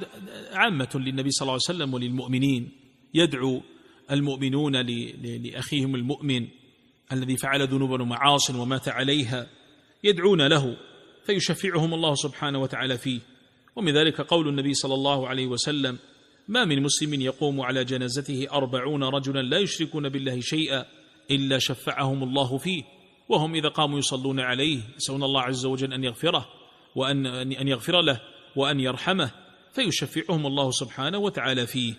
عامة 0.54 0.90
للنبي 0.96 1.32
صلى 1.32 1.42
الله 1.42 1.54
عليه 1.54 1.78
وسلم 1.78 1.94
وللمؤمنين. 1.94 2.85
يدعو 3.16 3.62
المؤمنون 4.12 4.76
لأخيهم 5.22 5.96
المؤمن 5.96 6.48
الذي 7.12 7.38
فعل 7.38 7.68
ذنوبا 7.68 8.02
ومعاص 8.02 8.50
ومات 8.50 8.90
عليها 8.90 9.48
يدعون 10.04 10.48
له 10.48 10.78
فيشفعهم 11.26 11.94
الله 11.94 12.16
سبحانه 12.16 12.60
وتعالى 12.60 12.98
فيه. 12.98 13.20
ومن 13.76 13.94
ذلك 13.98 14.22
قول 14.22 14.48
النبي 14.48 14.74
صلى 14.74 14.94
الله 14.94 15.28
عليه 15.28 15.48
وسلم 15.48 15.98
ما 16.48 16.66
من 16.66 16.84
مسلم 16.84 17.22
يقوم 17.22 17.62
على 17.62 17.84
جنازته 17.84 18.48
أربعون 18.52 19.04
رجلا 19.04 19.42
لا 19.42 19.58
يشركون 19.58 20.10
بالله 20.10 20.40
شيئا 20.40 20.86
إلا 21.32 21.60
شفعهم 21.60 22.24
الله 22.24 22.58
فيه 22.58 22.84
وهم 23.30 23.56
إذا 23.56 23.70
قاموا 23.70 24.00
يصلون 24.00 24.40
عليه 24.40 24.80
يسألون 24.98 25.24
الله 25.24 25.42
عز 25.42 25.66
وجل 25.66 25.94
أن 25.94 26.04
يغفره 26.04 26.48
وأن 26.96 27.26
أن 27.54 27.68
يغفر 27.68 28.02
له 28.02 28.22
وأن 28.56 28.80
يرحمه 28.80 29.32
فيشفعهم 29.74 30.48
الله 30.48 30.72
سبحانه 30.72 31.18
وتعالى 31.18 31.68
فيه. 31.68 31.94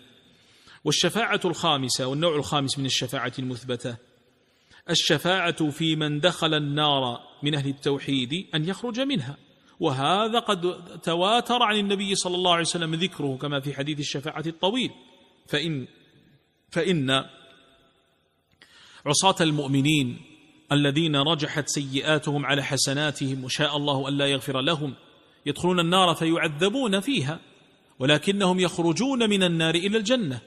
والشفاعة 0.87 1.41
الخامسة 1.45 2.07
والنوع 2.07 2.37
الخامس 2.37 2.78
من 2.78 2.87
الشفاعة 2.87 3.32
المثبتة. 3.39 3.97
الشفاعة 4.91 5.70
في 5.70 5.97
من 5.97 6.20
دخل 6.20 6.55
النار 6.55 7.20
من 7.43 7.55
أهل 7.55 7.68
التوحيد 7.68 8.47
أن 8.55 8.68
يخرج 8.68 9.01
منها. 9.01 9.37
وهذا 9.80 10.39
قد 10.39 10.61
تواتر 11.01 11.62
عن 11.62 11.76
النبي 11.76 12.14
صلى 12.14 12.34
الله 12.34 12.53
عليه 12.53 12.62
وسلم 12.62 12.95
ذكره 12.95 13.37
كما 13.37 13.61
في 13.61 13.74
حديث 13.74 13.99
الشفاعة 14.01 14.43
الطويل. 14.47 14.91
فإن 15.47 15.87
فإن 16.70 17.24
عصاة 19.07 19.37
المؤمنين 19.41 20.20
الذين 20.72 21.16
رجحت 21.16 21.68
سيئاتهم 21.68 22.47
على 22.47 22.62
حسناتهم 22.64 23.45
وشاء 23.45 23.76
الله 23.76 24.09
ألا 24.09 24.26
يغفر 24.26 24.61
لهم 24.61 24.95
يدخلون 25.47 25.80
النار 25.80 26.14
فيعذبون 26.14 27.01
فيها 27.01 27.41
ولكنهم 27.99 28.61
يخرجون 28.61 29.30
من 29.30 29.43
النار 29.43 29.74
إلى 29.74 29.99
الجنة. 29.99 30.41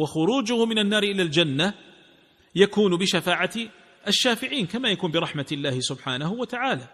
وخروجه 0.00 0.64
من 0.64 0.78
النار 0.78 1.02
إلى 1.02 1.22
الجنة 1.22 1.74
يكون 2.54 2.96
بشفاعة 2.96 3.54
الشافعين 4.08 4.66
كما 4.66 4.88
يكون 4.88 5.10
برحمة 5.10 5.46
الله 5.52 5.80
سبحانه 5.80 6.32
وتعالى. 6.32 6.88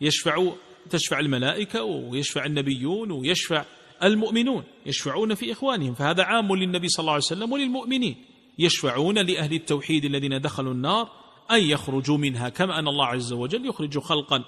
يشفع 0.00 0.52
تشفع 0.90 1.20
الملائكة 1.20 1.82
ويشفع 1.82 2.44
النبيون 2.44 3.10
ويشفع 3.10 3.64
المؤمنون 4.02 4.64
يشفعون 4.86 5.34
في 5.34 5.52
إخوانهم. 5.52 5.94
فهذا 5.94 6.22
عام 6.22 6.56
للنبي 6.56 6.88
صلى 6.88 7.02
الله 7.02 7.12
عليه 7.12 7.24
وسلم 7.24 7.52
وللمؤمنين. 7.52 8.16
يشفعون 8.58 9.18
لأهل 9.18 9.52
التوحيد 9.52 10.04
الذين 10.04 10.40
دخلوا 10.40 10.72
النار 10.72 11.08
أن 11.50 11.62
يخرجوا 11.62 12.18
منها 12.18 12.48
كما 12.48 12.78
أن 12.78 12.88
الله 12.88 13.06
عز 13.06 13.32
وجل 13.32 13.66
يخرج 13.66 13.98
خلقا 13.98 14.44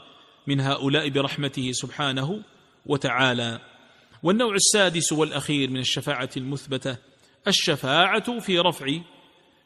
من 0.47 0.61
هؤلاء 0.61 1.09
برحمته 1.09 1.73
سبحانه 1.73 2.43
وتعالى. 2.87 3.61
والنوع 4.23 4.55
السادس 4.55 5.13
والأخير 5.13 5.71
من 5.71 5.81
الشفاعة 5.81 6.31
المثبتة 6.37 6.97
الشفاعة 7.49 8.41
في 8.41 8.59
رفع 8.59 8.87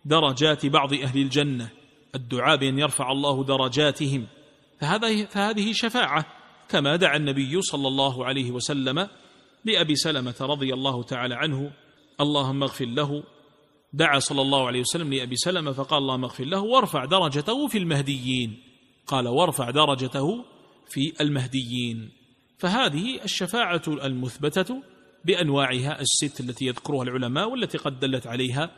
درجات 0.04 0.66
بعض 0.66 0.94
أهل 0.94 1.18
الجنة 1.18 1.68
الدعاء 2.14 2.56
بأن 2.56 2.78
يرفع 2.78 3.12
الله 3.12 3.44
درجاتهم. 3.44 4.26
فهذا 4.80 5.26
فهذه 5.26 5.72
شفاعة 5.72 6.26
كما 6.68 6.96
دعا 6.96 7.16
النبي 7.16 7.62
صلى 7.62 7.88
الله 7.88 8.24
عليه 8.24 8.50
وسلم 8.50 9.08
لأبي 9.64 9.94
سلمة 9.94 10.34
رضي 10.40 10.74
الله 10.74 11.02
تعالى 11.02 11.34
عنه 11.34 11.70
اللهم 12.20 12.62
اغفر 12.62 12.84
له. 12.84 13.22
دعا 13.92 14.18
صلى 14.18 14.42
الله 14.42 14.66
عليه 14.66 14.80
وسلم 14.80 15.14
لأبي 15.14 15.36
سلمة 15.36 15.72
فقال 15.72 15.98
اللهم 15.98 16.24
اغفر 16.24 16.44
له 16.44 16.60
وارفع 16.60 17.04
درجته 17.04 17.66
في 17.66 17.78
المهديين. 17.78 18.62
قال 19.06 19.28
وارفع 19.28 19.70
درجته 19.70 20.44
في 20.88 21.12
المهديين. 21.20 22.10
فهذه 22.58 23.22
الشفاعة 23.24 23.82
المثبتة 23.88 24.82
بأنواعها 25.24 26.00
الست 26.00 26.40
التي 26.40 26.66
يذكرها 26.66 27.02
العلماء 27.02 27.50
والتي 27.50 27.78
قد 27.78 28.00
دلت 28.00 28.26
عليها 28.26 28.70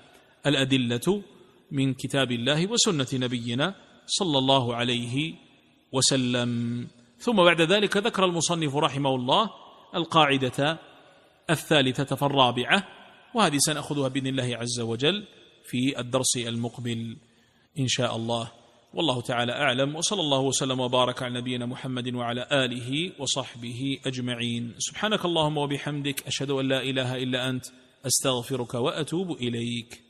الأدلة 0.47 1.23
من 1.71 1.95
كتاب 1.95 2.33
الله 2.33 2.67
وسنة 2.67 3.07
نبينا 3.15 3.75
صلى 4.07 4.39
الله 4.39 4.75
عليه 4.75 5.35
وسلم. 5.93 6.87
ثم 7.19 7.37
بعد 7.37 7.61
ذلك 7.61 7.97
ذكر 7.97 8.25
المصنف 8.25 8.77
رحمه 8.77 9.15
الله 9.15 9.51
القاعدة 9.95 10.79
الثالثة 11.51 12.17
فالرابعة 12.17 12.89
وهذه 13.35 13.57
سنأخذها 13.59 14.09
بإذن 14.09 14.27
الله 14.27 14.57
عز 14.57 14.81
وجل 14.81 15.25
في 15.65 16.01
الدرس 16.01 16.37
المقبل 16.37 17.17
إن 17.79 17.89
شاء 17.89 18.17
الله. 18.17 18.53
والله 18.95 19.21
تعالى 19.21 19.53
أعلم 19.53 19.97
وصلى 19.97 20.21
الله 20.21 20.41
وسلم 20.41 20.81
وبارك 20.81 21.23
على 21.23 21.41
نبينا 21.41 21.67
محمد 21.67 22.15
وعلى 22.15 22.49
آله 22.53 23.13
وصحبه 23.19 23.99
أجمعين. 24.07 24.75
سبحانك 24.79 25.25
اللهم 25.25 25.59
وبحمدك 25.59 26.27
أشهد 26.27 26.51
أن 26.51 26.69
لا 26.69 26.83
إله 26.83 27.17
إلا 27.17 27.51
أنت 27.51 27.65
أستغفرك 28.07 28.75
وأتوب 28.75 29.31
إليك. 29.31 30.08